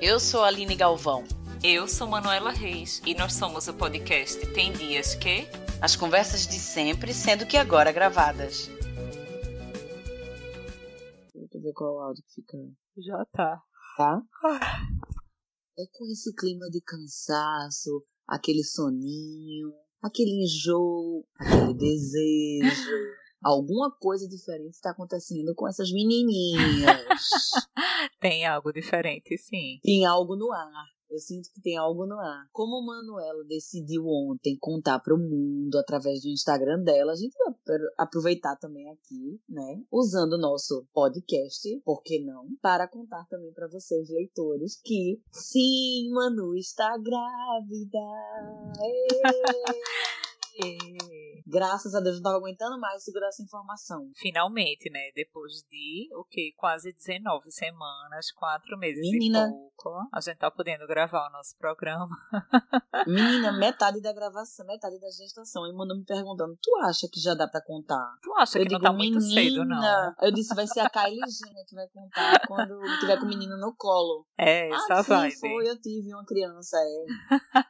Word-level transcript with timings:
Eu 0.00 0.20
sou 0.20 0.44
a 0.44 0.46
Aline 0.46 0.76
Galvão. 0.76 1.24
Eu 1.62 1.88
sou 1.88 2.06
Manuela 2.06 2.52
Reis 2.52 3.02
e 3.04 3.14
nós 3.14 3.32
somos 3.32 3.66
o 3.66 3.74
podcast 3.74 4.38
Tem 4.52 4.72
Dias 4.72 5.16
Que. 5.16 5.48
As 5.82 5.96
conversas 5.96 6.46
de 6.46 6.54
sempre, 6.54 7.12
sendo 7.12 7.44
que 7.44 7.56
agora 7.56 7.90
gravadas. 7.90 8.68
Deixa 11.34 11.56
eu 11.56 11.60
ver 11.60 11.72
qual 11.72 12.00
áudio 12.00 12.22
que 12.28 12.34
fica. 12.34 12.56
Já 12.96 13.24
tá. 13.32 13.60
Tá? 13.96 14.22
É 15.76 15.82
com 15.92 16.04
esse 16.12 16.32
clima 16.32 16.70
de 16.70 16.80
cansaço, 16.80 18.04
aquele 18.28 18.62
soninho, 18.62 19.72
aquele 20.00 20.44
enjoo, 20.44 21.26
aquele 21.40 21.74
desejo. 21.74 22.90
Alguma 23.42 23.90
coisa 23.90 24.28
diferente 24.28 24.74
está 24.74 24.90
acontecendo 24.90 25.54
com 25.54 25.68
essas 25.68 25.90
menininhas. 25.92 27.04
Tem 28.20 28.46
algo 28.46 28.72
diferente, 28.72 29.36
sim. 29.38 29.78
Tem 29.82 30.04
algo 30.04 30.36
no 30.36 30.52
ar. 30.52 30.98
Eu 31.10 31.18
sinto 31.18 31.48
que 31.54 31.62
tem 31.62 31.76
algo 31.76 32.04
no 32.04 32.18
ar. 32.18 32.46
Como 32.52 32.84
Manuela 32.84 33.42
decidiu 33.44 34.04
ontem 34.06 34.58
contar 34.60 34.98
para 35.00 35.14
o 35.14 35.18
mundo 35.18 35.78
através 35.78 36.20
do 36.20 36.28
Instagram 36.28 36.82
dela, 36.82 37.12
a 37.12 37.16
gente 37.16 37.34
vai 37.38 37.54
aproveitar 37.96 38.56
também 38.56 38.90
aqui, 38.90 39.40
né? 39.48 39.82
Usando 39.90 40.34
o 40.34 40.38
nosso 40.38 40.86
podcast, 40.92 41.80
por 41.82 42.02
que 42.02 42.22
não? 42.22 42.46
Para 42.60 42.86
contar 42.86 43.24
também 43.30 43.52
para 43.54 43.68
vocês, 43.68 44.10
leitores, 44.10 44.78
que 44.84 45.18
sim, 45.32 46.10
Manu 46.12 46.54
está 46.54 46.98
grávida. 46.98 47.98
Graças 51.50 51.94
a 51.94 52.00
Deus 52.00 52.16
não 52.16 52.18
estava 52.18 52.36
aguentando 52.36 52.78
mais 52.78 53.02
segurar 53.02 53.28
essa 53.28 53.42
informação. 53.42 54.10
Finalmente, 54.16 54.90
né? 54.90 55.10
Depois 55.14 55.62
de 55.70 56.08
o 56.14 56.22
que? 56.24 56.52
Quase 56.54 56.92
19 56.92 57.50
semanas, 57.50 58.30
4 58.32 58.76
meses 58.76 59.10
Menina. 59.10 59.48
e 59.48 59.50
pouco, 59.50 60.08
a 60.12 60.20
gente 60.20 60.36
tá 60.36 60.50
podendo 60.50 60.86
gravar 60.86 61.26
o 61.28 61.32
nosso 61.32 61.56
programa. 61.56 62.14
Menina, 63.08 63.52
metade 63.52 64.02
da 64.02 64.12
gravação, 64.12 64.66
metade 64.66 65.00
da 65.00 65.08
gestação. 65.10 65.66
E 65.66 65.72
mandou 65.72 65.96
me 65.96 66.04
perguntando: 66.04 66.54
tu 66.60 66.76
acha 66.82 67.08
que 67.10 67.18
já 67.18 67.34
dá 67.34 67.48
pra 67.48 67.64
contar? 67.64 68.14
Tu 68.22 68.30
acha 68.34 68.58
eu 68.58 68.62
que 68.64 68.68
digo, 68.68 68.82
não 68.82 68.90
tá 68.90 68.96
muito 68.96 69.18
cedo, 69.22 69.64
não? 69.64 70.14
Eu 70.20 70.30
disse: 70.30 70.54
vai 70.54 70.66
ser 70.66 70.80
a 70.80 70.90
Kylie 70.90 71.20
Jenner 71.30 71.64
que 71.66 71.74
vai 71.74 71.88
contar 71.88 72.46
quando 72.46 72.78
tiver 73.00 73.18
com 73.18 73.24
o 73.24 73.28
menino 73.28 73.56
no 73.56 73.74
colo. 73.74 74.26
É, 74.36 74.68
essa 74.68 74.96
ah, 74.96 75.02
vibe. 75.02 75.32
sim, 75.32 75.40
foi, 75.40 75.66
eu 75.66 75.80
tive 75.80 76.12
uma 76.12 76.26
criança, 76.26 76.76
é. 76.76 77.64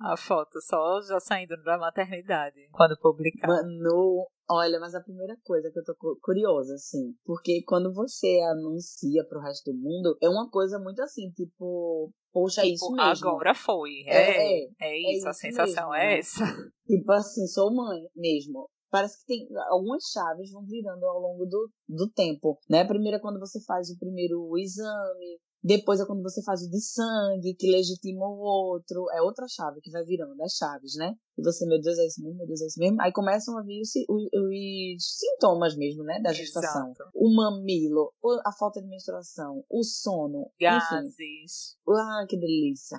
A 0.00 0.16
foto 0.16 0.60
só 0.60 1.00
já 1.02 1.18
saindo 1.20 1.56
da 1.62 1.78
maternidade. 1.78 2.68
Quando 2.72 2.98
publicar. 3.00 3.46
Mano, 3.48 4.26
olha, 4.50 4.78
mas 4.80 4.94
a 4.94 5.00
primeira 5.02 5.36
coisa 5.44 5.70
que 5.70 5.78
eu 5.78 5.84
tô 5.84 5.94
cu- 5.96 6.18
curiosa, 6.22 6.74
assim, 6.74 7.14
porque 7.24 7.62
quando 7.66 7.92
você 7.92 8.40
anuncia 8.52 9.24
pro 9.28 9.40
resto 9.40 9.72
do 9.72 9.78
mundo, 9.78 10.16
é 10.22 10.28
uma 10.28 10.50
coisa 10.50 10.78
muito 10.78 11.00
assim, 11.02 11.30
tipo, 11.32 12.10
poxa, 12.32 12.62
é 12.62 12.66
isso 12.68 12.84
Tipo, 12.86 12.96
mesmo. 12.96 13.28
agora 13.28 13.54
foi. 13.54 13.90
É, 14.06 14.62
É, 14.62 14.68
é, 14.80 15.12
isso, 15.16 15.26
a 15.28 15.30
isso 15.30 15.40
sensação 15.40 15.90
mesmo, 15.90 15.94
é 15.94 16.06
né? 16.06 16.18
essa. 16.18 16.44
Tipo 16.86 17.12
assim, 17.12 17.46
sou 17.46 17.74
mãe 17.74 18.00
mesmo. 18.14 18.68
Parece 18.88 19.18
que 19.18 19.26
tem 19.26 19.48
algumas 19.68 20.04
chaves 20.12 20.50
vão 20.52 20.64
virando 20.64 21.04
ao 21.04 21.18
longo 21.18 21.44
do, 21.44 21.68
do 21.88 22.08
tempo, 22.12 22.56
né? 22.70 22.84
Primeiro 22.84 23.16
é 23.16 23.20
quando 23.20 23.40
você 23.40 23.58
faz 23.64 23.90
o 23.90 23.98
primeiro 23.98 24.56
exame, 24.56 25.40
depois 25.66 25.98
é 26.00 26.06
quando 26.06 26.22
você 26.22 26.42
faz 26.44 26.62
o 26.62 26.70
de 26.70 26.80
sangue, 26.80 27.56
que 27.58 27.70
legitima 27.70 28.24
o 28.24 28.38
outro. 28.38 29.06
É 29.12 29.20
outra 29.20 29.46
chave 29.48 29.80
que 29.80 29.90
vai 29.90 30.04
virando, 30.04 30.40
as 30.42 30.52
chaves, 30.52 30.94
né? 30.96 31.14
E 31.38 31.42
você, 31.42 31.66
meu 31.66 31.80
Deus, 31.80 31.98
é 31.98 32.06
isso 32.06 32.22
mesmo, 32.22 32.38
meu 32.38 32.46
Deus, 32.46 32.60
é 32.62 32.66
isso 32.66 32.80
mesmo. 32.80 33.00
Aí 33.00 33.12
começam 33.12 33.58
a 33.58 33.62
vir 33.62 33.80
os, 33.80 33.90
os- 34.08 35.18
sintomas 35.18 35.76
mesmo, 35.76 36.02
né? 36.04 36.20
Da 36.22 36.32
gestação. 36.32 36.90
Exato. 36.90 37.10
O 37.14 37.34
mamilo, 37.34 38.12
a 38.44 38.52
falta 38.52 38.80
de 38.80 38.88
menstruação, 38.88 39.64
o 39.70 39.82
sono, 39.82 40.50
enfim. 40.60 40.64
Gases. 40.64 41.76
Ah, 41.88 42.24
que 42.28 42.36
delícia. 42.38 42.98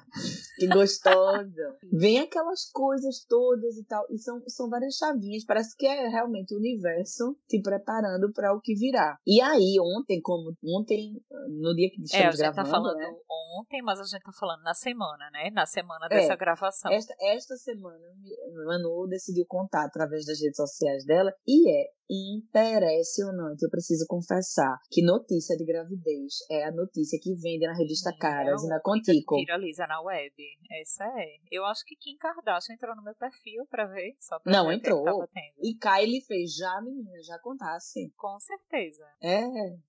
Que 0.58 0.68
gostosa. 0.68 1.78
Vem 1.92 2.20
aquelas 2.20 2.70
coisas 2.72 3.26
todas 3.28 3.76
e 3.78 3.86
tal. 3.86 4.06
E 4.10 4.18
são, 4.20 4.42
são 4.48 4.70
várias 4.70 4.96
chavinhas. 4.96 5.44
Parece 5.46 5.76
que 5.76 5.86
é 5.86 6.08
realmente 6.08 6.54
o 6.54 6.58
universo 6.58 7.36
te 7.48 7.62
preparando 7.62 8.32
para 8.34 8.54
o 8.54 8.62
que 8.62 8.74
virá. 8.76 9.18
E 9.26 9.42
aí, 9.42 9.76
ontem, 9.80 10.22
como 10.22 10.54
ontem, 10.64 11.22
no 11.50 11.76
dia 11.76 11.90
que 11.90 12.02
É, 12.16 12.28
a 12.28 12.30
estamos 12.30 12.36
gente 12.38 12.46
tá 12.46 12.52
gravando, 12.64 12.72
falando 12.72 12.98
né? 12.98 13.16
ontem, 13.60 13.82
mas 13.82 14.00
a 14.00 14.04
gente 14.04 14.24
tá 14.24 14.32
falando 14.40 14.62
na 14.64 14.74
semana, 14.74 15.30
né? 15.32 15.50
Na 15.52 15.66
semana 15.66 16.06
É, 16.06 16.16
dessa 16.16 16.36
gravação. 16.36 16.92
Esta, 16.92 17.14
esta 17.22 17.56
semana, 17.58 17.98
Manu 18.66 19.08
decidiu 19.08 19.46
contar 19.48 19.86
através 19.86 20.26
das 20.26 20.40
redes 20.42 20.58
sociais 20.58 21.06
dela 21.06 21.32
e 21.48 21.70
é 21.70 21.86
impressionante. 22.10 23.64
Eu 23.64 23.70
preciso 23.70 24.06
confessar 24.08 24.78
que 24.90 25.04
notícia 25.04 25.58
de 25.58 25.66
gravidez 25.66 26.36
é 26.50 26.64
a 26.66 26.72
notícia 26.72 27.20
que 27.22 27.36
vende 27.36 27.68
na 27.68 27.76
revista 27.76 28.16
Caras 28.18 28.64
e 28.64 28.68
na 28.68 28.78
É 28.78 28.80
Contico. 28.80 29.36
que 29.36 29.42
viraliza 29.42 29.86
na 29.88 30.02
web. 30.02 30.34
Essa 30.82 31.04
é. 31.04 31.38
Eu 31.52 31.66
acho 31.66 31.84
que 31.86 31.96
Kim 31.96 32.18
Kardashian 32.18 32.76
entrou 32.76 32.96
no 32.96 33.04
meu 33.04 33.16
perfil 33.16 33.66
pra 33.70 33.86
ver. 33.86 34.16
Só 34.20 34.40
pra 34.40 34.52
Não, 34.52 34.68
que 34.68 34.76
entrou. 34.76 35.28
E 35.62 35.76
Kylie 35.76 36.22
fez 36.26 36.56
já, 36.56 36.82
menina, 36.82 37.22
já 37.24 37.38
contasse. 37.40 38.12
Com 38.16 38.40
certeza. 38.40 39.04
É, 39.22 39.44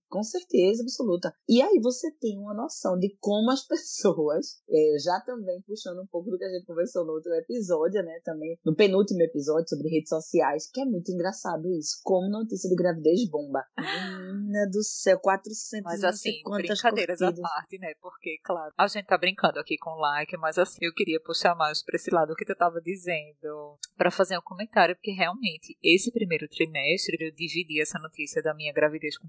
com 0.09 0.23
certeza 0.23 0.83
absoluta. 0.83 1.33
E 1.49 1.63
aí 1.63 1.81
você 1.81 2.11
tem 2.21 2.39
uma 2.39 2.55
noção 2.55 2.99
de 2.99 3.17
como 3.21 3.51
as 3.51 3.65
pessoas, 3.69 4.63
é, 4.69 4.99
já 4.99 5.21
também 5.21 5.63
puxando 5.63 6.01
um 6.01 6.07
pouco 6.07 6.31
do 6.31 6.39
que 6.39 6.45
a 6.45 6.49
gente 6.49 6.67
conversou 6.67 7.05
no 7.05 7.13
outro 7.13 7.33
episódio, 7.35 8.03
né? 8.03 8.21
Também 8.25 8.59
no 8.65 8.75
penúltimo 8.75 9.23
episódio 9.23 9.69
sobre 9.69 9.89
redes 9.89 10.09
sociais, 10.09 10.71
que 10.71 10.81
é 10.81 10.85
muito 10.85 11.11
engraçado 11.13 11.69
isso. 11.73 12.01
Como 12.03 12.29
notícia 12.29 12.69
de 12.69 12.77
gravidez 12.77 13.29
bomba. 13.29 13.65
Menina 14.49 14.69
do 14.71 14.83
céu, 14.83 15.19
400 15.19 15.85
Mas 15.85 16.05
assim, 16.05 16.41
brincadeiras 16.45 17.21
à 17.23 17.27
curtidas. 17.27 17.51
parte, 17.51 17.79
né? 17.79 17.93
Porque, 18.01 18.39
claro, 18.43 18.73
a 18.77 18.87
gente 18.87 19.07
tá 19.07 19.19
brincando 19.19 19.59
aqui 19.59 19.77
com 19.79 19.91
like, 19.91 20.37
mas 20.37 20.59
assim, 20.59 20.79
eu 20.83 20.93
queria 20.95 21.21
puxar 21.21 21.55
mais 21.55 21.83
pra 21.83 21.97
esse 21.97 22.11
lado 22.11 22.35
que 22.35 22.45
tu 22.45 22.55
tava 22.55 22.81
dizendo, 22.81 23.79
pra 23.97 24.11
fazer 24.11 24.39
um 24.39 24.43
comentário, 24.43 24.97
porque 24.97 25.13
realmente, 25.13 25.77
esse 25.83 26.11
primeiro 26.11 26.49
trimestre, 26.49 27.17
eu 27.21 27.35
dividi 27.35 27.81
essa 27.81 27.99
notícia 27.99 28.43
da 28.43 28.55
minha 28.55 28.73
gravidez 28.73 29.19
com 29.19 29.29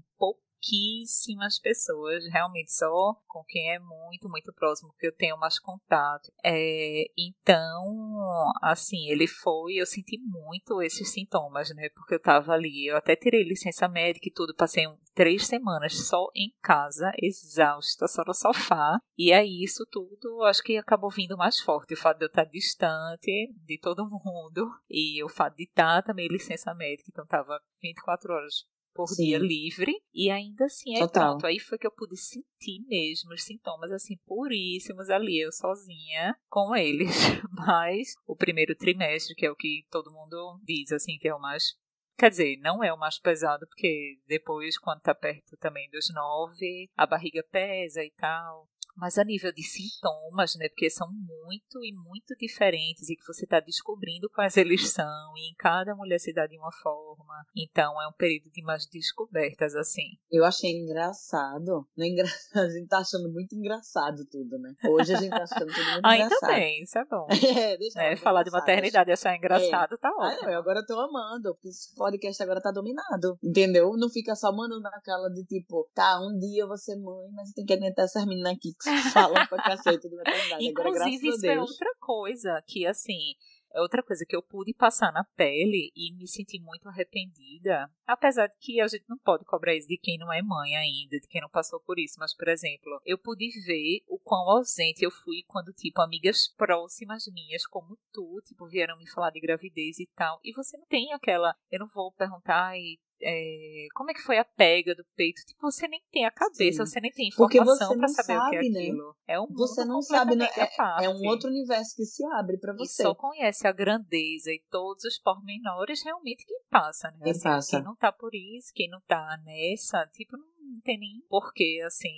pouquíssimas 0.60 1.58
pessoas, 1.58 2.24
realmente 2.30 2.70
só 2.72 3.14
com 3.26 3.42
quem 3.44 3.72
é 3.72 3.78
muito, 3.78 4.28
muito 4.28 4.52
próximo, 4.52 4.94
que 4.98 5.06
eu 5.06 5.16
tenho 5.16 5.38
mais 5.38 5.58
contato. 5.58 6.30
É, 6.44 7.04
então, 7.16 8.52
assim, 8.62 9.08
ele 9.08 9.26
foi, 9.26 9.74
eu 9.74 9.86
senti 9.86 10.18
muito 10.18 10.82
esses 10.82 11.10
sintomas, 11.10 11.74
né? 11.74 11.88
Porque 11.94 12.14
eu 12.14 12.20
tava 12.20 12.52
ali, 12.52 12.86
eu 12.86 12.96
até 12.96 13.16
tirei 13.16 13.42
licença 13.42 13.88
médica 13.88 14.28
e 14.28 14.32
tudo, 14.32 14.54
passei 14.54 14.86
um, 14.86 14.96
três 15.14 15.46
semanas 15.46 16.06
só 16.06 16.28
em 16.34 16.52
casa, 16.62 17.10
exausta, 17.20 18.06
só 18.06 18.22
no 18.26 18.34
sofá. 18.34 19.00
E 19.16 19.32
aí, 19.32 19.62
isso 19.62 19.86
tudo, 19.90 20.42
acho 20.44 20.62
que 20.62 20.76
acabou 20.76 21.10
vindo 21.10 21.36
mais 21.36 21.58
forte. 21.58 21.94
O 21.94 21.96
fato 21.96 22.18
de 22.18 22.24
eu 22.24 22.28
estar 22.28 22.44
distante 22.44 23.52
de 23.64 23.78
todo 23.78 24.04
mundo 24.24 24.70
e 24.88 25.22
o 25.24 25.28
fato 25.28 25.56
de 25.56 25.64
estar 25.64 26.02
também 26.02 26.28
licença 26.28 26.74
médica, 26.74 27.08
então 27.10 27.26
tava 27.26 27.60
24 27.82 28.32
horas 28.32 28.64
por 29.06 29.14
Sim. 29.14 29.24
dia 29.24 29.38
livre 29.38 29.92
e 30.12 30.30
ainda 30.30 30.64
assim 30.64 30.94
aí 30.94 31.00
Total. 31.00 31.30
pronto 31.30 31.46
aí 31.46 31.58
foi 31.58 31.78
que 31.78 31.86
eu 31.86 31.92
pude 31.92 32.16
sentir 32.16 32.80
mesmo 32.86 33.32
os 33.32 33.42
sintomas 33.42 33.92
assim 33.92 34.16
puríssimos 34.26 35.10
ali 35.10 35.40
eu 35.40 35.52
sozinha 35.52 36.34
com 36.48 36.74
eles 36.74 37.08
mas 37.50 38.14
o 38.26 38.36
primeiro 38.36 38.74
trimestre 38.74 39.34
que 39.34 39.46
é 39.46 39.50
o 39.50 39.56
que 39.56 39.84
todo 39.90 40.12
mundo 40.12 40.60
diz 40.62 40.92
assim 40.92 41.18
que 41.18 41.28
é 41.28 41.34
o 41.34 41.40
mais 41.40 41.78
Quer 42.20 42.28
dizer, 42.28 42.58
não 42.58 42.84
é 42.84 42.92
o 42.92 42.98
mais 42.98 43.18
pesado, 43.18 43.66
porque 43.66 44.18
depois, 44.26 44.76
quando 44.76 45.00
tá 45.00 45.14
perto 45.14 45.56
também 45.56 45.88
dos 45.88 46.12
nove, 46.12 46.90
a 46.94 47.06
barriga 47.06 47.42
pesa 47.50 48.04
e 48.04 48.10
tal. 48.10 48.68
Mas 49.00 49.16
a 49.18 49.24
nível 49.24 49.50
de 49.52 49.62
sintomas, 49.62 50.54
né? 50.56 50.68
Porque 50.68 50.90
são 50.90 51.08
muito 51.10 51.82
e 51.82 51.92
muito 51.92 52.36
diferentes 52.38 53.08
e 53.08 53.16
que 53.16 53.26
você 53.26 53.44
está 53.44 53.58
descobrindo 53.58 54.28
quais 54.30 54.56
eles 54.58 54.90
são, 54.92 55.32
e 55.36 55.50
em 55.50 55.54
cada 55.58 55.94
mulher 55.94 56.18
se 56.20 56.32
dá 56.34 56.46
de 56.46 56.58
uma 56.58 56.70
forma. 56.82 57.34
Então 57.56 58.00
é 58.02 58.06
um 58.06 58.12
período 58.12 58.50
de 58.50 58.62
mais 58.62 58.86
descobertas, 58.86 59.74
assim. 59.74 60.18
Eu 60.30 60.44
achei 60.44 60.70
engraçado. 60.70 61.86
Não 61.96 62.04
é 62.04 62.08
engra... 62.08 62.24
A 62.54 62.68
gente 62.68 62.88
tá 62.88 62.98
achando 62.98 63.32
muito 63.32 63.54
engraçado 63.54 64.18
tudo, 64.30 64.58
né? 64.58 64.74
Hoje 64.84 65.14
a 65.14 65.18
gente 65.18 65.30
tá 65.30 65.42
achando 65.44 65.66
tudo 65.72 65.84
muito 65.92 66.00
Ainda 66.04 66.24
engraçado. 66.26 66.50
bem, 66.50 66.82
isso 66.82 66.98
é 66.98 67.04
bom. 67.06 67.26
É, 67.60 67.76
deixa 67.78 68.02
É, 68.02 68.16
falar 68.16 68.42
de 68.42 68.50
maternidade 68.50 69.10
e 69.10 69.12
achar 69.12 69.34
engraçado 69.36 69.96
tá 69.98 70.08
Ah, 70.08 70.26
ótimo. 70.26 70.42
não, 70.42 70.50
eu 70.52 70.58
agora 70.60 70.84
tô 70.86 70.98
amando, 70.98 71.54
porque 71.54 71.68
esse 71.68 71.94
podcast 71.94 72.42
agora 72.42 72.60
tá 72.60 72.70
dominado, 72.70 73.36
entendeu? 73.42 73.92
Não 73.96 74.08
fica 74.10 74.34
só 74.34 74.52
mandando 74.54 74.82
naquela 74.82 75.28
de 75.30 75.44
tipo, 75.44 75.88
tá, 75.94 76.20
um 76.20 76.38
dia 76.38 76.62
eu 76.62 76.68
vou 76.68 76.76
ser 76.76 76.96
mãe, 76.96 77.28
mas 77.34 77.52
tem 77.52 77.64
que 77.64 77.72
aguentar 77.72 78.04
essas 78.04 78.24
meninas 78.26 78.52
aqui 78.52 78.72
que 78.78 78.89
falam 79.12 79.46
pra 79.46 79.62
cacete 79.62 80.08
de 80.08 80.16
maternidade. 80.16 80.68
Agora, 80.68 80.88
Inclusive, 80.88 81.28
a 81.28 81.30
isso 81.30 81.46
é 81.46 81.60
outra 81.60 81.94
coisa 82.00 82.62
que, 82.66 82.86
assim, 82.86 83.34
é 83.72 83.80
outra 83.80 84.02
coisa 84.02 84.24
que 84.26 84.34
eu 84.34 84.42
pude 84.42 84.74
passar 84.74 85.12
na 85.12 85.24
pele 85.36 85.92
e 85.94 86.12
me 86.16 86.26
senti 86.26 86.60
muito 86.60 86.88
arrependida. 86.88 87.88
Apesar 88.06 88.48
de 88.48 88.54
que 88.58 88.80
a 88.80 88.88
gente 88.88 89.04
não 89.08 89.16
pode 89.18 89.44
cobrar 89.44 89.74
isso 89.74 89.86
de 89.86 89.96
quem 89.96 90.18
não 90.18 90.32
é 90.32 90.42
mãe 90.42 90.76
ainda, 90.76 91.20
de 91.20 91.28
quem 91.28 91.40
não 91.40 91.48
passou 91.48 91.78
por 91.80 91.98
isso. 91.98 92.16
Mas, 92.18 92.34
por 92.34 92.48
exemplo, 92.48 93.00
eu 93.04 93.16
pude 93.16 93.48
ver 93.64 94.02
o 94.08 94.18
quão 94.18 94.48
ausente 94.50 95.04
eu 95.04 95.10
fui 95.10 95.44
quando, 95.46 95.72
tipo, 95.72 96.00
amigas 96.02 96.48
próximas 96.56 97.24
minhas, 97.32 97.64
como 97.66 97.96
tu, 98.12 98.40
tipo, 98.44 98.66
vieram 98.66 98.98
me 98.98 99.08
falar 99.08 99.30
de 99.30 99.40
gravidez 99.40 100.00
e 100.00 100.08
tal. 100.16 100.40
E 100.42 100.52
você 100.52 100.76
não 100.76 100.86
tem 100.86 101.12
aquela. 101.12 101.54
Eu 101.70 101.78
não 101.78 101.88
vou 101.88 102.12
perguntar, 102.12 102.70
ai, 102.70 102.98
é, 103.22 103.86
como 103.94 104.10
é 104.10 104.14
que 104.14 104.22
foi 104.22 104.38
a 104.38 104.44
pega 104.44 104.94
do 104.94 105.04
peito? 105.14 105.42
Tipo, 105.46 105.70
você 105.70 105.86
nem 105.86 106.00
tem 106.10 106.24
a 106.24 106.30
cabeça, 106.30 106.84
Sim. 106.84 106.92
você 106.92 107.00
nem 107.00 107.10
tem 107.10 107.28
informação 107.28 107.96
para 107.96 108.08
saber 108.08 108.38
sabe, 108.38 108.46
o 108.46 108.50
que 108.50 108.56
é 108.56 108.70
né? 108.70 108.80
aquilo. 108.80 109.16
É 109.26 109.40
um 109.40 109.46
você 109.46 109.84
não 109.84 110.02
sabe, 110.02 110.36
né? 110.36 110.48
É, 110.56 111.04
é, 111.04 111.08
um 111.08 111.26
outro 111.26 111.48
universo 111.48 111.94
que 111.96 112.04
se 112.04 112.24
abre 112.26 112.58
para 112.58 112.72
você. 112.72 113.02
E 113.02 113.06
só 113.06 113.14
conhece 113.14 113.66
a 113.66 113.72
grandeza 113.72 114.50
e 114.50 114.62
todos 114.70 115.04
os 115.04 115.18
pormenores 115.18 116.02
realmente 116.02 116.44
quem 116.46 116.60
passa, 116.70 117.10
né? 117.12 117.24
Quem 117.24 117.32
assim, 117.32 117.42
passa. 117.42 117.76
Quem 117.76 117.84
não 117.84 117.96
tá 117.96 118.12
por 118.12 118.34
isso, 118.34 118.72
quem 118.74 118.88
não 118.88 119.00
tá 119.02 119.38
nessa, 119.44 120.06
tipo, 120.12 120.36
não 120.36 120.46
não 120.70 120.80
tem 120.80 120.98
nem 120.98 121.22
porquê, 121.28 121.80
assim. 121.84 122.08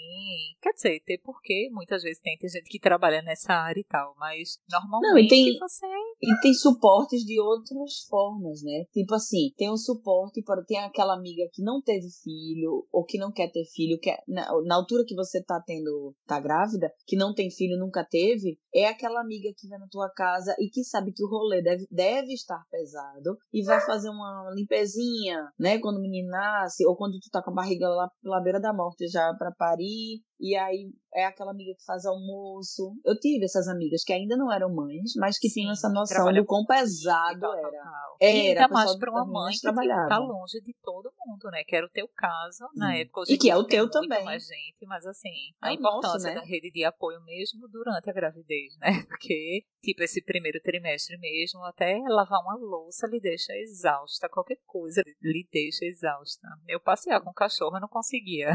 Quer 0.60 0.72
dizer, 0.72 1.02
ter 1.04 1.18
porquê, 1.18 1.68
muitas 1.72 2.02
vezes 2.02 2.20
tem, 2.20 2.36
tem 2.36 2.48
gente 2.48 2.68
que 2.68 2.78
trabalha 2.78 3.22
nessa 3.22 3.52
área 3.52 3.80
e 3.80 3.84
tal, 3.84 4.14
mas 4.18 4.58
normalmente 4.70 5.10
não, 5.10 5.18
e 5.18 5.28
tem, 5.28 5.58
você. 5.58 5.86
E 6.20 6.40
tem 6.40 6.54
suportes 6.54 7.24
de 7.24 7.40
outras 7.40 8.02
formas, 8.08 8.62
né? 8.62 8.84
Tipo 8.92 9.14
assim, 9.14 9.52
tem 9.56 9.70
um 9.70 9.76
suporte 9.76 10.42
para. 10.42 10.62
Tem 10.64 10.78
aquela 10.78 11.14
amiga 11.14 11.48
que 11.52 11.62
não 11.62 11.80
teve 11.82 12.08
filho, 12.22 12.86
ou 12.92 13.04
que 13.04 13.18
não 13.18 13.32
quer 13.32 13.50
ter 13.50 13.64
filho, 13.64 13.98
que 13.98 14.10
é, 14.10 14.18
na, 14.28 14.46
na 14.64 14.76
altura 14.76 15.04
que 15.06 15.14
você 15.14 15.42
tá 15.42 15.60
tendo, 15.64 16.14
tá 16.26 16.38
grávida, 16.38 16.92
que 17.06 17.16
não 17.16 17.34
tem 17.34 17.50
filho, 17.50 17.78
nunca 17.78 18.04
teve, 18.04 18.58
é 18.74 18.86
aquela 18.86 19.20
amiga 19.20 19.50
que 19.56 19.68
vai 19.68 19.78
na 19.78 19.88
tua 19.88 20.10
casa 20.10 20.54
e 20.58 20.68
que 20.68 20.84
sabe 20.84 21.12
que 21.12 21.24
o 21.24 21.28
rolê 21.28 21.62
deve, 21.62 21.86
deve 21.90 22.32
estar 22.32 22.62
pesado 22.70 23.36
e 23.52 23.64
vai 23.64 23.80
fazer 23.80 24.08
uma 24.08 24.50
limpezinha, 24.54 25.48
né? 25.58 25.78
Quando 25.78 25.98
o 25.98 26.02
menino 26.02 26.28
nasce, 26.28 26.86
ou 26.86 26.96
quando 26.96 27.18
tu 27.20 27.30
tá 27.30 27.42
com 27.42 27.50
a 27.50 27.54
barriga 27.54 27.88
lá, 27.88 28.10
lá 28.24 28.40
beira 28.42 28.60
da 28.60 28.72
morte 28.72 29.08
já 29.08 29.34
para 29.34 29.52
parir. 29.52 30.22
E 30.42 30.56
aí 30.56 30.92
é 31.14 31.24
aquela 31.24 31.52
amiga 31.52 31.72
que 31.78 31.84
faz 31.84 32.04
almoço. 32.04 32.96
Eu 33.04 33.16
tive 33.16 33.44
essas 33.44 33.68
amigas 33.68 34.02
que 34.02 34.12
ainda 34.12 34.36
não 34.36 34.52
eram 34.52 34.74
mães, 34.74 35.12
mas 35.16 35.38
que 35.38 35.48
Sim, 35.48 35.60
tinham 35.60 35.72
essa 35.72 35.88
noção 35.88 36.32
do 36.32 36.44
quão 36.44 36.64
pesado 36.64 37.46
era. 37.52 37.68
era. 37.68 38.02
E 38.20 38.48
ainda 38.48 38.66
mais 38.66 38.96
para 38.96 39.10
uma 39.12 39.24
mãe 39.24 39.52
que 39.52 39.68
está 39.68 40.18
longe 40.18 40.60
de 40.60 40.74
todo 40.82 41.12
mundo, 41.24 41.48
né? 41.52 41.62
Que 41.64 41.76
era 41.76 41.86
o 41.86 41.90
teu 41.90 42.08
caso 42.16 42.64
na 42.74 42.88
hum. 42.88 42.92
época. 42.92 43.20
Hoje 43.20 43.34
e 43.34 43.38
que 43.38 43.50
é 43.50 43.56
o 43.56 43.64
teu 43.64 43.88
também. 43.88 44.24
mais 44.24 44.44
gente, 44.44 44.84
mas 44.86 45.06
assim, 45.06 45.28
é 45.62 45.68
a 45.68 45.72
importância 45.72 46.12
nosso, 46.12 46.26
né? 46.26 46.34
da 46.34 46.42
rede 46.42 46.72
de 46.72 46.84
apoio 46.84 47.20
mesmo 47.22 47.68
durante 47.68 48.10
a 48.10 48.12
gravidez, 48.12 48.76
né? 48.78 48.90
Porque, 49.08 49.64
tipo, 49.80 50.02
esse 50.02 50.24
primeiro 50.24 50.60
trimestre 50.60 51.16
mesmo, 51.18 51.62
até 51.64 52.00
lavar 52.08 52.40
uma 52.40 52.56
louça 52.56 53.06
lhe 53.06 53.20
deixa 53.20 53.52
exausta. 53.58 54.28
Qualquer 54.28 54.58
coisa 54.66 55.02
lhe 55.20 55.46
deixa 55.52 55.84
exausta. 55.84 56.48
Eu 56.66 56.80
passear 56.80 57.20
com 57.20 57.30
o 57.30 57.34
cachorro, 57.34 57.76
eu 57.76 57.80
não 57.80 57.88
conseguia. 57.88 58.52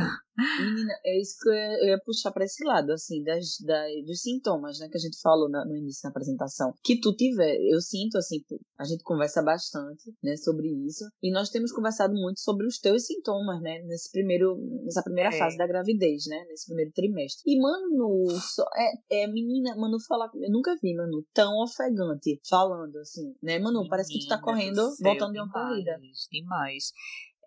Menina, 0.59 0.93
é 1.05 1.19
isso 1.19 1.37
que 1.41 1.49
eu 1.49 1.76
eu 1.81 1.87
ia 1.89 1.99
puxar 2.03 2.31
para 2.31 2.45
esse 2.45 2.63
lado, 2.63 2.91
assim, 2.91 3.23
das, 3.23 3.57
das, 3.65 4.05
dos 4.05 4.21
sintomas, 4.21 4.79
né, 4.79 4.87
que 4.89 4.97
a 4.97 5.01
gente 5.01 5.19
falou 5.21 5.49
na, 5.49 5.65
no 5.65 5.75
início 5.75 6.03
da 6.03 6.09
apresentação. 6.09 6.73
Que 6.83 6.99
tu 6.99 7.15
tiver, 7.15 7.57
eu 7.71 7.79
sinto, 7.81 8.17
assim, 8.17 8.37
a 8.77 8.83
gente 8.83 9.03
conversa 9.03 9.41
bastante, 9.41 10.13
né, 10.23 10.35
sobre 10.37 10.67
isso, 10.85 11.05
e 11.21 11.31
nós 11.31 11.49
temos 11.49 11.71
conversado 11.71 12.13
muito 12.13 12.39
sobre 12.39 12.65
os 12.65 12.79
teus 12.79 13.05
sintomas, 13.05 13.61
né, 13.61 13.81
nesse 13.83 14.11
primeiro, 14.11 14.57
nessa 14.83 15.03
primeira 15.03 15.29
é. 15.29 15.37
fase 15.37 15.57
da 15.57 15.67
gravidez, 15.67 16.25
né, 16.27 16.45
nesse 16.49 16.67
primeiro 16.67 16.91
trimestre. 16.93 17.43
E, 17.45 17.59
Manu, 17.59 18.29
só, 18.29 18.65
é, 18.75 19.23
é, 19.23 19.27
menina, 19.27 19.75
Manu 19.75 19.97
falar, 20.07 20.29
eu 20.35 20.51
nunca 20.51 20.75
vi, 20.81 20.95
Manu, 20.95 21.25
tão 21.33 21.61
ofegante, 21.61 22.39
falando, 22.49 22.97
assim, 22.97 23.33
né, 23.41 23.59
Manu, 23.59 23.79
menina, 23.79 23.89
parece 23.89 24.13
que 24.13 24.19
tu 24.19 24.29
tá 24.29 24.41
correndo, 24.41 24.81
voltando 25.01 25.33
de 25.33 25.39
uma 25.39 25.51
corrida. 25.51 25.99
Demais. 26.31 26.91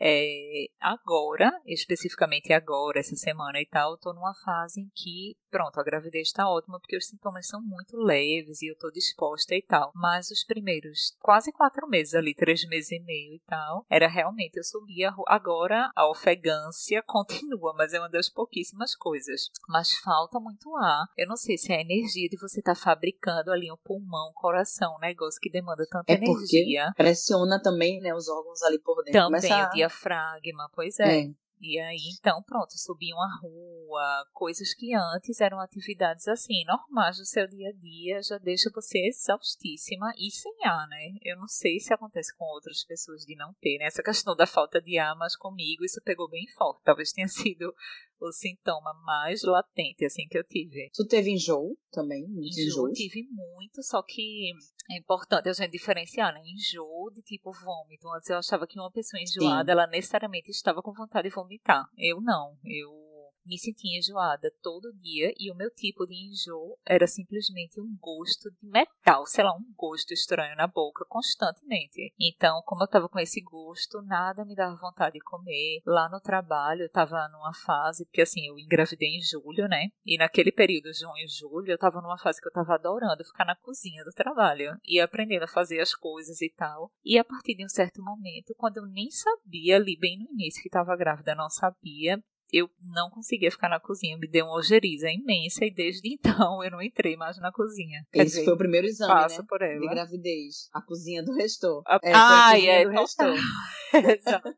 É, 0.01 0.67
agora, 0.81 1.53
especificamente 1.67 2.53
agora, 2.53 2.99
essa 2.99 3.15
semana 3.17 3.61
e 3.61 3.67
tal, 3.67 3.93
eu 3.93 3.99
tô 3.99 4.15
numa 4.15 4.35
fase 4.43 4.81
em 4.81 4.91
que, 4.95 5.37
pronto, 5.51 5.79
a 5.79 5.85
gravidez 5.85 6.29
está 6.29 6.49
ótima 6.49 6.81
porque 6.81 6.97
os 6.97 7.07
sintomas 7.07 7.47
são 7.47 7.61
muito 7.61 7.99
leves 7.99 8.63
e 8.63 8.71
eu 8.71 8.77
tô 8.79 8.91
disposta 8.91 9.55
e 9.55 9.63
tal. 9.63 9.91
Mas 9.95 10.31
os 10.31 10.43
primeiros 10.45 11.15
quase 11.21 11.53
quatro 11.53 11.87
meses 11.87 12.15
ali, 12.15 12.35
três 12.35 12.67
meses 12.67 12.91
e 12.93 13.01
meio 13.01 13.35
e 13.35 13.43
tal, 13.47 13.85
era 13.91 14.09
realmente, 14.09 14.57
eu 14.57 14.65
subia. 14.65 15.13
Agora 15.27 15.91
a 15.95 16.09
ofegância 16.09 17.03
continua, 17.07 17.75
mas 17.77 17.93
é 17.93 17.99
uma 17.99 18.09
das 18.09 18.31
pouquíssimas 18.31 18.97
coisas. 18.97 19.51
Mas 19.69 19.95
falta 19.99 20.41
muito 20.41 20.75
ar. 20.77 21.05
Eu 21.17 21.29
não 21.29 21.37
sei 21.37 21.59
se 21.59 21.73
é 21.73 21.77
a 21.77 21.81
energia 21.81 22.29
de 22.29 22.39
você 22.39 22.61
estar 22.61 22.75
tá 22.75 22.81
fabricando 22.81 23.53
ali 23.53 23.71
um 23.71 23.77
pulmão, 23.85 24.33
coração, 24.35 24.97
um 24.97 25.01
negócio 25.01 25.41
que 25.41 25.51
demanda 25.51 25.87
tanta 25.91 26.13
é 26.13 26.17
energia. 26.17 26.91
Pressiona 26.97 27.61
também, 27.61 28.01
né, 28.01 28.15
os 28.15 28.29
órgãos 28.29 28.63
ali 28.63 28.79
por 28.79 29.03
dentro. 29.05 29.21
Também, 29.21 29.41
Começa... 29.41 29.90
diafragma, 29.91 30.71
pois 30.75 30.99
é. 31.01 31.23
é. 31.23 31.31
E 31.63 31.79
aí, 31.79 32.17
então, 32.19 32.43
pronto, 32.43 32.73
subiam 32.79 33.21
a 33.21 33.39
rua, 33.43 34.25
coisas 34.33 34.73
que 34.73 34.95
antes 34.95 35.43
eram 35.43 35.61
atividades 35.61 36.27
assim, 36.27 36.65
normais 36.65 37.19
do 37.19 37.27
seu 37.27 37.47
dia 37.47 37.69
a 37.69 37.73
dia, 37.73 38.23
já 38.23 38.39
deixa 38.39 38.71
você 38.75 39.07
exaustíssima 39.07 40.11
e 40.17 40.31
sem 40.31 40.55
ar, 40.65 40.89
né? 40.89 41.19
Eu 41.23 41.37
não 41.37 41.47
sei 41.47 41.79
se 41.79 41.93
acontece 41.93 42.35
com 42.35 42.47
outras 42.47 42.83
pessoas 42.83 43.27
de 43.27 43.37
não 43.37 43.53
ter, 43.61 43.77
né? 43.77 43.85
Essa 43.85 44.03
questão 44.03 44.35
da 44.35 44.47
falta 44.47 44.81
de 44.81 44.97
ar, 44.97 45.15
mas 45.17 45.37
comigo 45.37 45.85
isso 45.85 46.01
pegou 46.03 46.31
bem 46.31 46.47
forte. 46.57 46.81
Talvez 46.83 47.13
tenha 47.13 47.29
sido 47.29 47.75
o 48.21 48.33
sintoma 48.33 48.93
mais 49.05 49.43
latente, 49.43 50.05
assim, 50.05 50.27
que 50.29 50.39
eu 50.39 50.45
tive. 50.45 50.91
Tu 50.95 51.07
teve 51.07 51.31
enjoo 51.31 51.77
também? 51.91 52.25
Enjoo, 52.25 52.89
enjoo 52.89 52.93
tive 52.93 53.23
muito, 53.31 53.83
só 53.83 54.03
que 54.03 54.53
é 54.91 54.99
importante 54.99 55.49
a 55.49 55.53
gente 55.53 55.71
diferenciar, 55.71 56.33
né? 56.35 56.41
Enjoo 56.45 57.11
de 57.13 57.23
tipo 57.23 57.51
vômito. 57.53 58.09
Antes 58.09 58.29
eu 58.29 58.37
achava 58.37 58.67
que 58.67 58.79
uma 58.79 58.91
pessoa 58.91 59.21
enjoada, 59.21 59.67
Sim. 59.67 59.73
ela 59.73 59.87
necessariamente 59.87 60.51
estava 60.51 60.83
com 60.83 60.93
vontade 60.93 61.29
de 61.29 61.35
vomitar. 61.35 61.85
Eu 61.97 62.21
não. 62.21 62.57
Eu 62.65 63.10
me 63.45 63.59
sentia 63.59 63.99
enjoada 63.99 64.53
todo 64.63 64.93
dia 64.95 65.33
e 65.39 65.51
o 65.51 65.55
meu 65.55 65.71
tipo 65.71 66.07
de 66.07 66.15
enjoo 66.15 66.79
era 66.87 67.07
simplesmente 67.07 67.81
um 67.81 67.97
gosto 68.01 68.51
de 68.51 68.67
metal, 68.67 69.27
sei 69.27 69.45
lá, 69.45 69.55
um 69.55 69.73
gosto 69.77 70.13
estranho 70.13 70.57
na 70.57 70.67
boca 70.67 71.05
constantemente. 71.09 72.13
Então, 72.19 72.63
como 72.65 72.83
eu 72.85 72.89
tava 72.89 73.09
com 73.09 73.19
esse 73.19 73.41
gosto, 73.41 74.03
nada 74.03 74.45
me 74.45 74.55
dava 74.55 74.77
vontade 74.77 75.15
de 75.15 75.21
comer. 75.21 75.81
Lá 75.85 76.09
no 76.09 76.21
trabalho, 76.21 76.83
eu 76.83 76.91
tava 76.91 77.29
numa 77.29 77.55
fase, 77.55 78.05
porque 78.05 78.23
assim, 78.23 78.47
eu 78.47 78.59
engravidei 78.59 79.17
em 79.17 79.23
julho, 79.23 79.69
né? 79.69 79.89
E 80.05 80.19
naquele 80.19 80.53
período, 80.53 80.93
junho 80.95 81.25
e 81.25 81.29
julho, 81.29 81.71
eu 81.71 81.79
tava 81.79 82.01
numa 82.01 82.19
fase 82.19 82.41
que 82.41 82.49
eu 82.49 82.53
tava 82.53 82.75
adorando 82.75 83.25
ficar 83.25 83.45
na 83.45 83.57
cozinha 83.57 84.05
do 84.05 84.13
trabalho 84.13 84.77
e 84.85 85.01
aprendendo 85.01 85.45
a 85.45 85.49
fazer 85.49 85.81
as 85.81 85.95
coisas 85.95 86.41
e 86.41 86.51
tal. 86.51 86.91
E 87.05 87.19
a 87.19 87.25
partir 87.25 87.55
de 87.55 87.65
um 87.65 87.69
certo 87.69 88.03
momento, 88.03 88.55
quando 88.57 88.79
eu 88.79 88.87
nem 88.87 89.11
sabia 89.11 89.77
ali 89.77 89.97
bem 89.99 90.19
no 90.19 90.31
início 90.33 90.63
que 90.63 90.69
tava 90.69 90.97
grávida, 90.97 91.35
não 91.35 91.49
sabia, 91.49 92.23
eu 92.53 92.69
não 92.83 93.11
conseguia 93.11 93.51
ficar 93.51 93.69
na 93.69 93.81
cozinha, 93.81 94.19
me 94.19 94.29
deu 94.29 94.47
uma 94.47 94.57
ojeriza 94.57 95.11
imensa 95.11 95.65
e 95.65 95.71
desde 95.71 96.13
então 96.15 96.63
eu 96.63 96.71
não 96.71 96.83
entrei 96.83 97.17
mais 97.17 97.39
na 97.39 97.53
cozinha. 97.53 98.05
Quer 98.13 98.23
Esse 98.23 98.37
dizer, 98.37 98.45
foi 98.45 98.55
o 98.55 98.59
primeiro 98.59 98.87
exame, 98.87 99.13
passa 99.13 99.43
né? 99.43 99.47
por 99.49 99.63
ela. 99.63 99.81
De 99.81 99.89
gravidez. 99.89 100.69
A 100.73 100.83
cozinha 100.83 101.23
do 101.23 101.33
restor. 101.35 101.83
A... 101.87 101.99
É, 102.03 102.13
ah, 102.15 102.59
é, 102.59 102.85
do 102.85 102.91
restor. 102.91 103.35
Exato. 103.93 104.49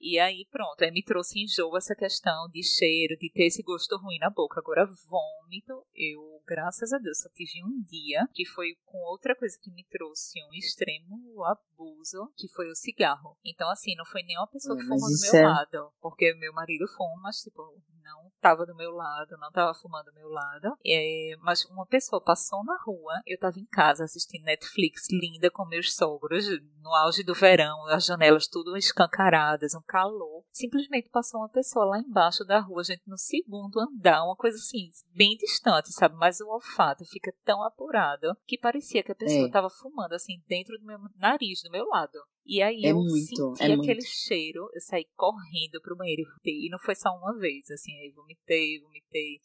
e 0.00 0.18
aí, 0.18 0.46
pronto, 0.50 0.82
aí 0.82 0.90
me 0.90 1.02
trouxe 1.02 1.40
enjoo 1.40 1.76
essa 1.76 1.94
questão 1.94 2.48
de 2.48 2.62
cheiro, 2.62 3.16
de 3.18 3.30
ter 3.32 3.46
esse 3.46 3.62
gosto 3.62 3.96
ruim 3.96 4.18
na 4.18 4.30
boca. 4.30 4.60
Agora, 4.60 4.84
vômito, 4.84 5.84
eu, 5.94 6.42
graças 6.46 6.92
a 6.92 6.98
Deus, 6.98 7.20
só 7.20 7.28
tive 7.30 7.64
um 7.64 7.82
dia, 7.88 8.26
que 8.32 8.44
foi 8.44 8.74
com 8.84 8.98
outra 9.10 9.36
coisa 9.36 9.56
que 9.62 9.70
me 9.70 9.84
trouxe 9.84 10.40
um 10.42 10.54
extremo 10.54 11.44
abuso, 11.44 12.32
que 12.36 12.48
foi 12.48 12.68
o 12.68 12.74
cigarro. 12.74 13.36
Então, 13.44 13.70
assim, 13.70 13.94
não 13.96 14.04
foi 14.04 14.22
nenhuma 14.22 14.48
pessoa 14.48 14.76
que 14.76 14.82
fumou 14.82 15.08
do 15.08 15.20
meu 15.20 15.40
é... 15.40 15.46
lado, 15.46 15.92
porque 16.00 16.34
meu 16.34 16.52
marido 16.52 16.86
fuma, 16.96 17.20
mas, 17.22 17.39
tipo, 17.42 17.62
não 18.02 18.28
estava 18.28 18.66
do 18.66 18.74
meu 18.74 18.90
lado, 18.90 19.36
não 19.38 19.48
estava 19.48 19.74
fumando 19.74 20.06
do 20.06 20.14
meu 20.14 20.28
lado. 20.28 20.76
É, 20.84 21.36
mas 21.40 21.64
uma 21.66 21.86
pessoa 21.86 22.22
passou 22.22 22.64
na 22.64 22.76
rua, 22.84 23.20
eu 23.26 23.34
estava 23.34 23.58
em 23.58 23.66
casa 23.66 24.04
assistindo 24.04 24.44
Netflix, 24.44 25.08
linda 25.10 25.50
com 25.50 25.64
meus 25.66 25.94
sogros, 25.94 26.46
no 26.80 26.94
auge 26.94 27.22
do 27.22 27.34
verão, 27.34 27.86
as 27.86 28.04
janelas 28.04 28.46
tudo 28.46 28.76
escancaradas, 28.76 29.74
um 29.74 29.82
calor. 29.82 30.44
Simplesmente 30.52 31.08
passou 31.10 31.40
uma 31.40 31.48
pessoa 31.48 31.84
lá 31.84 31.98
embaixo 31.98 32.44
da 32.44 32.60
rua, 32.60 32.82
gente, 32.82 33.02
no 33.06 33.18
segundo 33.18 33.80
andar, 33.80 34.24
uma 34.24 34.36
coisa 34.36 34.56
assim, 34.56 34.90
bem 35.14 35.36
distante, 35.36 35.92
sabe? 35.92 36.16
Mas 36.16 36.40
o 36.40 36.48
olfato 36.48 37.04
fica 37.04 37.32
tão 37.44 37.62
apurado 37.62 38.34
que 38.46 38.58
parecia 38.58 39.02
que 39.02 39.12
a 39.12 39.16
pessoa 39.16 39.46
estava 39.46 39.68
é. 39.68 39.78
fumando 39.80 40.14
assim 40.14 40.42
dentro 40.48 40.76
do 40.78 40.84
meu 40.84 40.98
nariz, 41.16 41.62
do 41.62 41.70
meu 41.70 41.86
lado. 41.86 42.18
E 42.46 42.62
aí 42.62 42.84
é 42.84 42.90
eu 42.90 42.96
muito, 42.96 43.56
senti 43.56 43.62
é 43.62 43.74
aquele 43.74 43.94
muito. 43.94 44.04
cheiro, 44.04 44.68
eu 44.72 44.80
saí 44.80 45.06
correndo 45.16 45.80
pro 45.82 45.96
banheiro 45.96 46.22
e 46.22 46.24
vomitei. 46.24 46.66
E 46.66 46.68
não 46.70 46.78
foi 46.78 46.94
só 46.94 47.10
uma 47.10 47.36
vez, 47.38 47.70
assim, 47.70 47.92
aí 48.00 48.10
vomitei, 48.10 48.80
vomitei. 48.80 49.40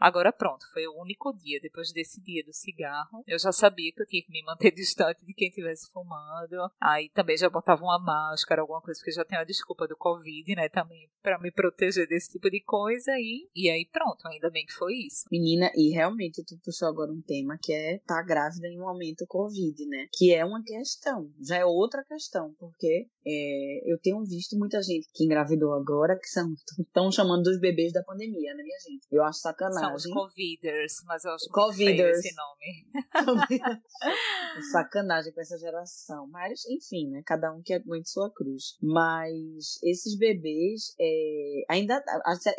Agora 0.00 0.32
pronto, 0.32 0.64
foi 0.72 0.86
o 0.86 0.98
único 0.98 1.30
dia, 1.34 1.60
depois 1.60 1.92
desse 1.92 2.22
dia 2.22 2.42
do 2.42 2.54
cigarro, 2.54 3.22
eu 3.26 3.38
já 3.38 3.52
sabia 3.52 3.92
que 3.92 4.00
eu 4.00 4.06
tinha 4.06 4.22
que 4.22 4.32
me 4.32 4.42
manter 4.42 4.70
distante 4.74 5.26
de 5.26 5.34
quem 5.34 5.48
estivesse 5.48 5.92
fumando. 5.92 6.70
Aí 6.80 7.10
também 7.10 7.36
já 7.36 7.50
botava 7.50 7.82
uma 7.82 7.98
máscara, 7.98 8.62
alguma 8.62 8.80
coisa, 8.80 8.98
porque 8.98 9.12
já 9.12 9.26
tem 9.26 9.38
a 9.38 9.44
desculpa 9.44 9.86
do 9.86 9.96
Covid, 9.96 10.54
né, 10.54 10.70
também, 10.70 11.10
para 11.22 11.38
me 11.38 11.52
proteger 11.52 12.08
desse 12.08 12.32
tipo 12.32 12.50
de 12.50 12.62
coisa. 12.62 13.12
E, 13.18 13.46
e 13.54 13.68
aí 13.68 13.86
pronto, 13.92 14.26
ainda 14.26 14.48
bem 14.48 14.64
que 14.64 14.72
foi 14.72 14.94
isso. 14.94 15.26
Menina, 15.30 15.70
e 15.74 15.90
realmente 15.90 16.42
tu 16.44 16.58
puxou 16.64 16.88
agora 16.88 17.12
um 17.12 17.20
tema 17.20 17.58
que 17.60 17.72
é 17.72 17.98
tá 17.98 18.22
grávida 18.22 18.68
em 18.68 18.80
um 18.80 18.84
momento 18.84 19.26
Covid, 19.26 19.84
né? 19.86 20.08
Que 20.14 20.32
é 20.32 20.42
uma 20.44 20.62
questão, 20.64 21.30
já 21.38 21.58
é 21.58 21.64
outra 21.64 22.02
questão, 22.04 22.54
porque 22.58 23.06
é, 23.26 23.92
eu 23.92 23.98
tenho 23.98 24.24
visto 24.24 24.56
muita 24.56 24.82
gente 24.82 25.08
que 25.12 25.24
engravidou 25.24 25.74
agora 25.74 26.18
que 26.18 26.26
são 26.26 26.54
estão 26.80 27.12
chamando 27.12 27.44
dos 27.44 27.60
bebês 27.60 27.92
da 27.92 28.02
pandemia, 28.02 28.54
né, 28.54 28.62
minha 28.62 28.78
gente? 28.80 29.06
Eu 29.10 29.22
acho 29.22 29.40
sacanagem 29.40 29.89
São 29.89 29.89
os 29.94 30.06
Coviders, 30.06 30.94
mas 31.06 31.24
eu 31.24 31.32
acho 31.32 31.48
Coviders. 31.50 32.18
esse 32.18 32.34
nome. 32.34 32.86
Sacanagem 34.72 35.32
com 35.32 35.40
essa 35.40 35.58
geração. 35.58 36.26
Mas, 36.28 36.64
enfim, 36.66 37.10
né? 37.10 37.22
Cada 37.24 37.52
um 37.52 37.62
que 37.62 37.74
aguente 37.74 38.10
sua 38.10 38.30
cruz. 38.32 38.76
Mas 38.82 39.78
esses 39.82 40.16
bebês, 40.16 40.94
é, 41.00 41.64
ainda 41.68 42.02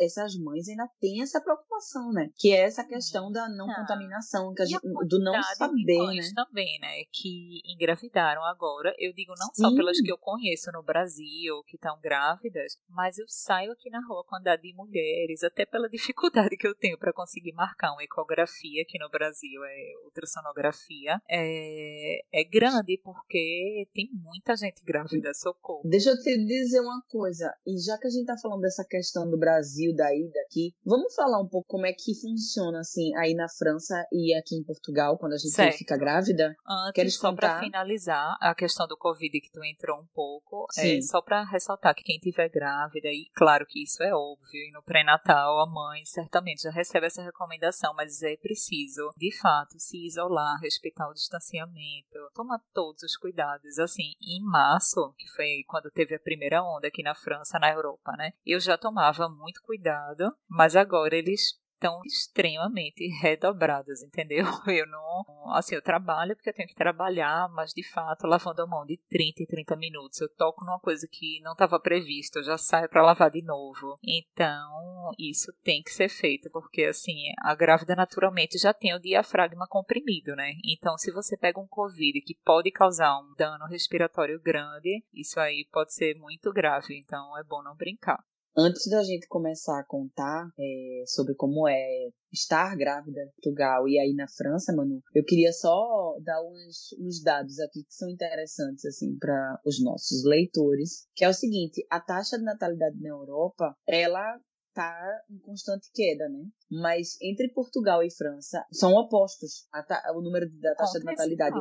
essas 0.00 0.36
mães 0.36 0.68
ainda 0.68 0.88
têm 1.00 1.22
essa 1.22 1.40
preocupação, 1.40 2.12
né? 2.12 2.30
Que 2.36 2.52
é 2.52 2.62
essa 2.62 2.84
questão 2.84 3.30
da 3.30 3.48
não 3.48 3.70
ah. 3.70 3.76
contaminação, 3.76 4.52
que 4.54 4.62
a 4.62 4.66
gente, 4.66 4.80
do 4.82 5.18
não 5.20 5.40
saber, 5.54 6.16
né? 6.16 6.22
também, 6.34 6.78
né? 6.80 7.04
Que 7.12 7.60
engravidaram 7.66 8.44
agora. 8.44 8.94
Eu 8.98 9.12
digo 9.12 9.32
não 9.38 9.48
só 9.54 9.68
Sim. 9.68 9.76
pelas 9.76 10.00
que 10.00 10.10
eu 10.10 10.18
conheço 10.18 10.70
no 10.72 10.82
Brasil, 10.82 11.62
que 11.66 11.76
estão 11.76 11.98
grávidas, 12.00 12.76
mas 12.88 13.18
eu 13.18 13.26
saio 13.28 13.72
aqui 13.72 13.90
na 13.90 14.00
rua 14.06 14.24
com 14.24 14.36
a 14.36 14.38
andar 14.38 14.56
de 14.56 14.74
mulheres, 14.74 15.42
até 15.42 15.64
pela 15.64 15.88
dificuldade 15.88 16.56
que 16.56 16.66
eu 16.66 16.74
tenho 16.74 16.98
para 16.98 17.12
conseguir 17.22 17.52
marcar 17.52 17.92
uma 17.92 18.02
ecografia, 18.02 18.84
que 18.86 18.98
no 18.98 19.08
Brasil 19.08 19.64
é 19.64 20.04
ultrassonografia, 20.04 21.20
é, 21.30 22.20
é 22.32 22.44
grande 22.44 22.98
porque 23.02 23.86
tem 23.94 24.08
muita 24.12 24.56
gente 24.56 24.82
grávida, 24.84 25.32
socorro. 25.34 25.82
Deixa 25.84 26.10
eu 26.10 26.18
te 26.18 26.36
dizer 26.44 26.80
uma 26.80 27.00
coisa, 27.08 27.52
e 27.66 27.78
já 27.78 27.96
que 27.98 28.08
a 28.08 28.10
gente 28.10 28.26
tá 28.26 28.36
falando 28.40 28.62
dessa 28.62 28.84
questão 28.84 29.28
do 29.30 29.38
Brasil, 29.38 29.94
daí, 29.94 30.30
daqui, 30.32 30.74
vamos 30.84 31.14
falar 31.14 31.40
um 31.40 31.48
pouco 31.48 31.68
como 31.68 31.86
é 31.86 31.92
que 31.92 32.14
funciona, 32.20 32.80
assim, 32.80 33.14
aí 33.16 33.34
na 33.34 33.48
França 33.48 34.04
e 34.12 34.34
aqui 34.34 34.56
em 34.56 34.64
Portugal, 34.64 35.16
quando 35.16 35.34
a 35.34 35.38
gente 35.38 35.52
certo. 35.52 35.78
fica 35.78 35.96
grávida? 35.96 36.56
Antes, 36.66 36.92
Queres 36.94 37.14
só 37.14 37.32
para 37.32 37.60
finalizar, 37.60 38.36
a 38.40 38.54
questão 38.54 38.86
do 38.88 38.96
Covid 38.96 39.40
que 39.40 39.50
tu 39.50 39.64
entrou 39.64 40.00
um 40.00 40.06
pouco, 40.12 40.66
é 40.76 40.82
Sim. 40.82 40.98
é 40.98 41.02
só 41.02 41.22
para 41.22 41.44
ressaltar 41.44 41.94
que 41.94 42.02
quem 42.02 42.18
tiver 42.18 42.48
grávida, 42.48 43.08
e 43.08 43.30
claro 43.34 43.64
que 43.66 43.82
isso 43.82 44.02
é 44.02 44.12
óbvio, 44.12 44.60
e 44.60 44.72
no 44.72 44.82
pré-natal 44.82 45.60
a 45.60 45.66
mãe 45.66 46.04
certamente 46.04 46.62
já 46.62 46.70
recebe 46.70 47.01
essa 47.04 47.22
recomendação, 47.22 47.94
mas 47.94 48.22
é 48.22 48.36
preciso, 48.36 49.10
de 49.16 49.36
fato, 49.38 49.78
se 49.78 50.06
isolar, 50.06 50.60
respeitar 50.60 51.08
o 51.08 51.14
distanciamento, 51.14 52.18
tomar 52.34 52.60
todos 52.72 53.02
os 53.02 53.16
cuidados. 53.16 53.78
Assim, 53.78 54.12
em 54.20 54.42
março, 54.42 55.14
que 55.18 55.28
foi 55.28 55.64
quando 55.66 55.90
teve 55.90 56.14
a 56.14 56.20
primeira 56.20 56.62
onda 56.62 56.88
aqui 56.88 57.02
na 57.02 57.14
França, 57.14 57.58
na 57.58 57.70
Europa, 57.70 58.12
né? 58.16 58.32
Eu 58.44 58.60
já 58.60 58.76
tomava 58.76 59.28
muito 59.28 59.62
cuidado, 59.62 60.34
mas 60.48 60.76
agora 60.76 61.16
eles 61.16 61.61
estão 61.82 62.00
extremamente 62.04 63.06
redobradas, 63.20 64.02
entendeu? 64.02 64.44
Eu 64.66 64.86
não. 64.86 65.24
Assim, 65.54 65.74
eu 65.74 65.82
trabalho 65.82 66.34
porque 66.36 66.48
eu 66.48 66.54
tenho 66.54 66.68
que 66.68 66.74
trabalhar, 66.74 67.48
mas 67.50 67.74
de 67.74 67.82
fato, 67.82 68.26
lavando 68.26 68.62
a 68.62 68.66
mão 68.66 68.86
de 68.86 68.96
30 69.10 69.42
em 69.42 69.46
30 69.46 69.76
minutos. 69.76 70.20
Eu 70.20 70.28
toco 70.28 70.64
numa 70.64 70.78
coisa 70.78 71.06
que 71.10 71.40
não 71.42 71.52
estava 71.52 71.78
prevista, 71.78 72.38
eu 72.38 72.44
já 72.44 72.56
saio 72.56 72.88
para 72.88 73.02
lavar 73.02 73.30
de 73.30 73.42
novo. 73.42 73.98
Então, 74.02 75.10
isso 75.18 75.52
tem 75.62 75.82
que 75.82 75.90
ser 75.90 76.08
feito, 76.08 76.48
porque 76.50 76.84
assim, 76.84 77.24
a 77.40 77.54
grávida 77.54 77.94
naturalmente 77.94 78.56
já 78.56 78.72
tem 78.72 78.94
o 78.94 79.00
diafragma 79.00 79.66
comprimido, 79.66 80.34
né? 80.36 80.54
Então, 80.64 80.96
se 80.96 81.10
você 81.10 81.36
pega 81.36 81.60
um 81.60 81.66
Covid 81.66 82.20
que 82.22 82.34
pode 82.34 82.70
causar 82.70 83.18
um 83.18 83.34
dano 83.34 83.66
respiratório 83.66 84.40
grande, 84.40 85.04
isso 85.12 85.38
aí 85.38 85.66
pode 85.70 85.92
ser 85.92 86.16
muito 86.18 86.52
grave. 86.52 86.96
Então, 86.98 87.36
é 87.36 87.44
bom 87.44 87.62
não 87.62 87.76
brincar. 87.76 88.24
Antes 88.56 88.86
da 88.90 89.02
gente 89.02 89.26
começar 89.28 89.80
a 89.80 89.84
contar 89.84 90.46
é, 90.58 91.04
sobre 91.06 91.34
como 91.34 91.66
é 91.66 92.10
estar 92.30 92.76
grávida 92.76 93.22
em 93.22 93.30
Portugal 93.30 93.88
e 93.88 93.98
aí 93.98 94.14
na 94.14 94.28
França, 94.28 94.74
Manu, 94.74 95.02
eu 95.14 95.24
queria 95.24 95.52
só 95.52 96.16
dar 96.22 96.42
uns, 96.42 96.94
uns 97.00 97.22
dados 97.22 97.58
aqui 97.60 97.82
que 97.82 97.94
são 97.94 98.10
interessantes 98.10 98.84
assim 98.84 99.16
para 99.18 99.58
os 99.64 99.82
nossos 99.82 100.22
leitores, 100.24 101.06
que 101.14 101.24
é 101.24 101.28
o 101.30 101.34
seguinte: 101.34 101.86
a 101.90 101.98
taxa 101.98 102.36
de 102.36 102.44
natalidade 102.44 103.00
na 103.00 103.08
Europa, 103.08 103.74
ela 103.86 104.38
está 104.72 105.22
em 105.30 105.38
constante 105.38 105.90
queda, 105.94 106.28
né? 106.28 106.44
Mas 106.70 107.16
entre 107.20 107.52
Portugal 107.52 108.02
e 108.02 108.10
França 108.10 108.64
são 108.72 108.92
opostos 108.94 109.68
o 110.14 110.22
número 110.22 110.50
da 110.60 110.74
taxa 110.74 110.98
de 110.98 111.04
natalidade. 111.04 111.60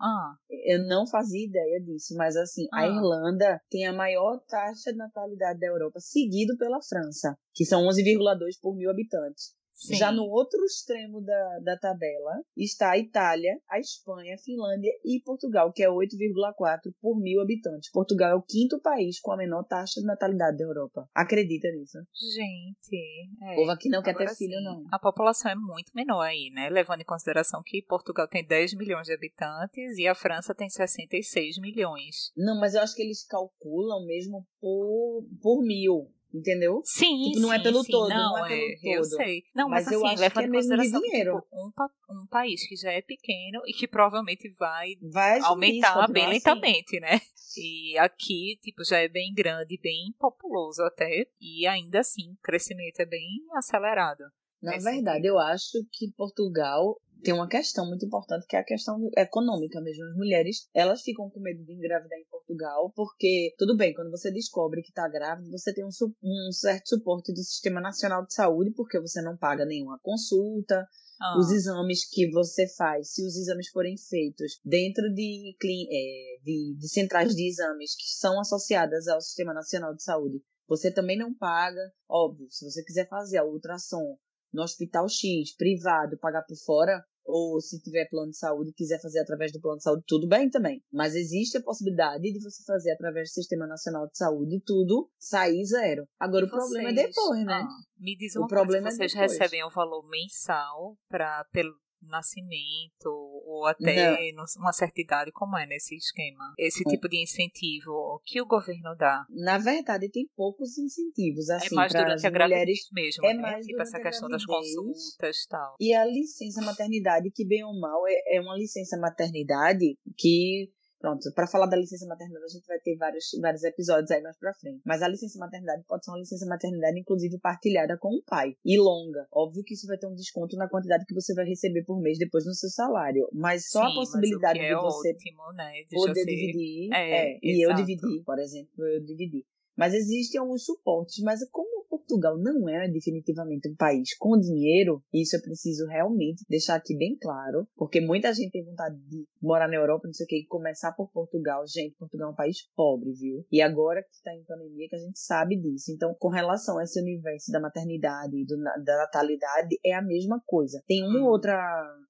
Ah. 0.00 0.34
Eu 0.50 0.86
não 0.86 1.06
fazia 1.06 1.46
ideia 1.46 1.80
disso, 1.80 2.14
mas 2.16 2.36
assim, 2.36 2.66
ah. 2.72 2.80
a 2.80 2.86
Irlanda 2.86 3.60
tem 3.70 3.86
a 3.86 3.92
maior 3.92 4.38
taxa 4.46 4.92
de 4.92 4.98
natalidade 4.98 5.58
da 5.58 5.66
Europa, 5.66 5.98
seguido 5.98 6.56
pela 6.58 6.80
França, 6.82 7.36
que 7.54 7.64
são 7.64 7.82
11,2 7.84 8.60
por 8.60 8.76
mil 8.76 8.90
habitantes. 8.90 9.54
Sim. 9.74 9.96
Já 9.96 10.12
no 10.12 10.24
outro 10.24 10.64
extremo 10.64 11.20
da, 11.22 11.58
da 11.64 11.78
tabela 11.78 12.42
está 12.56 12.92
a 12.92 12.98
Itália, 12.98 13.58
a 13.68 13.78
Espanha, 13.78 14.34
a 14.34 14.38
Finlândia 14.38 14.92
e 15.04 15.20
Portugal, 15.24 15.72
que 15.72 15.82
é 15.82 15.88
8,4 15.88 16.92
por 17.00 17.20
mil 17.20 17.40
habitantes. 17.40 17.90
Portugal 17.90 18.30
é 18.30 18.34
o 18.34 18.42
quinto 18.42 18.80
país 18.80 19.20
com 19.20 19.32
a 19.32 19.36
menor 19.36 19.64
taxa 19.64 20.00
de 20.00 20.06
natalidade 20.06 20.56
da 20.56 20.64
Europa. 20.64 21.08
Acredita 21.14 21.68
nisso? 21.72 21.98
Gente, 22.34 23.36
é. 23.42 23.52
o 23.52 23.56
povo 23.56 23.70
aqui 23.70 23.88
não 23.88 24.02
quer 24.02 24.16
ter 24.16 24.28
filho, 24.36 24.60
não. 24.62 24.84
A 24.90 24.98
população 24.98 25.50
é 25.50 25.54
muito 25.54 25.92
menor 25.94 26.22
aí, 26.22 26.50
né? 26.54 26.68
Levando 26.68 27.00
em 27.00 27.06
consideração 27.06 27.62
que 27.64 27.82
Portugal 27.82 28.28
tem 28.28 28.46
10 28.46 28.74
milhões 28.74 29.06
de 29.06 29.14
habitantes 29.14 29.98
e 29.98 30.06
a 30.06 30.14
França 30.14 30.54
tem 30.54 30.68
66 30.68 31.58
milhões. 31.58 32.32
Não, 32.36 32.58
mas 32.58 32.74
eu 32.74 32.82
acho 32.82 32.94
que 32.94 33.02
eles 33.02 33.26
calculam 33.26 34.04
mesmo 34.06 34.46
por, 34.60 35.26
por 35.40 35.62
mil. 35.62 36.12
Entendeu? 36.34 36.80
Sim, 36.84 37.32
tipo, 37.32 37.40
não 37.40 37.52
é 37.52 37.56
sim, 37.56 37.60
é 37.60 37.64
pelo 37.64 37.84
sim, 37.84 37.92
todo, 37.92 38.08
não, 38.08 38.32
não 38.32 38.46
é, 38.46 38.72
é 38.72 38.76
pelo 38.76 38.94
eu 38.94 39.04
sei. 39.04 39.44
Não, 39.54 39.68
mas, 39.68 39.84
mas 39.84 39.94
assim, 39.94 39.96
eu 39.96 40.06
acho 40.06 40.30
que 40.30 40.40
é 40.40 40.46
mesmo 40.46 40.76
de 40.76 40.90
dinheiro. 40.90 41.42
Tipo, 41.42 41.46
um, 41.52 42.22
um 42.22 42.26
país 42.26 42.66
que 42.66 42.74
já 42.74 42.90
é 42.90 43.02
pequeno 43.02 43.60
e 43.66 43.72
que 43.72 43.86
provavelmente 43.86 44.48
vai, 44.58 44.94
vai 45.02 45.40
aumentar 45.40 46.08
bem 46.08 46.24
assim. 46.24 46.32
lentamente, 46.34 46.98
né? 47.00 47.20
E 47.56 47.98
aqui, 47.98 48.58
tipo, 48.62 48.82
já 48.82 48.98
é 48.98 49.08
bem 49.08 49.34
grande, 49.34 49.78
bem 49.78 50.14
populoso 50.18 50.82
até, 50.82 51.26
e 51.38 51.66
ainda 51.66 52.00
assim, 52.00 52.32
o 52.32 52.42
crescimento 52.42 53.00
é 53.00 53.04
bem 53.04 53.44
acelerado. 53.54 54.24
Na 54.62 54.78
verdade, 54.78 55.26
eu 55.26 55.38
acho 55.38 55.84
que 55.90 56.12
Portugal 56.12 56.96
tem 57.22 57.32
uma 57.32 57.48
questão 57.48 57.86
muito 57.86 58.04
importante 58.04 58.46
que 58.46 58.56
é 58.56 58.58
a 58.58 58.64
questão 58.64 58.98
econômica 59.16 59.80
mesmo. 59.80 60.04
As 60.04 60.16
mulheres, 60.16 60.68
elas 60.74 61.02
ficam 61.02 61.30
com 61.30 61.40
medo 61.40 61.64
de 61.64 61.72
engravidar 61.72 62.18
em 62.18 62.26
Portugal, 62.30 62.92
porque, 62.94 63.54
tudo 63.56 63.76
bem, 63.76 63.94
quando 63.94 64.10
você 64.10 64.30
descobre 64.30 64.82
que 64.82 64.90
está 64.90 65.08
grávida, 65.08 65.48
você 65.50 65.72
tem 65.72 65.84
um, 65.84 65.88
um, 66.22 66.52
certo 66.52 66.88
suporte 66.88 67.32
do 67.32 67.42
Sistema 67.42 67.80
Nacional 67.80 68.26
de 68.26 68.34
Saúde, 68.34 68.72
porque 68.72 69.00
você 69.00 69.22
não 69.22 69.36
paga 69.36 69.64
nenhuma 69.64 69.98
consulta, 70.02 70.86
ah. 71.20 71.38
os 71.38 71.50
exames 71.50 72.08
que 72.08 72.28
você 72.30 72.66
faz, 72.76 73.12
se 73.12 73.24
os 73.24 73.36
exames 73.36 73.68
forem 73.68 73.96
feitos 73.96 74.60
dentro 74.64 75.12
de, 75.14 75.56
é, 75.64 76.42
de, 76.42 76.76
de 76.76 76.88
centrais 76.88 77.34
de 77.34 77.48
exames 77.48 77.94
que 77.94 78.08
são 78.18 78.40
associadas 78.40 79.06
ao 79.06 79.20
Sistema 79.20 79.54
Nacional 79.54 79.94
de 79.94 80.02
Saúde, 80.02 80.42
você 80.66 80.90
também 80.90 81.18
não 81.18 81.32
paga. 81.34 81.92
Óbvio, 82.08 82.48
se 82.50 82.64
você 82.64 82.82
quiser 82.82 83.08
fazer 83.08 83.38
a 83.38 83.44
ultrassom 83.44 84.16
no 84.52 84.62
hospital 84.62 85.08
X, 85.08 85.54
privado, 85.56 86.18
pagar 86.18 86.42
por 86.42 86.56
fora, 86.56 87.02
ou 87.24 87.60
se 87.60 87.80
tiver 87.80 88.08
plano 88.08 88.30
de 88.30 88.36
saúde 88.36 88.70
e 88.70 88.74
quiser 88.74 89.00
fazer 89.00 89.20
através 89.20 89.52
do 89.52 89.60
plano 89.60 89.78
de 89.78 89.84
saúde, 89.84 90.04
tudo 90.06 90.26
bem 90.26 90.50
também. 90.50 90.82
Mas 90.92 91.14
existe 91.14 91.58
a 91.58 91.62
possibilidade 91.62 92.22
de 92.22 92.42
você 92.42 92.62
fazer 92.64 92.92
através 92.92 93.30
do 93.30 93.34
Sistema 93.34 93.66
Nacional 93.66 94.06
de 94.06 94.18
Saúde 94.18 94.60
tudo 94.64 95.08
sair 95.18 95.64
zero. 95.64 96.04
Agora, 96.18 96.44
e 96.44 96.48
o 96.48 96.50
vocês, 96.50 96.64
problema 96.64 96.90
é 96.90 97.06
depois, 97.06 97.44
né? 97.44 97.62
Ah, 97.64 97.68
me 97.98 98.16
diz 98.16 98.34
uma 98.36 98.46
o 98.46 98.48
coisa, 98.48 98.62
problema 98.62 98.88
é 98.88 98.90
vocês 98.90 99.14
é 99.14 99.20
recebem 99.20 99.64
o 99.64 99.70
valor 99.70 100.08
mensal 100.08 100.96
para 101.08 101.44
pelo 101.52 101.74
nascimento 102.08 103.06
ou 103.06 103.66
até 103.66 104.32
não. 104.32 104.44
uma 104.58 104.72
certa 104.72 105.00
idade, 105.00 105.32
como 105.32 105.56
é 105.56 105.66
nesse 105.66 105.96
esquema? 105.96 106.54
Esse 106.58 106.84
tipo 106.84 107.08
de 107.08 107.22
incentivo 107.22 108.20
que 108.24 108.40
o 108.40 108.46
governo 108.46 108.94
dá? 108.96 109.24
Na 109.30 109.58
verdade, 109.58 110.10
tem 110.10 110.28
poucos 110.36 110.76
incentivos, 110.78 111.48
assim, 111.50 111.74
É 111.74 111.76
mais 111.76 111.92
durante 111.92 112.26
a 112.26 112.30
gravidez 112.30 112.80
mesmo, 112.92 113.26
é 113.26 113.34
né? 113.34 113.40
Mais 113.40 113.66
tipo 113.66 113.80
essa 113.80 114.00
questão 114.00 114.28
das 114.28 114.44
consultas 114.44 115.44
e 115.44 115.48
tal. 115.48 115.76
E 115.80 115.94
a 115.94 116.04
licença 116.04 116.62
maternidade, 116.62 117.30
que 117.34 117.46
bem 117.46 117.64
ou 117.64 117.78
mal, 117.78 118.06
é, 118.06 118.36
é 118.36 118.40
uma 118.40 118.56
licença 118.56 118.96
maternidade 118.98 119.96
que 120.16 120.70
Pronto, 121.02 121.32
para 121.34 121.48
falar 121.48 121.66
da 121.66 121.76
licença 121.76 122.06
maternidade, 122.06 122.44
a 122.44 122.48
gente 122.48 122.64
vai 122.64 122.78
ter 122.78 122.96
vários, 122.96 123.24
vários 123.40 123.64
episódios 123.64 124.08
aí 124.12 124.22
mais 124.22 124.38
pra 124.38 124.54
frente. 124.54 124.80
Mas 124.86 125.02
a 125.02 125.08
licença 125.08 125.36
maternidade 125.36 125.82
pode 125.88 126.04
ser 126.04 126.12
uma 126.12 126.20
licença 126.20 126.46
maternidade, 126.46 127.00
inclusive, 127.00 127.40
partilhada 127.40 127.98
com 127.98 128.14
o 128.14 128.22
pai. 128.22 128.54
E 128.64 128.78
longa. 128.78 129.26
Óbvio 129.32 129.64
que 129.64 129.74
isso 129.74 129.88
vai 129.88 129.98
ter 129.98 130.06
um 130.06 130.14
desconto 130.14 130.56
na 130.56 130.68
quantidade 130.68 131.04
que 131.04 131.12
você 131.12 131.34
vai 131.34 131.44
receber 131.44 131.82
por 131.82 132.00
mês 132.00 132.18
depois 132.18 132.46
no 132.46 132.54
seu 132.54 132.70
salário. 132.70 133.28
Mas 133.32 133.68
só 133.68 133.84
Sim, 133.84 133.90
a 133.90 133.94
possibilidade 133.96 134.60
é 134.60 134.68
de 134.68 134.80
você 134.80 135.10
ótimo, 135.10 135.52
né? 135.54 135.72
poder 135.90 136.24
dividir. 136.24 136.92
É, 136.92 137.34
é 137.34 137.38
e 137.42 137.66
eu 137.66 137.74
dividi, 137.74 138.22
por 138.24 138.38
exemplo, 138.38 138.86
eu 138.86 139.04
dividi. 139.04 139.44
Mas 139.76 139.94
existem 139.94 140.40
alguns 140.40 140.64
suportes. 140.64 141.20
Mas 141.24 141.40
como 141.50 141.71
Portugal 142.12 142.36
não 142.38 142.68
é 142.68 142.88
definitivamente 142.88 143.70
um 143.70 143.74
país 143.74 144.14
com 144.18 144.38
dinheiro, 144.38 145.02
isso 145.12 145.36
eu 145.36 145.42
preciso 145.42 145.86
realmente 145.86 146.44
deixar 146.48 146.74
aqui 146.74 146.96
bem 146.96 147.16
claro, 147.20 147.66
porque 147.74 148.00
muita 148.00 148.32
gente 148.34 148.50
tem 148.50 148.64
vontade 148.64 148.96
de 149.08 149.24
morar 149.40 149.68
na 149.68 149.76
Europa, 149.76 150.06
não 150.06 150.12
sei 150.12 150.24
o 150.24 150.28
que, 150.28 150.40
e 150.40 150.46
começar 150.46 150.92
por 150.92 151.10
Portugal. 151.10 151.62
Gente, 151.66 151.96
Portugal 151.96 152.28
é 152.28 152.32
um 152.32 152.36
país 152.36 152.58
pobre, 152.76 153.12
viu? 153.12 153.44
E 153.50 153.62
agora 153.62 154.02
que 154.02 154.14
está 154.14 154.34
em 154.34 154.44
pandemia 154.44 154.88
que 154.88 154.96
a 154.96 154.98
gente 154.98 155.18
sabe 155.18 155.58
disso. 155.58 155.90
Então, 155.90 156.14
com 156.18 156.28
relação 156.28 156.78
a 156.78 156.84
esse 156.84 157.00
universo 157.00 157.50
da 157.50 157.60
maternidade 157.60 158.36
e 158.36 158.44
da 158.46 158.96
natalidade, 158.98 159.78
é 159.84 159.94
a 159.94 160.02
mesma 160.02 160.40
coisa. 160.46 160.82
Tem 160.86 161.02
um 161.02 161.24
ou 161.24 161.30
outra, 161.30 161.58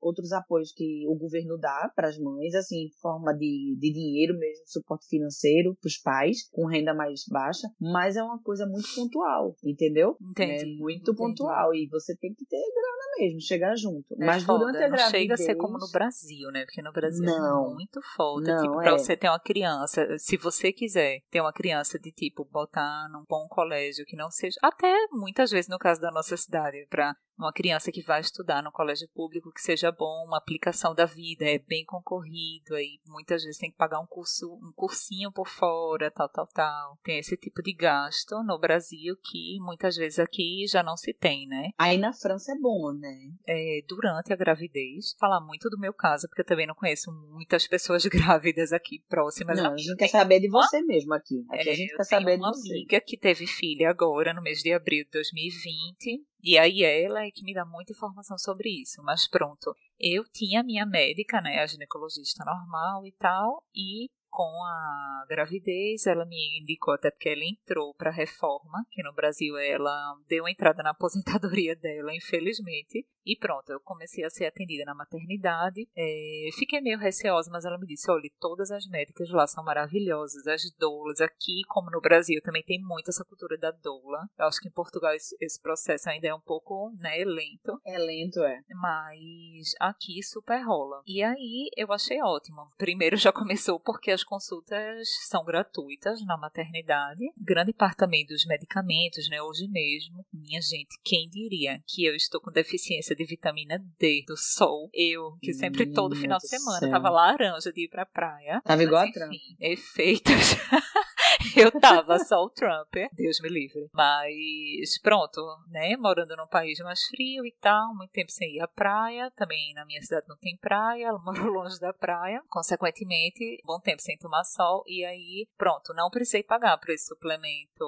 outros 0.00 0.32
apoios 0.32 0.72
que 0.72 1.06
o 1.08 1.14
governo 1.14 1.56
dá 1.58 1.90
para 1.94 2.08
as 2.08 2.18
mães, 2.18 2.54
assim, 2.54 2.86
em 2.86 2.90
forma 3.00 3.32
de, 3.32 3.76
de 3.78 3.92
dinheiro 3.92 4.36
mesmo, 4.36 4.64
suporte 4.66 5.06
financeiro 5.06 5.76
para 5.80 5.88
os 5.88 5.98
pais, 5.98 6.48
com 6.50 6.66
renda 6.66 6.92
mais 6.92 7.22
baixa, 7.30 7.68
mas 7.80 8.16
é 8.16 8.22
uma 8.22 8.40
coisa 8.42 8.66
muito 8.66 8.88
pontual, 8.94 9.54
entendeu? 9.64 9.91
Entendeu? 9.92 10.16
Entendi, 10.20 10.74
é 10.74 10.76
muito 10.76 11.12
entendi. 11.12 11.16
pontual 11.16 11.74
e 11.74 11.86
você 11.86 12.16
tem 12.16 12.34
que 12.34 12.44
ter 12.46 12.56
grana 12.56 13.18
mesmo, 13.18 13.40
chegar 13.40 13.76
junto. 13.76 14.14
É 14.14 14.24
Mas 14.24 14.42
foda, 14.42 14.60
durante 14.60 14.78
a 14.78 14.88
não 14.88 14.96
gravidez... 14.96 15.10
chega 15.10 15.34
a 15.34 15.36
ser 15.36 15.54
como 15.56 15.78
no 15.78 15.90
Brasil, 15.90 16.50
né? 16.50 16.64
Porque 16.64 16.82
no 16.82 16.92
Brasil 16.92 17.24
Não. 17.24 17.70
é 17.70 17.74
muito 17.74 18.00
foda. 18.16 18.56
Não, 18.56 18.62
tipo, 18.62 18.76
pra 18.76 18.92
é. 18.92 18.98
você 18.98 19.16
ter 19.16 19.28
uma 19.28 19.40
criança, 19.40 20.06
se 20.18 20.36
você 20.36 20.72
quiser 20.72 21.20
ter 21.30 21.40
uma 21.40 21.52
criança 21.52 21.98
de 21.98 22.10
tipo, 22.10 22.44
botar 22.50 23.08
num 23.10 23.24
bom 23.28 23.46
colégio 23.48 24.06
que 24.06 24.16
não 24.16 24.30
seja. 24.30 24.58
Até 24.62 24.92
muitas 25.12 25.50
vezes 25.50 25.68
no 25.68 25.78
caso 25.78 26.00
da 26.00 26.10
nossa 26.10 26.36
cidade, 26.36 26.86
pra 26.88 27.14
uma 27.42 27.52
criança 27.52 27.90
que 27.92 28.02
vai 28.02 28.20
estudar 28.20 28.62
no 28.62 28.72
colégio 28.72 29.08
público 29.14 29.52
que 29.52 29.60
seja 29.60 29.90
bom, 29.92 30.24
uma 30.26 30.38
aplicação 30.38 30.94
da 30.94 31.04
vida, 31.04 31.44
é 31.44 31.58
bem 31.58 31.84
concorrido, 31.84 32.74
aí 32.74 32.98
muitas 33.06 33.42
vezes 33.42 33.58
tem 33.58 33.70
que 33.70 33.76
pagar 33.76 34.00
um 34.00 34.06
curso, 34.06 34.52
um 34.54 34.72
cursinho 34.74 35.32
por 35.32 35.48
fora, 35.48 36.10
tal, 36.10 36.28
tal, 36.28 36.46
tal. 36.48 36.98
Tem 37.02 37.18
esse 37.18 37.36
tipo 37.36 37.62
de 37.62 37.72
gasto 37.72 38.42
no 38.44 38.58
Brasil 38.58 39.16
que 39.22 39.58
muitas 39.60 39.96
vezes 39.96 40.18
aqui 40.18 40.64
já 40.68 40.82
não 40.82 40.96
se 40.96 41.12
tem, 41.12 41.46
né? 41.46 41.70
Aí 41.78 41.98
na 41.98 42.12
França 42.12 42.52
é 42.52 42.58
bom, 42.58 42.92
né? 42.92 43.12
é, 43.46 43.80
durante 43.86 44.32
a 44.32 44.36
gravidez. 44.36 45.14
Falar 45.18 45.40
muito 45.40 45.68
do 45.68 45.78
meu 45.78 45.92
caso, 45.92 46.28
porque 46.28 46.42
eu 46.42 46.46
também 46.46 46.66
não 46.66 46.74
conheço 46.74 47.10
muitas 47.30 47.66
pessoas 47.66 48.04
grávidas 48.06 48.72
aqui 48.72 49.02
próximas. 49.08 49.58
não, 49.58 49.72
a 49.72 49.76
gente 49.76 49.96
quer 49.96 50.08
saber 50.08 50.40
de 50.40 50.48
você 50.48 50.80
mesmo 50.82 51.14
aqui. 51.14 51.44
Aqui 51.50 51.68
É, 51.68 51.72
a 51.72 51.76
gente 51.76 51.96
quer 51.96 52.04
saber 52.04 52.36
de 52.36 52.42
uma 52.42 52.52
você. 52.52 52.68
amiga 52.70 53.00
que 53.00 53.16
teve 53.16 53.46
filha 53.46 53.90
agora, 53.90 54.32
no 54.32 54.42
mês 54.42 54.60
de 54.60 54.72
abril 54.72 55.04
de 55.04 55.10
2020, 55.12 56.24
e 56.42 56.58
aí 56.58 56.82
ela 56.82 57.24
é 57.24 57.30
que 57.30 57.44
me 57.44 57.54
dá 57.54 57.64
muita 57.64 57.92
informação 57.92 58.36
sobre 58.36 58.68
isso. 58.68 59.02
Mas 59.02 59.28
pronto, 59.28 59.74
eu 59.98 60.24
tinha 60.24 60.60
a 60.60 60.64
minha 60.64 60.84
médica, 60.84 61.40
né, 61.40 61.60
a 61.60 61.66
ginecologista 61.66 62.44
normal 62.44 63.06
e 63.06 63.12
tal, 63.12 63.64
e 63.74 64.10
com 64.32 64.64
a 64.64 65.26
gravidez, 65.28 66.06
ela 66.06 66.24
me 66.24 66.58
indicou 66.60 66.94
até 66.94 67.10
porque 67.10 67.28
ela 67.28 67.44
entrou 67.44 67.94
para 67.94 68.10
a 68.10 68.14
reforma, 68.14 68.82
que 68.90 69.02
no 69.02 69.12
Brasil 69.12 69.58
ela 69.58 70.16
deu 70.26 70.48
entrada 70.48 70.82
na 70.82 70.90
aposentadoria 70.90 71.76
dela, 71.76 72.14
infelizmente. 72.14 73.06
E 73.24 73.36
pronto, 73.36 73.70
eu 73.70 73.78
comecei 73.80 74.24
a 74.24 74.30
ser 74.30 74.46
atendida 74.46 74.84
na 74.84 74.94
maternidade. 74.94 75.86
É, 75.96 76.48
fiquei 76.58 76.80
meio 76.80 76.98
receosa, 76.98 77.50
mas 77.52 77.64
ela 77.64 77.78
me 77.78 77.86
disse: 77.86 78.10
olha, 78.10 78.28
todas 78.40 78.70
as 78.70 78.86
médicas 78.86 79.30
lá 79.30 79.46
são 79.46 79.62
maravilhosas, 79.62 80.46
as 80.46 80.62
doulas. 80.76 81.20
Aqui, 81.20 81.60
como 81.68 81.90
no 81.90 82.00
Brasil, 82.00 82.40
também 82.42 82.64
tem 82.64 82.80
muito 82.80 83.10
essa 83.10 83.24
cultura 83.24 83.56
da 83.58 83.70
doula. 83.70 84.26
Eu 84.38 84.46
acho 84.46 84.60
que 84.60 84.68
em 84.68 84.72
Portugal 84.72 85.14
esse, 85.14 85.36
esse 85.40 85.60
processo 85.60 86.08
ainda 86.08 86.26
é 86.26 86.34
um 86.34 86.40
pouco 86.40 86.90
né, 86.98 87.22
lento 87.24 87.78
É 87.86 87.98
lento, 87.98 88.42
é. 88.42 88.60
mas 88.70 89.74
aqui 89.78 90.22
super 90.22 90.60
rola. 90.62 91.02
E 91.06 91.22
aí 91.22 91.70
eu 91.76 91.92
achei 91.92 92.20
ótimo. 92.22 92.70
Primeiro 92.76 93.16
já 93.16 93.30
começou 93.32 93.78
porque 93.78 94.10
as 94.10 94.21
consultas 94.24 95.08
são 95.28 95.44
gratuitas 95.44 96.24
na 96.24 96.36
maternidade. 96.36 97.24
Grande 97.36 97.72
parte 97.72 97.96
também 97.96 98.26
dos 98.26 98.44
medicamentos, 98.46 99.28
né? 99.28 99.40
Hoje 99.42 99.68
mesmo, 99.68 100.24
minha 100.32 100.60
gente, 100.60 100.98
quem 101.04 101.28
diria 101.28 101.82
que 101.86 102.04
eu 102.04 102.14
estou 102.14 102.40
com 102.40 102.50
deficiência 102.50 103.14
de 103.14 103.24
vitamina 103.24 103.78
D 103.98 104.24
do 104.26 104.36
sol? 104.36 104.88
Eu, 104.92 105.36
que 105.40 105.52
sempre 105.52 105.86
todo 105.92 106.14
Menina 106.14 106.22
final 106.22 106.38
de 106.38 106.48
semana 106.48 106.78
céu. 106.78 106.90
tava 106.90 107.10
laranja 107.10 107.72
de 107.72 107.84
ir 107.84 107.88
pra 107.88 108.06
praia. 108.06 108.60
Tava 108.64 108.82
igual 108.82 109.02
a 109.02 109.06
Mas, 109.06 109.16
enfim, 109.16 109.56
efeitos. 109.60 110.32
Eu 111.56 111.70
tava 111.80 112.18
só 112.18 112.42
o 112.42 112.50
Trump, 112.50 112.94
Deus 113.12 113.40
me 113.40 113.48
livre. 113.48 113.88
Mas 113.92 114.98
pronto, 115.02 115.40
né? 115.68 115.96
Morando 115.96 116.36
num 116.36 116.46
país 116.46 116.78
mais 116.80 117.02
frio 117.04 117.44
e 117.44 117.52
tal, 117.60 117.94
muito 117.94 118.10
tempo 118.10 118.30
sem 118.30 118.56
ir 118.56 118.60
à 118.60 118.68
praia. 118.68 119.30
Também 119.32 119.74
na 119.74 119.84
minha 119.84 120.00
cidade 120.02 120.26
não 120.28 120.36
tem 120.36 120.56
praia, 120.56 121.06
ela 121.06 121.18
moro 121.24 121.52
longe 121.52 121.78
da 121.80 121.92
praia. 121.92 122.42
Consequentemente, 122.48 123.60
bom 123.64 123.80
tempo 123.80 124.00
sem 124.00 124.11
tomar 124.18 124.44
sol. 124.44 124.82
E 124.86 125.04
aí, 125.04 125.48
pronto, 125.56 125.92
não 125.94 126.10
precisei 126.10 126.42
pagar 126.42 126.78
por 126.78 126.90
esse 126.90 127.06
suplemento 127.06 127.84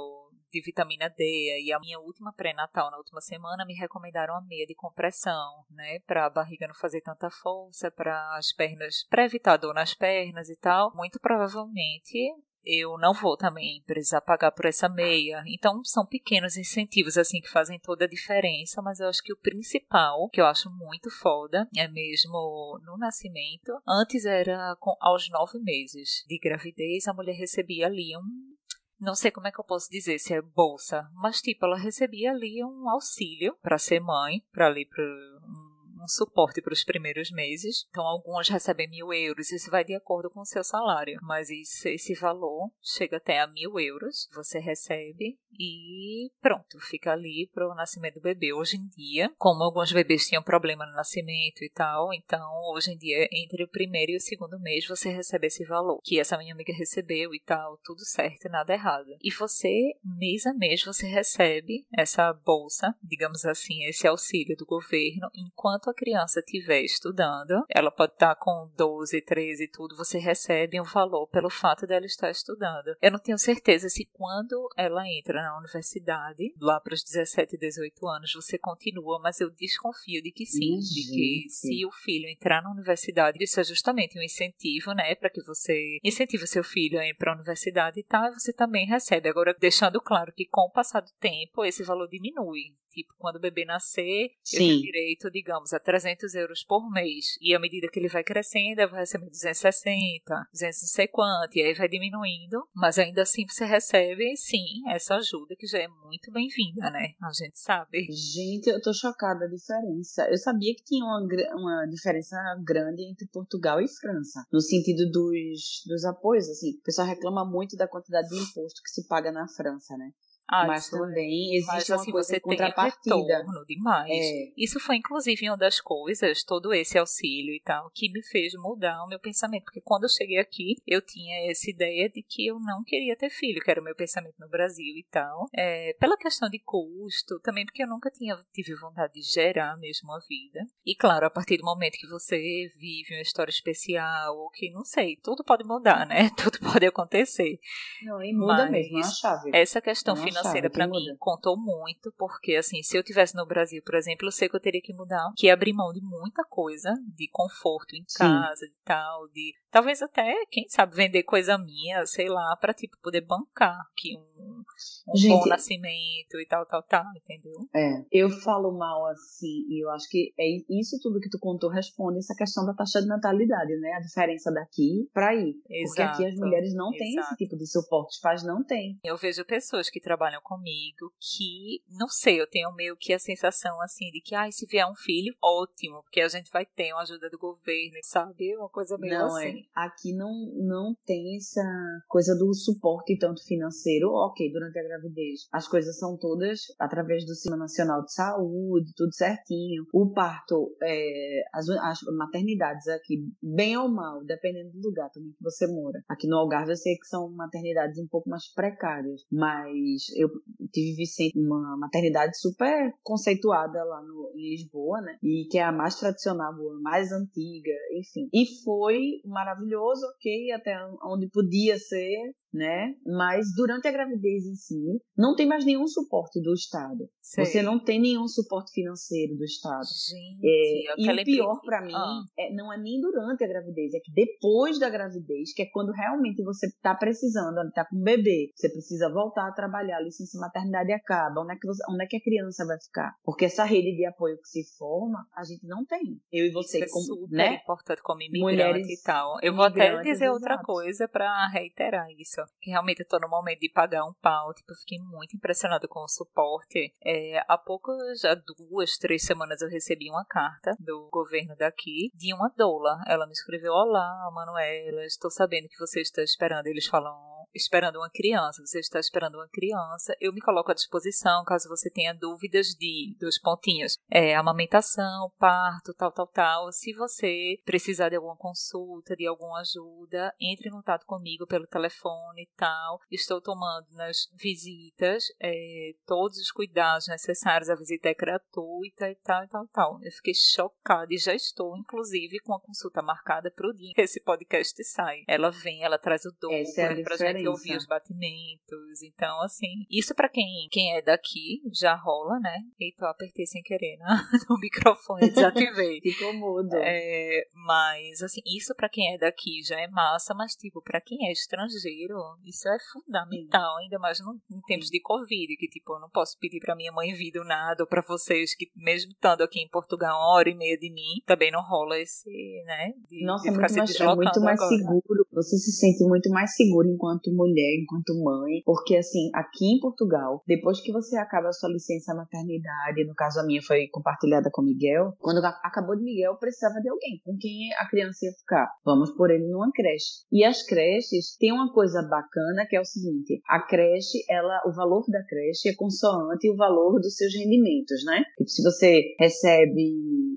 de 0.50 0.60
vitamina 0.60 1.08
D. 1.10 1.62
E 1.64 1.72
a 1.72 1.80
minha 1.80 1.98
última 1.98 2.32
pré-natal, 2.32 2.90
na 2.90 2.96
última 2.96 3.20
semana, 3.20 3.64
me 3.64 3.74
recomendaram 3.74 4.36
a 4.36 4.40
meia 4.42 4.66
de 4.66 4.74
compressão, 4.74 5.64
né? 5.70 5.98
Pra 6.06 6.30
barriga 6.30 6.68
não 6.68 6.74
fazer 6.74 7.00
tanta 7.00 7.28
força, 7.30 7.90
para 7.90 8.36
as 8.36 8.52
pernas, 8.52 9.04
pra 9.08 9.24
evitar 9.24 9.56
dor 9.56 9.74
nas 9.74 9.94
pernas 9.94 10.48
e 10.48 10.56
tal. 10.56 10.94
Muito 10.94 11.18
provavelmente 11.18 12.32
eu 12.64 12.96
não 12.98 13.12
vou 13.12 13.36
também 13.36 13.82
precisar 13.86 14.20
pagar 14.20 14.52
por 14.52 14.66
essa 14.66 14.88
meia. 14.88 15.42
Então 15.46 15.82
são 15.84 16.06
pequenos 16.06 16.56
incentivos 16.56 17.16
assim 17.16 17.40
que 17.40 17.50
fazem 17.50 17.78
toda 17.78 18.04
a 18.04 18.08
diferença, 18.08 18.80
mas 18.82 19.00
eu 19.00 19.08
acho 19.08 19.22
que 19.22 19.32
o 19.32 19.40
principal, 19.40 20.28
que 20.30 20.40
eu 20.40 20.46
acho 20.46 20.70
muito 20.70 21.10
foda, 21.10 21.68
é 21.76 21.88
mesmo 21.88 22.80
no 22.84 22.96
nascimento. 22.98 23.72
Antes 23.86 24.24
era 24.24 24.76
com, 24.80 24.96
aos 25.00 25.28
nove 25.30 25.58
meses 25.58 26.24
de 26.26 26.38
gravidez, 26.38 27.06
a 27.06 27.14
mulher 27.14 27.36
recebia 27.36 27.86
ali 27.86 28.16
um 28.16 28.54
não 29.00 29.14
sei 29.14 29.30
como 29.30 29.46
é 29.46 29.52
que 29.52 29.60
eu 29.60 29.64
posso 29.64 29.90
dizer 29.90 30.18
se 30.18 30.32
é 30.32 30.40
bolsa, 30.40 31.06
mas 31.14 31.42
tipo, 31.42 31.66
ela 31.66 31.76
recebia 31.76 32.30
ali 32.30 32.64
um 32.64 32.88
auxílio 32.88 33.54
para 33.60 33.76
ser 33.76 34.00
mãe, 34.00 34.42
para 34.50 34.66
ali 34.66 34.86
para 34.86 35.04
um 35.04 35.63
um 36.04 36.08
suporte 36.08 36.60
para 36.60 36.72
os 36.72 36.84
primeiros 36.84 37.30
meses. 37.30 37.86
Então, 37.88 38.04
algumas 38.04 38.48
recebem 38.48 38.88
mil 38.88 39.12
euros, 39.12 39.50
isso 39.50 39.70
vai 39.70 39.84
de 39.84 39.94
acordo 39.94 40.30
com 40.30 40.40
o 40.40 40.46
seu 40.46 40.62
salário. 40.62 41.18
Mas 41.22 41.50
isso, 41.50 41.88
esse 41.88 42.14
valor 42.14 42.70
chega 42.82 43.16
até 43.16 43.40
a 43.40 43.46
mil 43.46 43.78
euros, 43.80 44.28
você 44.34 44.58
recebe 44.58 45.38
e 45.58 46.30
pronto, 46.40 46.80
fica 46.80 47.12
ali 47.12 47.48
para 47.52 47.68
o 47.68 47.74
nascimento 47.74 48.14
do 48.14 48.20
bebê. 48.20 48.52
Hoje 48.52 48.76
em 48.76 48.86
dia, 48.88 49.32
como 49.38 49.62
alguns 49.62 49.92
bebês 49.92 50.26
tinham 50.26 50.42
problema 50.42 50.86
no 50.86 50.92
nascimento 50.92 51.62
e 51.62 51.70
tal, 51.70 52.12
então 52.12 52.44
hoje 52.72 52.92
em 52.92 52.98
dia, 52.98 53.28
entre 53.32 53.64
o 53.64 53.68
primeiro 53.68 54.12
e 54.12 54.16
o 54.16 54.20
segundo 54.20 54.58
mês, 54.60 54.86
você 54.86 55.10
recebe 55.10 55.46
esse 55.46 55.64
valor 55.64 56.00
que 56.02 56.18
essa 56.18 56.36
minha 56.36 56.54
amiga 56.54 56.72
recebeu 56.72 57.34
e 57.34 57.40
tal, 57.40 57.78
tudo 57.84 58.04
certo, 58.04 58.48
nada 58.48 58.72
errado. 58.72 59.16
E 59.22 59.30
você, 59.30 59.92
mês 60.02 60.46
a 60.46 60.52
mês, 60.52 60.84
você 60.84 61.06
recebe 61.06 61.86
essa 61.96 62.32
bolsa, 62.32 62.94
digamos 63.02 63.44
assim, 63.44 63.84
esse 63.84 64.06
auxílio 64.06 64.56
do 64.56 64.66
governo, 64.66 65.30
enquanto 65.34 65.88
a 65.94 65.96
criança 65.96 66.40
estiver 66.40 66.82
estudando, 66.82 67.64
ela 67.70 67.90
pode 67.90 68.12
estar 68.12 68.34
com 68.34 68.68
12, 68.76 69.22
13 69.22 69.64
e 69.64 69.68
tudo, 69.68 69.96
você 69.96 70.18
recebe 70.18 70.80
um 70.80 70.84
valor 70.84 71.28
pelo 71.28 71.48
fato 71.48 71.86
dela 71.86 72.04
estar 72.04 72.30
estudando. 72.30 72.96
Eu 73.00 73.12
não 73.12 73.18
tenho 73.18 73.38
certeza 73.38 73.88
se 73.88 74.04
quando 74.12 74.68
ela 74.76 75.08
entra 75.08 75.40
na 75.40 75.56
universidade, 75.58 76.52
lá 76.60 76.80
para 76.80 76.94
os 76.94 77.04
17, 77.04 77.56
18 77.56 78.06
anos, 78.08 78.32
você 78.34 78.58
continua, 78.58 79.20
mas 79.20 79.40
eu 79.40 79.50
desconfio 79.50 80.20
de 80.20 80.32
que 80.32 80.44
sim, 80.44 80.78
de 80.80 81.08
que 81.08 81.40
gente. 81.42 81.52
se 81.52 81.86
o 81.86 81.92
filho 81.92 82.28
entrar 82.28 82.62
na 82.62 82.72
universidade, 82.72 83.42
isso 83.42 83.60
é 83.60 83.64
justamente 83.64 84.18
um 84.18 84.22
incentivo, 84.22 84.92
né, 84.92 85.14
para 85.14 85.30
que 85.30 85.42
você 85.42 85.98
incentive 86.02 86.44
o 86.44 86.48
seu 86.48 86.64
filho 86.64 86.98
a 86.98 87.06
ir 87.06 87.14
para 87.14 87.32
a 87.32 87.36
universidade 87.36 88.00
e 88.00 88.02
tal, 88.02 88.32
você 88.32 88.52
também 88.52 88.86
recebe. 88.86 89.28
Agora, 89.28 89.54
deixando 89.58 90.00
claro 90.00 90.32
que 90.32 90.46
com 90.46 90.62
o 90.62 90.72
passar 90.72 91.00
do 91.00 91.12
tempo, 91.20 91.64
esse 91.64 91.84
valor 91.84 92.08
diminui. 92.08 92.74
Tipo, 92.94 93.12
quando 93.18 93.36
o 93.36 93.40
bebê 93.40 93.64
nascer, 93.64 94.26
eu 94.26 94.30
Sim. 94.44 94.58
tenho 94.58 94.80
direito, 94.82 95.30
digamos, 95.30 95.72
a 95.72 95.80
300 95.80 96.34
euros 96.34 96.62
por 96.64 96.88
mês. 96.90 97.36
E 97.40 97.54
à 97.54 97.58
medida 97.58 97.88
que 97.90 97.98
ele 97.98 98.08
vai 98.08 98.22
crescendo, 98.22 98.80
eu 98.80 98.88
vou 98.88 98.98
receber 98.98 99.28
260, 99.28 100.48
200 100.52 100.82
não 100.82 100.88
sei 100.88 101.08
quanto, 101.08 101.56
e 101.56 101.62
aí 101.62 101.74
vai 101.74 101.88
diminuindo. 101.88 102.66
Mas 102.74 102.98
ainda 102.98 103.22
assim 103.22 103.44
você 103.46 103.64
recebe, 103.64 104.36
sim, 104.36 104.88
essa 104.88 105.16
ajuda 105.16 105.56
que 105.58 105.66
já 105.66 105.78
é 105.78 105.88
muito 105.88 106.30
bem-vinda, 106.30 106.90
né? 106.90 107.14
A 107.20 107.32
gente 107.32 107.58
sabe. 107.58 108.06
Gente, 108.10 108.68
eu 108.68 108.80
tô 108.80 108.92
chocada 108.92 109.40
da 109.40 109.46
diferença. 109.46 110.28
Eu 110.30 110.38
sabia 110.38 110.74
que 110.74 110.84
tinha 110.84 111.04
uma, 111.04 111.20
uma 111.54 111.86
diferença 111.86 112.36
grande 112.64 113.02
entre 113.02 113.26
Portugal 113.28 113.80
e 113.80 113.88
França, 113.88 114.44
no 114.52 114.60
sentido 114.60 115.10
dos, 115.10 115.82
dos 115.86 116.04
apoios, 116.04 116.48
assim. 116.48 116.76
O 116.78 116.82
pessoal 116.82 117.08
reclama 117.08 117.44
muito 117.44 117.76
da 117.76 117.88
quantidade 117.88 118.28
de 118.28 118.36
imposto 118.36 118.80
que 118.82 118.90
se 118.90 119.06
paga 119.08 119.32
na 119.32 119.48
França, 119.48 119.96
né? 119.96 120.10
Ah, 120.48 120.66
Mas 120.66 120.90
também 120.90 121.54
existe 121.54 121.66
Mas 121.72 121.88
uma 121.88 121.96
assim, 121.96 122.12
coisa 122.12 122.28
você 122.28 122.36
em 122.36 122.40
tem 122.40 122.58
contrapartida. 122.58 123.16
retorno 123.16 123.64
demais. 123.66 124.10
É. 124.12 124.52
Isso 124.56 124.78
foi, 124.78 124.96
inclusive, 124.96 125.48
uma 125.48 125.56
das 125.56 125.80
coisas, 125.80 126.44
todo 126.44 126.72
esse 126.74 126.98
auxílio 126.98 127.54
e 127.54 127.60
tal, 127.60 127.90
que 127.94 128.10
me 128.12 128.22
fez 128.22 128.52
mudar 128.54 129.02
o 129.04 129.08
meu 129.08 129.18
pensamento. 129.18 129.64
Porque 129.64 129.80
quando 129.80 130.04
eu 130.04 130.08
cheguei 130.10 130.38
aqui, 130.38 130.76
eu 130.86 131.00
tinha 131.00 131.50
essa 131.50 131.70
ideia 131.70 132.08
de 132.10 132.22
que 132.22 132.46
eu 132.46 132.60
não 132.60 132.84
queria 132.84 133.16
ter 133.16 133.30
filho, 133.30 133.60
que 133.62 133.70
era 133.70 133.80
o 133.80 133.84
meu 133.84 133.94
pensamento 133.94 134.34
no 134.38 134.48
Brasil 134.48 134.94
e 134.96 135.06
tal. 135.10 135.46
É, 135.54 135.94
pela 135.98 136.16
questão 136.16 136.48
de 136.50 136.58
custo, 136.58 137.40
também 137.40 137.64
porque 137.64 137.82
eu 137.82 137.88
nunca 137.88 138.10
tinha 138.10 138.36
tive 138.52 138.74
vontade 138.74 139.14
de 139.14 139.22
gerar 139.22 139.76
mesmo 139.78 140.12
a 140.12 140.18
vida. 140.28 140.60
E 140.84 140.94
claro, 140.94 141.26
a 141.26 141.30
partir 141.30 141.56
do 141.56 141.64
momento 141.64 141.96
que 141.98 142.06
você 142.06 142.36
vive 142.76 143.14
uma 143.14 143.22
história 143.22 143.50
especial, 143.50 144.36
ou 144.36 144.50
que, 144.50 144.70
não 144.70 144.84
sei, 144.84 145.16
tudo 145.22 145.42
pode 145.42 145.64
mudar, 145.64 146.06
né? 146.06 146.30
Tudo 146.36 146.58
pode 146.60 146.84
acontecer. 146.84 147.58
Não, 148.02 148.22
e 148.22 148.32
muda 148.34 148.64
Mas 148.64 148.70
mesmo, 148.70 148.98
é 148.98 149.00
uma 149.00 149.10
chave. 149.10 149.50
Essa 149.54 149.80
questão 149.80 150.14
É 150.14 150.18
financeira 150.38 150.70
para 150.70 150.86
mim 150.86 151.04
muda. 151.04 151.16
contou 151.18 151.56
muito, 151.56 152.12
porque 152.16 152.56
assim, 152.56 152.82
se 152.82 152.96
eu 152.96 153.02
tivesse 153.02 153.34
no 153.34 153.46
Brasil, 153.46 153.82
por 153.84 153.94
exemplo, 153.94 154.26
eu 154.26 154.32
sei 154.32 154.48
que 154.48 154.56
eu 154.56 154.60
teria 154.60 154.80
que 154.82 154.92
mudar, 154.92 155.32
que 155.36 155.50
abrir 155.50 155.72
mão 155.72 155.92
de 155.92 156.00
muita 156.00 156.44
coisa, 156.44 156.94
de 157.14 157.28
conforto 157.30 157.94
em 157.94 158.04
Sim. 158.06 158.18
casa, 158.18 158.66
de 158.66 158.74
tal, 158.84 159.28
de 159.28 159.54
Talvez 159.74 160.00
até, 160.00 160.32
quem 160.52 160.68
sabe, 160.68 160.94
vender 160.94 161.24
coisa 161.24 161.58
minha, 161.58 162.06
sei 162.06 162.28
lá, 162.28 162.56
pra, 162.60 162.72
tipo, 162.72 162.96
poder 163.02 163.22
bancar 163.22 163.76
aqui 163.90 164.16
um, 164.16 164.62
um 165.08 165.16
Gente, 165.16 165.30
bom 165.30 165.46
nascimento 165.46 166.38
e 166.40 166.46
tal, 166.48 166.64
tal, 166.64 166.80
tal, 166.84 167.04
entendeu? 167.16 167.58
É, 167.74 168.04
eu 168.12 168.30
falo 168.30 168.70
mal 168.70 169.04
assim, 169.06 169.66
e 169.68 169.84
eu 169.84 169.90
acho 169.90 170.08
que 170.08 170.32
é 170.38 170.46
isso 170.70 170.96
tudo 171.02 171.18
que 171.18 171.28
tu 171.28 171.40
contou 171.40 171.68
responde 171.68 172.18
essa 172.18 172.36
questão 172.36 172.64
da 172.64 172.72
taxa 172.72 173.00
de 173.02 173.08
natalidade, 173.08 173.76
né? 173.80 173.94
A 173.94 174.00
diferença 174.00 174.52
daqui 174.52 175.10
pra 175.12 175.30
aí. 175.30 175.56
Exato, 175.68 175.88
Porque 175.88 176.02
aqui 176.02 176.26
as 176.26 176.38
mulheres 176.38 176.72
não 176.72 176.92
têm 176.92 177.18
esse 177.18 177.34
tipo 177.34 177.56
de 177.56 177.66
suporte, 177.66 178.14
os 178.14 178.20
pais 178.20 178.44
não 178.44 178.62
têm. 178.62 179.00
Eu 179.02 179.16
vejo 179.16 179.44
pessoas 179.44 179.90
que 179.90 180.00
trabalham 180.00 180.40
comigo 180.40 181.12
que, 181.18 181.82
não 181.98 182.06
sei, 182.06 182.40
eu 182.40 182.46
tenho 182.46 182.72
meio 182.76 182.96
que 182.96 183.12
a 183.12 183.18
sensação 183.18 183.80
assim 183.82 184.08
de 184.12 184.20
que, 184.20 184.36
ai, 184.36 184.50
ah, 184.50 184.52
se 184.52 184.66
vier 184.66 184.86
um 184.86 184.94
filho, 184.94 185.34
ótimo, 185.42 186.00
porque 186.04 186.20
a 186.20 186.28
gente 186.28 186.48
vai 186.52 186.64
ter 186.64 186.92
uma 186.92 187.02
ajuda 187.02 187.28
do 187.28 187.38
governo, 187.38 187.98
sabe? 188.04 188.56
Uma 188.56 188.68
coisa 188.68 188.96
meio 188.96 189.18
não, 189.18 189.26
assim. 189.34 189.58
É. 189.58 189.63
Aqui 189.74 190.14
não, 190.14 190.50
não 190.54 190.96
tem 191.06 191.36
essa 191.36 191.62
coisa 192.08 192.34
do 192.36 192.52
suporte 192.54 193.18
tanto 193.18 193.44
financeiro, 193.44 194.10
ok, 194.10 194.50
durante 194.52 194.78
a 194.78 194.82
gravidez. 194.82 195.48
As 195.52 195.68
coisas 195.68 195.98
são 195.98 196.16
todas 196.16 196.60
através 196.78 197.24
do 197.24 197.34
Sistema 197.34 197.56
Nacional 197.56 198.04
de 198.04 198.12
Saúde, 198.12 198.92
tudo 198.96 199.14
certinho. 199.14 199.84
O 199.92 200.12
parto, 200.12 200.74
é, 200.82 201.42
as, 201.52 201.68
as 201.68 202.00
maternidades 202.16 202.88
aqui, 202.88 203.26
bem 203.42 203.76
ou 203.76 203.88
mal, 203.88 204.24
dependendo 204.24 204.70
do 204.72 204.88
lugar 204.88 205.10
também 205.10 205.32
que 205.32 205.42
você 205.42 205.66
mora. 205.66 206.02
Aqui 206.08 206.26
no 206.26 206.36
Algarve 206.36 206.72
eu 206.72 206.76
sei 206.76 206.96
que 206.96 207.06
são 207.06 207.30
maternidades 207.30 207.98
um 207.98 208.06
pouco 208.06 208.28
mais 208.28 208.52
precárias, 208.52 209.22
mas 209.30 210.02
eu 210.16 210.28
tive 210.72 210.94
Vicente, 210.94 211.38
uma 211.38 211.76
maternidade 211.76 212.38
super 212.38 212.92
conceituada 213.02 213.82
lá 213.84 214.02
no, 214.02 214.32
em 214.34 214.50
Lisboa, 214.50 215.00
né? 215.00 215.16
E 215.22 215.46
que 215.50 215.58
é 215.58 215.62
a 215.62 215.72
mais 215.72 215.96
tradicional, 215.96 216.52
a 216.52 216.80
mais 216.80 217.12
antiga, 217.12 217.72
enfim. 217.92 218.28
E 218.32 218.46
foi 218.64 219.20
maravilhoso, 219.24 219.53
ok, 220.02 220.52
até 220.52 220.76
onde 221.02 221.28
podia 221.30 221.78
ser, 221.78 222.34
né? 222.54 222.94
Mas 223.04 223.46
durante 223.56 223.88
a 223.88 223.90
gravidez 223.90 224.46
em 224.46 224.54
si, 224.54 225.00
não 225.18 225.34
tem 225.34 225.46
mais 225.46 225.64
nenhum 225.64 225.86
suporte 225.88 226.40
do 226.40 226.54
Estado. 226.54 227.08
Sei. 227.20 227.44
Você 227.44 227.62
não 227.62 227.82
tem 227.82 228.00
nenhum 228.00 228.28
suporte 228.28 228.70
financeiro 228.72 229.36
do 229.36 229.44
Estado. 229.44 229.84
Gente, 230.08 230.46
é, 230.46 230.94
e 230.96 231.10
o 231.10 231.24
pior 231.24 231.60
para 231.64 231.84
mim 231.84 231.92
ah. 231.94 232.22
é, 232.38 232.54
não 232.54 232.72
é 232.72 232.78
nem 232.78 233.00
durante 233.00 233.42
a 233.42 233.48
gravidez, 233.48 233.92
é 233.94 233.98
que 233.98 234.12
depois 234.12 234.78
da 234.78 234.88
gravidez, 234.88 235.52
que 235.52 235.62
é 235.62 235.66
quando 235.72 235.90
realmente 235.90 236.42
você 236.44 236.68
tá 236.80 236.94
precisando, 236.94 237.56
tá 237.72 237.84
com 237.84 237.96
um 237.96 238.02
bebê, 238.02 238.52
você 238.54 238.68
precisa 238.70 239.12
voltar 239.12 239.48
a 239.48 239.52
trabalhar, 239.52 239.96
a 239.96 240.02
licença 240.02 240.38
maternidade 240.38 240.92
acaba, 240.92 241.40
onde 241.40 241.54
é 241.54 241.56
que, 241.56 241.66
você, 241.66 241.82
onde 241.90 242.04
é 242.04 242.06
que 242.06 242.16
a 242.16 242.22
criança 242.22 242.64
vai 242.64 242.78
ficar? 242.80 243.12
Porque 243.24 243.46
essa 243.46 243.64
rede 243.64 243.96
de 243.96 244.06
apoio 244.06 244.36
que 244.36 244.48
se 244.48 244.76
forma, 244.78 245.26
a 245.36 245.42
gente 245.42 245.66
não 245.66 245.84
tem. 245.84 246.20
Eu 246.30 246.46
e 246.46 246.52
você, 246.52 246.78
Isso 246.78 246.86
é 246.86 246.88
como, 246.88 247.04
super 247.04 247.36
né? 247.36 247.54
importante 247.56 248.02
como 248.02 248.22
imigrante 248.22 248.54
Mulheres, 248.54 249.00
e 249.00 249.02
tal. 249.02 249.38
Eu 249.42 249.54
vou 249.54 249.64
até 249.64 250.00
dizer 250.02 250.30
outra 250.30 250.58
coisa 250.62 251.08
para 251.08 251.48
reiterar 251.48 252.06
isso 252.16 252.43
que 252.60 252.70
realmente 252.70 253.00
eu 253.00 253.08
tô 253.08 253.18
no 253.18 253.28
momento 253.28 253.60
de 253.60 253.70
pagar 253.70 254.04
um 254.04 254.14
pau. 254.20 254.52
Tipo, 254.54 254.72
eu 254.72 254.76
fiquei 254.76 254.98
muito 254.98 255.36
impressionada 255.36 255.86
com 255.88 256.00
o 256.00 256.08
suporte. 256.08 256.94
É, 257.04 257.42
há 257.48 257.58
pouco, 257.58 257.92
já 258.20 258.34
duas, 258.34 258.96
três 258.98 259.24
semanas, 259.24 259.60
eu 259.60 259.68
recebi 259.68 260.10
uma 260.10 260.24
carta 260.24 260.76
do 260.78 261.08
governo 261.10 261.56
daqui 261.56 262.10
de 262.14 262.34
uma 262.34 262.52
doula. 262.56 263.00
Ela 263.06 263.26
me 263.26 263.32
escreveu: 263.32 263.72
Olá, 263.72 264.30
Manuela, 264.32 265.04
estou 265.04 265.30
sabendo 265.30 265.68
que 265.68 265.78
você 265.78 266.00
está 266.00 266.22
esperando. 266.22 266.66
Eles 266.66 266.86
falam 266.86 267.34
esperando 267.54 267.96
uma 267.96 268.10
criança, 268.10 268.62
você 268.64 268.80
está 268.80 268.98
esperando 268.98 269.36
uma 269.36 269.48
criança, 269.48 270.14
eu 270.20 270.32
me 270.32 270.40
coloco 270.40 270.72
à 270.72 270.74
disposição 270.74 271.44
caso 271.44 271.68
você 271.68 271.88
tenha 271.88 272.12
dúvidas 272.12 272.68
de 272.68 273.16
dos 273.20 273.38
pontinhos. 273.38 273.96
É, 274.10 274.34
amamentação, 274.34 275.30
parto, 275.38 275.94
tal, 275.94 276.12
tal, 276.12 276.26
tal. 276.26 276.72
Se 276.72 276.92
você 276.94 277.56
precisar 277.64 278.08
de 278.08 278.16
alguma 278.16 278.36
consulta, 278.36 279.14
de 279.14 279.26
alguma 279.26 279.60
ajuda, 279.60 280.34
entre 280.40 280.68
em 280.68 280.72
contato 280.72 281.04
comigo 281.06 281.46
pelo 281.46 281.66
telefone 281.66 282.33
e 282.40 282.48
tal. 282.56 283.00
Estou 283.10 283.40
tomando 283.40 283.86
nas 283.92 284.28
visitas 284.34 285.24
é, 285.40 285.92
todos 286.06 286.38
os 286.38 286.50
cuidados 286.50 287.08
necessários. 287.08 287.70
A 287.70 287.74
visita 287.74 288.08
é 288.08 288.14
gratuita 288.14 289.10
e 289.10 289.14
tal, 289.16 289.44
e 289.44 289.48
tal, 289.48 289.66
tal. 289.68 289.98
Eu 290.02 290.12
fiquei 290.12 290.34
chocada 290.34 291.12
e 291.12 291.18
já 291.18 291.34
estou, 291.34 291.76
inclusive, 291.76 292.40
com 292.40 292.54
a 292.54 292.60
consulta 292.60 293.02
marcada 293.02 293.50
para 293.50 293.68
o 293.68 293.72
dia 293.72 293.92
que 293.94 294.02
esse 294.02 294.20
podcast 294.20 294.82
sai. 294.84 295.22
Ela 295.28 295.50
vem, 295.50 295.82
ela 295.82 295.98
traz 295.98 296.24
o 296.24 296.32
dobro 296.40 296.56
é 296.76 297.02
pra 297.02 297.16
gente 297.16 297.46
ouvir 297.46 297.76
os 297.76 297.86
batimentos. 297.86 299.02
Então, 299.02 299.40
assim, 299.42 299.86
isso 299.90 300.14
para 300.14 300.28
quem, 300.28 300.68
quem 300.70 300.96
é 300.96 301.02
daqui 301.02 301.62
já 301.72 301.94
rola, 301.94 302.38
né? 302.40 302.58
Eita, 302.78 303.04
eu 303.04 303.08
apertei 303.08 303.46
sem 303.46 303.62
querer 303.62 303.94
né? 303.98 304.06
no 304.48 304.58
microfone, 304.58 305.30
desativei. 305.30 306.00
Ficou 306.02 306.32
mudo. 306.32 306.74
É, 306.76 307.46
mas, 307.66 308.22
assim, 308.22 308.40
isso 308.46 308.74
para 308.74 308.88
quem 308.88 309.14
é 309.14 309.18
daqui 309.18 309.62
já 309.62 309.80
é 309.80 309.88
massa, 309.88 310.34
mas, 310.34 310.54
tipo, 310.54 310.82
para 310.82 311.00
quem 311.00 311.28
é 311.28 311.32
estrangeiro, 311.32 312.13
isso 312.44 312.68
é 312.68 312.76
fundamental, 312.92 313.76
ainda 313.78 313.98
mais 313.98 314.18
no, 314.20 314.34
em 314.50 314.60
tempos 314.66 314.88
de 314.88 315.00
Covid, 315.00 315.56
que, 315.56 315.68
tipo, 315.68 315.94
eu 315.94 316.00
não 316.00 316.10
posso 316.10 316.36
pedir 316.38 316.60
para 316.60 316.76
minha 316.76 316.92
mãe 316.92 317.12
vir 317.12 317.32
do 317.32 317.44
nada, 317.44 317.82
ou 317.82 317.88
pra 317.88 318.02
vocês 318.06 318.54
que, 318.56 318.70
mesmo 318.76 319.12
estando 319.12 319.42
aqui 319.42 319.60
em 319.60 319.68
Portugal, 319.68 320.16
uma 320.16 320.34
hora 320.34 320.50
e 320.50 320.54
meia 320.54 320.76
de 320.76 320.92
mim, 320.92 321.22
também 321.26 321.50
não 321.50 321.62
rola 321.62 321.98
esse, 321.98 322.30
né? 322.66 322.92
De, 323.08 323.24
Nossa, 323.24 323.44
de 323.44 323.48
é 323.48 323.52
muito 323.52 323.76
mais, 323.76 324.00
é 324.00 324.14
muito 324.14 324.40
mais 324.40 324.60
agora. 324.60 324.76
seguro. 324.76 325.26
Você 325.32 325.56
se 325.56 325.72
sente 325.72 326.04
muito 326.04 326.30
mais 326.30 326.54
seguro 326.54 326.88
enquanto 326.88 327.32
mulher, 327.32 327.80
enquanto 327.82 328.14
mãe, 328.22 328.62
porque 328.64 328.96
assim, 328.96 329.30
aqui 329.34 329.76
em 329.76 329.80
Portugal, 329.80 330.42
depois 330.46 330.80
que 330.80 330.92
você 330.92 331.16
acaba 331.16 331.48
a 331.48 331.52
sua 331.52 331.70
licença 331.70 332.14
maternidade, 332.14 333.04
no 333.06 333.14
caso 333.14 333.40
a 333.40 333.44
minha 333.44 333.62
foi 333.62 333.88
compartilhada 333.88 334.50
com 334.52 334.62
Miguel, 334.62 335.12
quando 335.18 335.44
acabou 335.44 335.96
de 335.96 336.02
Miguel, 336.02 336.36
precisava 336.36 336.80
de 336.80 336.88
alguém 336.88 337.20
com 337.24 337.36
quem 337.38 337.72
a 337.78 337.88
criança 337.88 338.26
ia 338.26 338.32
ficar. 338.32 338.68
Vamos 338.84 339.10
por 339.12 339.30
ele 339.30 339.46
numa 339.48 339.70
creche. 339.72 340.24
E 340.30 340.44
as 340.44 340.62
creches 340.62 341.36
têm 341.38 341.52
uma 341.52 341.72
coisa 341.72 342.02
bacana 342.08 342.66
que 342.68 342.76
é 342.76 342.80
o 342.80 342.84
seguinte: 342.84 343.40
a 343.48 343.60
creche, 343.60 344.24
ela, 344.28 344.60
o 344.66 344.72
valor 344.72 345.04
da 345.08 345.22
creche 345.24 345.68
é 345.68 345.74
consoante 345.74 346.50
o 346.50 346.56
valor 346.56 347.00
dos 347.00 347.16
seus 347.16 347.34
rendimentos, 347.34 348.04
né? 348.04 348.22
Tipo, 348.36 348.48
se 348.48 348.62
você 348.62 349.02
recebe 349.18 349.92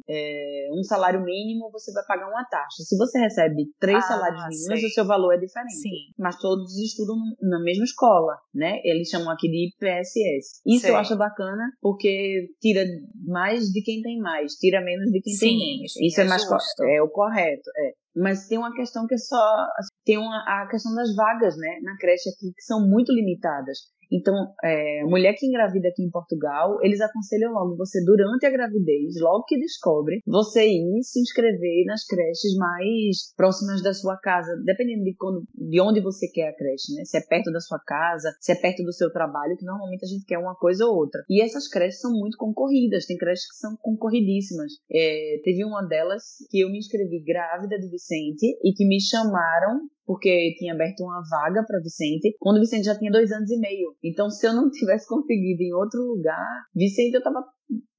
é, 0.09 0.69
um 0.73 0.83
salário 0.83 1.23
mínimo, 1.23 1.69
você 1.71 1.91
vai 1.91 2.03
pagar 2.05 2.29
uma 2.29 2.45
taxa. 2.45 2.83
Se 2.83 2.97
você 2.97 3.19
recebe 3.19 3.65
três 3.79 3.97
ah, 3.97 4.07
salários 4.07 4.43
mínimos, 4.43 4.79
sei. 4.79 4.89
o 4.89 4.93
seu 4.93 5.05
valor 5.05 5.33
é 5.33 5.37
diferente. 5.37 5.73
Sim. 5.73 6.13
Mas 6.17 6.37
todos 6.39 6.77
estudam 6.77 7.17
na 7.41 7.59
mesma 7.61 7.83
escola, 7.83 8.37
né? 8.53 8.79
Eles 8.83 9.09
chamam 9.09 9.29
aqui 9.29 9.49
de 9.49 9.75
PSS. 9.79 10.61
Isso 10.65 10.81
sei. 10.81 10.91
eu 10.91 10.95
acho 10.95 11.17
bacana 11.17 11.71
porque 11.81 12.49
tira 12.61 12.85
mais 13.25 13.65
de 13.65 13.81
quem 13.81 14.01
tem 14.01 14.19
mais, 14.19 14.53
tira 14.53 14.81
menos 14.81 15.11
de 15.11 15.21
quem 15.21 15.33
sim, 15.33 15.47
tem 15.47 15.57
menos. 15.57 15.93
Sim, 15.93 16.05
Isso 16.05 16.21
é, 16.21 16.25
é 16.25 16.27
mais 16.27 16.43
é 16.81 17.01
o 17.01 17.09
correto, 17.09 17.69
é. 17.77 18.06
Mas 18.17 18.47
tem 18.47 18.57
uma 18.57 18.73
questão 18.73 19.05
que 19.05 19.13
é 19.13 19.17
só 19.17 19.67
assim, 19.77 19.89
tem 20.05 20.17
uma, 20.17 20.43
a 20.47 20.67
questão 20.69 20.93
das 20.95 21.15
vagas, 21.15 21.55
né, 21.57 21.79
na 21.83 21.95
creche 21.97 22.29
aqui 22.29 22.51
que 22.53 22.63
são 22.63 22.87
muito 22.87 23.13
limitadas. 23.13 23.77
Então, 24.11 24.33
é, 24.63 25.03
mulher 25.03 25.33
que 25.37 25.45
engravida 25.45 25.89
aqui 25.89 26.03
em 26.03 26.09
Portugal, 26.09 26.77
eles 26.81 27.01
aconselham 27.01 27.53
logo 27.53 27.75
você, 27.75 28.03
durante 28.03 28.45
a 28.45 28.49
gravidez, 28.49 29.19
logo 29.19 29.45
que 29.45 29.59
descobre, 29.59 30.21
você 30.25 30.65
ir 30.65 31.03
se 31.03 31.19
inscrever 31.21 31.85
nas 31.85 32.05
creches 32.05 32.55
mais 32.57 33.33
próximas 33.35 33.81
da 33.83 33.93
sua 33.93 34.17
casa, 34.17 34.51
dependendo 34.65 35.03
de, 35.03 35.15
quando, 35.15 35.43
de 35.53 35.81
onde 35.81 36.01
você 36.01 36.27
quer 36.27 36.49
a 36.49 36.55
creche, 36.55 36.93
né? 36.95 37.03
Se 37.05 37.17
é 37.17 37.21
perto 37.21 37.51
da 37.51 37.59
sua 37.59 37.79
casa, 37.79 38.33
se 38.39 38.51
é 38.51 38.55
perto 38.55 38.83
do 38.83 38.93
seu 38.93 39.11
trabalho, 39.11 39.57
que 39.57 39.65
normalmente 39.65 40.05
a 40.05 40.07
gente 40.07 40.25
quer 40.25 40.37
uma 40.37 40.55
coisa 40.55 40.85
ou 40.85 40.95
outra. 40.95 41.21
E 41.29 41.41
essas 41.41 41.67
creches 41.67 41.99
são 41.99 42.11
muito 42.11 42.37
concorridas, 42.37 43.05
tem 43.05 43.17
creches 43.17 43.47
que 43.49 43.57
são 43.57 43.75
concorridíssimas. 43.81 44.73
É, 44.91 45.39
teve 45.43 45.63
uma 45.65 45.81
delas 45.83 46.37
que 46.49 46.59
eu 46.59 46.69
me 46.69 46.77
inscrevi 46.77 47.23
grávida 47.23 47.77
de 47.77 47.89
Vicente 47.89 48.57
e 48.63 48.73
que 48.73 48.85
me 48.85 48.99
chamaram 49.01 49.87
porque 50.07 50.55
tinha 50.57 50.73
aberto 50.73 51.01
uma 51.01 51.21
vaga 51.29 51.65
para 51.67 51.81
Vicente, 51.81 52.33
quando 52.39 52.61
Vicente 52.61 52.85
já 52.85 52.97
tinha 52.97 53.11
dois 53.11 53.29
anos 53.29 53.51
e 53.51 53.59
meio. 53.59 53.93
Então, 54.01 54.29
se 54.29 54.47
eu 54.47 54.53
não 54.53 54.71
tivesse 54.71 55.05
conseguido 55.05 55.61
em 55.61 55.73
outro 55.73 55.99
lugar, 56.01 56.63
Vicente 56.73 57.13
eu 57.13 57.21
tava 57.21 57.43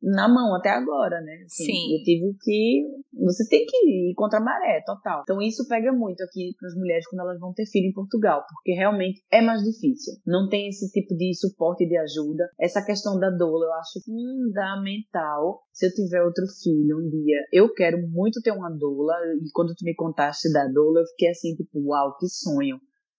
na 0.03 0.29
mão 0.29 0.55
até 0.55 0.71
agora, 0.71 1.21
né? 1.21 1.43
Assim, 1.45 1.65
Sim. 1.65 1.97
Eu 1.97 2.03
tive 2.03 2.37
que. 2.41 2.85
Você 3.25 3.49
tem 3.49 3.67
que 3.67 3.77
ir 3.77 4.15
contra 4.15 4.39
a 4.39 4.43
maré, 4.43 4.81
total. 4.87 5.23
Então 5.23 5.43
isso 5.43 5.67
pega 5.69 5.93
muito 5.93 6.23
aqui 6.23 6.55
para 6.59 6.69
as 6.69 6.75
mulheres 6.75 7.07
quando 7.09 7.23
elas 7.23 7.41
vão 7.41 7.53
ter 7.53 7.67
filho 7.67 7.89
em 7.89 7.93
Portugal, 7.93 8.45
porque 8.49 8.73
realmente 8.73 9.21
é 9.31 9.41
mais 9.41 9.63
difícil. 9.63 10.15
Não 10.27 10.49
tem 10.49 10.69
esse 10.69 10.91
tipo 10.91 11.15
de 11.17 11.35
suporte 11.35 11.85
e 11.85 11.89
de 11.89 11.97
ajuda. 11.97 12.49
Essa 12.61 12.85
questão 12.85 13.19
da 13.19 13.31
doula 13.31 13.67
eu 13.67 13.73
acho 13.75 14.01
fundamental. 14.05 15.63
Se 15.73 15.87
eu 15.87 15.93
tiver 15.93 16.23
outro 16.23 16.45
filho 16.63 16.99
um 16.99 17.09
dia, 17.09 17.39
eu 17.53 17.73
quero 17.73 17.99
muito 18.09 18.41
ter 18.41 18.53
uma 18.53 18.71
doula. 18.71 19.15
E 19.43 19.51
quando 19.53 19.75
tu 19.75 19.85
me 19.85 19.95
contaste 19.95 20.53
da 20.53 20.67
doula, 20.69 21.01
eu 21.01 21.07
fiquei 21.07 21.29
assim, 21.31 21.55
tipo, 21.55 21.81
uau, 21.89 22.17
que 22.19 22.29
sonho 22.29 22.79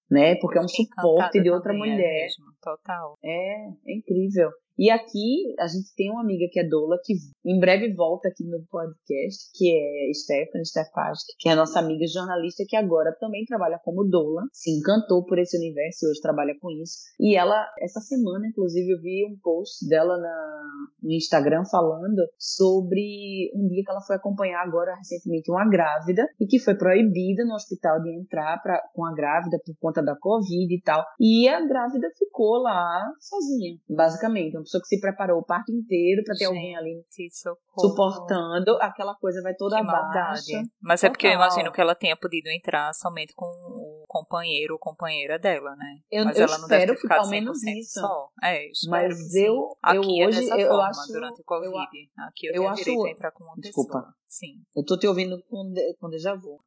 né? 0.10 0.36
Porque 0.42 0.58
é 0.58 0.62
um 0.62 0.68
suporte 0.68 1.42
de 1.42 1.52
outra 1.52 1.72
mulher. 1.74 1.94
É 1.94 2.24
mesmo, 2.24 2.46
total. 2.62 3.18
É, 3.24 3.68
é 3.68 3.96
incrível. 3.96 4.50
E 4.80 4.90
aqui 4.90 5.54
a 5.60 5.68
gente 5.68 5.94
tem 5.94 6.10
uma 6.10 6.22
amiga 6.22 6.46
que 6.50 6.58
é 6.58 6.64
doula, 6.64 6.98
que 7.04 7.14
em 7.46 7.60
breve 7.60 7.94
volta 7.94 8.30
aqui 8.30 8.46
no 8.46 8.64
podcast, 8.72 9.52
que 9.54 9.76
é 9.76 10.14
Stephanie 10.14 10.66
Stefasti, 10.66 11.36
que 11.38 11.50
é 11.50 11.56
nossa 11.56 11.80
amiga 11.80 12.08
jornalista, 12.08 12.64
que 12.66 12.78
agora 12.78 13.14
também 13.20 13.44
trabalha 13.44 13.78
como 13.84 14.06
doula, 14.06 14.44
se 14.54 14.72
encantou 14.72 15.26
por 15.26 15.38
esse 15.38 15.58
universo 15.58 16.06
e 16.06 16.10
hoje 16.10 16.22
trabalha 16.22 16.56
com 16.62 16.72
isso. 16.72 16.94
E 17.20 17.36
ela, 17.36 17.68
essa 17.82 18.00
semana, 18.00 18.48
inclusive, 18.48 18.90
eu 18.90 19.02
vi 19.02 19.26
um 19.26 19.38
post 19.44 19.86
dela 19.86 20.18
na, 20.18 20.62
no 21.04 21.12
Instagram 21.12 21.66
falando 21.70 22.26
sobre 22.38 23.52
um 23.54 23.68
dia 23.68 23.84
que 23.84 23.92
ela 23.92 24.02
foi 24.08 24.16
acompanhar 24.16 24.64
agora 24.64 24.96
recentemente 24.96 25.52
uma 25.52 25.68
grávida 25.70 26.26
e 26.40 26.46
que 26.48 26.58
foi 26.58 26.78
proibida 26.78 27.44
no 27.44 27.56
hospital 27.56 28.02
de 28.02 28.18
entrar 28.18 28.62
pra, 28.64 28.82
com 28.94 29.06
a 29.06 29.14
grávida 29.14 29.60
por 29.66 29.76
conta 29.78 30.02
da 30.02 30.16
Covid 30.18 30.74
e 30.74 30.82
tal. 30.82 31.04
E 31.20 31.50
a 31.50 31.60
grávida 31.68 32.08
ficou 32.18 32.62
lá 32.62 33.06
sozinha, 33.20 33.78
basicamente. 33.90 34.56
Pessoa 34.70 34.82
que 34.82 34.88
se 34.88 35.00
preparou 35.00 35.40
o 35.40 35.44
parto 35.44 35.72
inteiro 35.72 36.22
para 36.24 36.36
ter 36.36 36.46
Gente, 36.46 36.56
alguém 36.56 36.78
ali 36.78 37.04
suportando, 37.76 38.78
aquela 38.80 39.16
coisa 39.16 39.42
vai 39.42 39.56
toda 39.56 39.80
abaixo. 39.80 40.46
Mas 40.80 41.04
é 41.04 41.10
porque 41.10 41.26
eu 41.26 41.32
imagino 41.32 41.72
que 41.72 41.82
ela 41.82 41.96
tenha 41.96 42.16
podido 42.16 42.48
entrar 42.50 42.94
somente 42.94 43.34
com 43.36 43.48
companheiro 44.10 44.74
ou 44.74 44.80
companheira 44.80 45.38
dela, 45.38 45.76
né? 45.76 46.00
Eu, 46.12 46.26
mas 46.26 46.36
eu 46.38 46.46
ela 46.46 46.58
não 46.58 46.64
espero 46.66 46.88
deve 46.88 47.02
ficado 47.02 47.20
ao 47.22 47.30
menos 47.30 47.64
isso. 47.64 48.00
Só. 48.02 48.30
É, 48.44 48.72
mas 48.90 49.36
eu, 49.36 49.54
eu 49.54 49.78
Aqui 49.84 50.22
é 50.22 50.28
hoje 50.28 50.50
eu 50.50 50.68
forma, 50.68 50.88
acho 50.90 51.14
durante 51.14 51.42
o 51.42 51.44
Covid. 51.46 51.72
Eu, 51.72 52.24
Aqui 52.26 52.48
eu, 52.48 52.54
eu 52.54 52.62
tenho 52.62 52.70
acho, 52.70 52.84
direito 52.84 53.06
a 53.06 53.12
entrar 53.12 53.32
com 53.32 53.44
uma 53.44 53.56
Desculpa. 53.56 54.00
pessoa. 54.00 54.20
Sim. 54.28 54.62
Eu 54.76 54.86
tô 54.86 54.98
te 54.98 55.08
ouvindo 55.08 55.42
com, 55.50 55.72
de, 55.74 55.96
com 55.96 56.08
déjà 56.10 56.36
vu. 56.36 56.60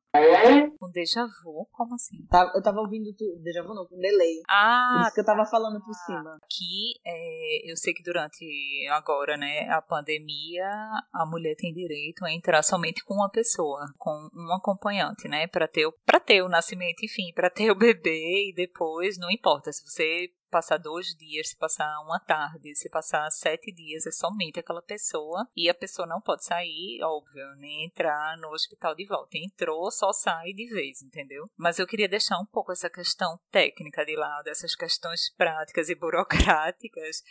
Com 0.79 0.91
déjà 0.91 1.25
vu? 1.25 1.67
Como 1.71 1.95
assim? 1.95 2.27
Tá, 2.29 2.53
eu 2.55 2.63
tava 2.63 2.81
ouvindo 2.81 3.15
tu, 3.15 3.25
déjà 3.41 3.63
vu 3.63 3.73
não, 3.73 3.87
com 3.87 3.97
delay. 3.97 4.43
Ah, 4.49 4.95
Por 4.95 5.03
isso 5.03 5.15
que 5.15 5.21
eu 5.21 5.25
tava 5.25 5.47
falando 5.47 5.81
por 5.81 5.95
cima. 5.95 6.39
Aqui, 6.43 6.95
é, 7.07 7.71
eu 7.71 7.77
sei 7.77 7.95
que 7.95 8.03
durante 8.03 8.45
agora, 8.91 9.37
né, 9.37 9.69
a 9.71 9.81
pandemia, 9.81 10.69
a 11.13 11.25
mulher 11.25 11.55
tem 11.57 11.73
direito 11.73 12.25
a 12.25 12.33
entrar 12.33 12.63
somente 12.63 13.05
com 13.05 13.15
uma 13.15 13.31
pessoa, 13.31 13.87
com 13.97 14.11
um 14.35 14.53
acompanhante, 14.55 15.29
né, 15.29 15.47
para 15.47 15.67
ter, 15.69 15.91
pra 16.05 16.19
ter 16.21 16.43
o 16.43 16.49
nascimento, 16.49 17.05
enfim, 17.05 17.32
para 17.33 17.51
ter 17.51 17.71
o 17.71 17.75
bebê 17.75 18.51
e 18.51 18.55
depois, 18.55 19.18
não 19.18 19.31
importa, 19.31 19.73
se 19.73 19.85
você 19.85 20.31
passar 20.53 20.77
dois 20.77 21.14
dias, 21.16 21.49
se 21.49 21.57
passar 21.57 21.99
uma 22.05 22.21
tarde, 22.21 22.77
se 22.77 22.90
passar 22.90 23.29
sete 23.31 23.73
dias, 23.73 24.07
é 24.07 24.12
somente 24.12 24.61
aquela 24.61 24.83
pessoa 24.83 25.49
e 25.57 25.68
a 25.68 25.75
pessoa 25.75 26.07
não 26.07 26.21
pode 26.21 26.45
sair, 26.45 27.03
óbvio, 27.03 27.57
nem 27.57 27.87
entrar 27.87 28.37
no 28.37 28.51
hospital 28.51 28.95
de 28.95 29.07
volta. 29.07 29.38
Entrou, 29.38 29.90
só 29.90 30.12
sai 30.12 30.53
de 30.53 30.68
vez, 30.68 31.01
entendeu? 31.03 31.49
Mas 31.57 31.79
eu 31.79 31.87
queria 31.87 32.09
deixar 32.09 32.38
um 32.38 32.45
pouco 32.45 32.71
essa 32.71 32.90
questão 32.90 33.40
técnica 33.51 34.05
de 34.05 34.14
lado, 34.14 34.49
essas 34.49 34.77
questões 34.77 35.35
práticas 35.35 35.88
e 35.88 35.95
burocráticas 35.95 37.23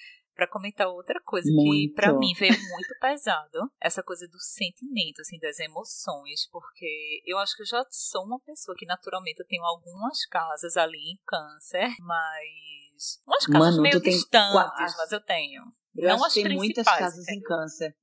para 0.42 0.48
comentar 0.48 0.88
outra 0.88 1.22
coisa 1.24 1.48
muito. 1.52 1.94
que 1.94 1.96
para 1.96 2.14
mim 2.14 2.34
veio 2.34 2.52
muito 2.52 2.96
pesado, 3.00 3.72
essa 3.80 4.02
coisa 4.02 4.28
do 4.28 4.40
sentimento, 4.40 5.22
assim, 5.22 5.38
das 5.38 5.60
emoções, 5.60 6.50
porque 6.52 7.22
eu 7.28 7.38
acho 7.38 7.56
que 7.56 7.62
eu 7.62 7.68
já 7.68 7.86
sou 7.92 8.26
uma 8.26 8.40
pessoa 8.40 8.76
que 8.76 8.88
naturalmente 8.88 9.40
eu 9.40 9.46
tenho 9.46 9.64
algumas 9.64 10.26
casas 10.26 10.78
ali 10.78 10.98
em 10.98 11.20
câncer, 11.28 11.94
mas 12.00 13.22
umas 13.28 13.46
casas 13.46 13.70
Mano, 13.70 13.82
meio 13.84 14.02
distantes, 14.02 14.74
quase... 14.76 14.98
mas 14.98 15.12
eu 15.12 15.22
tenho. 15.22 15.62
Eu 15.96 16.18
não 16.18 16.26
acho 16.26 16.36
que 16.36 16.44
tem 16.44 16.58
muitas 16.58 16.86
casas 16.86 17.28
em 17.28 17.42
câncer. 17.42 17.96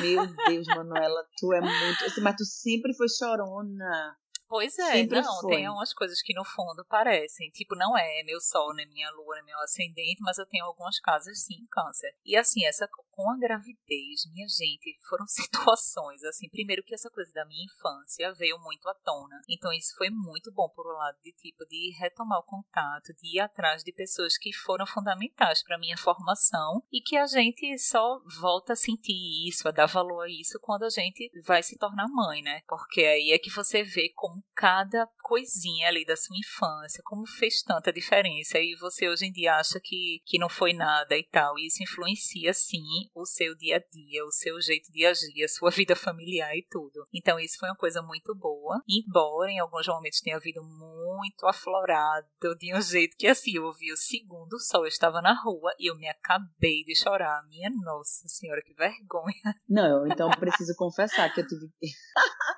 Meu 0.00 0.26
Deus, 0.48 0.66
Manuela, 0.68 1.24
tu 1.38 1.52
é 1.52 1.60
muito. 1.60 2.04
Assim, 2.04 2.20
mas 2.20 2.34
tu 2.34 2.44
sempre 2.44 2.94
foi 2.94 3.06
chorona. 3.08 4.16
Pois 4.48 4.78
é, 4.78 4.92
Sempre 4.92 5.20
não, 5.20 5.40
foi. 5.40 5.56
tem 5.56 5.68
umas 5.68 5.92
coisas 5.92 6.22
que 6.22 6.32
no 6.34 6.44
fundo 6.44 6.84
parecem. 6.88 7.50
Tipo, 7.50 7.74
não 7.74 7.98
é 7.98 8.22
meu 8.22 8.40
sol, 8.40 8.72
nem 8.74 8.86
minha 8.88 9.10
lua, 9.10 9.34
nem 9.36 9.44
meu 9.44 9.58
ascendente, 9.60 10.22
mas 10.22 10.38
eu 10.38 10.46
tenho 10.46 10.64
algumas 10.64 11.00
casas 11.00 11.42
sim, 11.44 11.66
câncer. 11.70 12.14
E 12.24 12.36
assim, 12.36 12.64
essa 12.64 12.88
com 13.16 13.30
a 13.30 13.38
gravidez, 13.38 14.30
minha 14.30 14.46
gente, 14.46 14.98
foram 15.08 15.24
situações, 15.26 16.22
assim, 16.24 16.50
primeiro 16.50 16.82
que 16.84 16.94
essa 16.94 17.10
coisa 17.10 17.32
da 17.32 17.46
minha 17.46 17.64
infância 17.64 18.32
veio 18.34 18.58
muito 18.60 18.86
à 18.88 18.94
tona. 18.94 19.40
Então 19.48 19.72
isso 19.72 19.96
foi 19.96 20.10
muito 20.10 20.52
bom 20.52 20.68
por 20.68 20.86
um 20.86 20.98
lado 20.98 21.16
de 21.24 21.32
tipo 21.32 21.64
de 21.64 21.96
retomar 21.98 22.38
o 22.38 22.44
contato, 22.44 23.14
de 23.14 23.36
ir 23.36 23.40
atrás 23.40 23.82
de 23.82 23.90
pessoas 23.90 24.36
que 24.36 24.52
foram 24.52 24.86
fundamentais 24.86 25.64
para 25.64 25.78
minha 25.78 25.96
formação 25.96 26.82
e 26.92 27.00
que 27.00 27.16
a 27.16 27.26
gente 27.26 27.78
só 27.78 28.20
volta 28.38 28.74
a 28.74 28.76
sentir 28.76 29.48
isso, 29.48 29.66
a 29.66 29.70
dar 29.70 29.86
valor 29.86 30.24
a 30.24 30.30
isso 30.30 30.58
quando 30.60 30.84
a 30.84 30.90
gente 30.90 31.30
vai 31.46 31.62
se 31.62 31.78
tornar 31.78 32.08
mãe, 32.08 32.42
né? 32.42 32.60
Porque 32.68 33.00
aí 33.00 33.32
é 33.32 33.38
que 33.38 33.50
você 33.50 33.82
vê 33.82 34.10
como 34.14 34.44
cada 34.54 35.08
coisinha 35.22 35.88
ali 35.88 36.04
da 36.04 36.16
sua 36.16 36.36
infância, 36.36 37.02
como 37.04 37.26
fez 37.26 37.62
tanta 37.62 37.90
diferença 37.90 38.58
e 38.58 38.76
você 38.76 39.08
hoje 39.08 39.26
em 39.26 39.32
dia 39.32 39.54
acha 39.54 39.80
que, 39.80 40.20
que 40.26 40.38
não 40.38 40.50
foi 40.50 40.74
nada 40.74 41.16
e 41.16 41.24
tal. 41.24 41.58
E 41.58 41.66
isso 41.66 41.82
influencia 41.82 42.52
sim 42.52 43.05
o 43.14 43.24
seu 43.24 43.54
dia 43.56 43.76
a 43.76 43.78
dia, 43.78 44.24
o 44.24 44.32
seu 44.32 44.60
jeito 44.60 44.90
de 44.92 45.04
agir, 45.04 45.44
a 45.44 45.48
sua 45.48 45.70
vida 45.70 45.96
familiar 45.96 46.54
e 46.56 46.66
tudo. 46.70 47.06
Então 47.12 47.38
isso 47.38 47.58
foi 47.58 47.68
uma 47.68 47.76
coisa 47.76 48.02
muito 48.02 48.34
boa, 48.34 48.82
embora 48.88 49.50
em 49.50 49.58
alguns 49.58 49.86
momentos 49.86 50.20
tenha 50.20 50.36
havido 50.36 50.62
muito 50.62 51.46
aflorado 51.46 52.26
de 52.58 52.74
um 52.74 52.80
jeito 52.82 53.16
que 53.16 53.26
assim, 53.26 53.56
eu 53.56 53.64
ouvi 53.64 53.92
o 53.92 53.96
segundo 53.96 54.58
sol, 54.58 54.82
eu 54.82 54.88
estava 54.88 55.20
na 55.20 55.34
rua 55.40 55.72
e 55.78 55.90
eu 55.90 55.96
me 55.96 56.08
acabei 56.08 56.84
de 56.84 56.94
chorar. 56.94 57.44
Minha 57.48 57.70
nossa 57.70 58.28
senhora, 58.28 58.62
que 58.62 58.74
vergonha. 58.74 59.34
Não, 59.68 60.06
então 60.06 60.30
preciso 60.30 60.74
confessar 60.76 61.32
que 61.32 61.40
eu 61.40 61.46
tive 61.46 61.66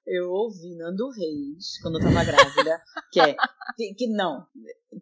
eu 0.06 0.30
ouvi 0.30 0.74
Nando 0.76 1.10
Reis 1.10 1.78
quando 1.82 1.98
eu 1.98 2.04
tava 2.04 2.24
grávida, 2.24 2.82
que 3.12 3.20
é 3.20 3.36
que 3.96 4.08
não, 4.08 4.46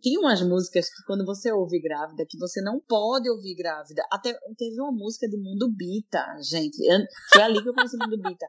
tem 0.02 0.18
umas 0.18 0.42
músicas 0.42 0.88
que 0.88 1.02
quando 1.06 1.24
você 1.24 1.52
ouve 1.52 1.80
grávida, 1.80 2.26
que 2.28 2.38
você 2.38 2.60
não 2.60 2.80
pode 2.80 3.30
ouvir 3.30 3.54
grávida. 3.54 4.02
Até 4.10 4.36
teve 4.56 4.80
uma 4.80 4.92
música 4.92 5.28
de 5.28 5.35
Mundo 5.36 5.72
Bita, 5.72 6.24
gente. 6.42 6.76
Foi 7.32 7.42
ali 7.42 7.62
que 7.62 7.68
eu 7.68 7.74
conheci 7.74 7.96
Mundo 7.96 8.16
Bita. 8.16 8.46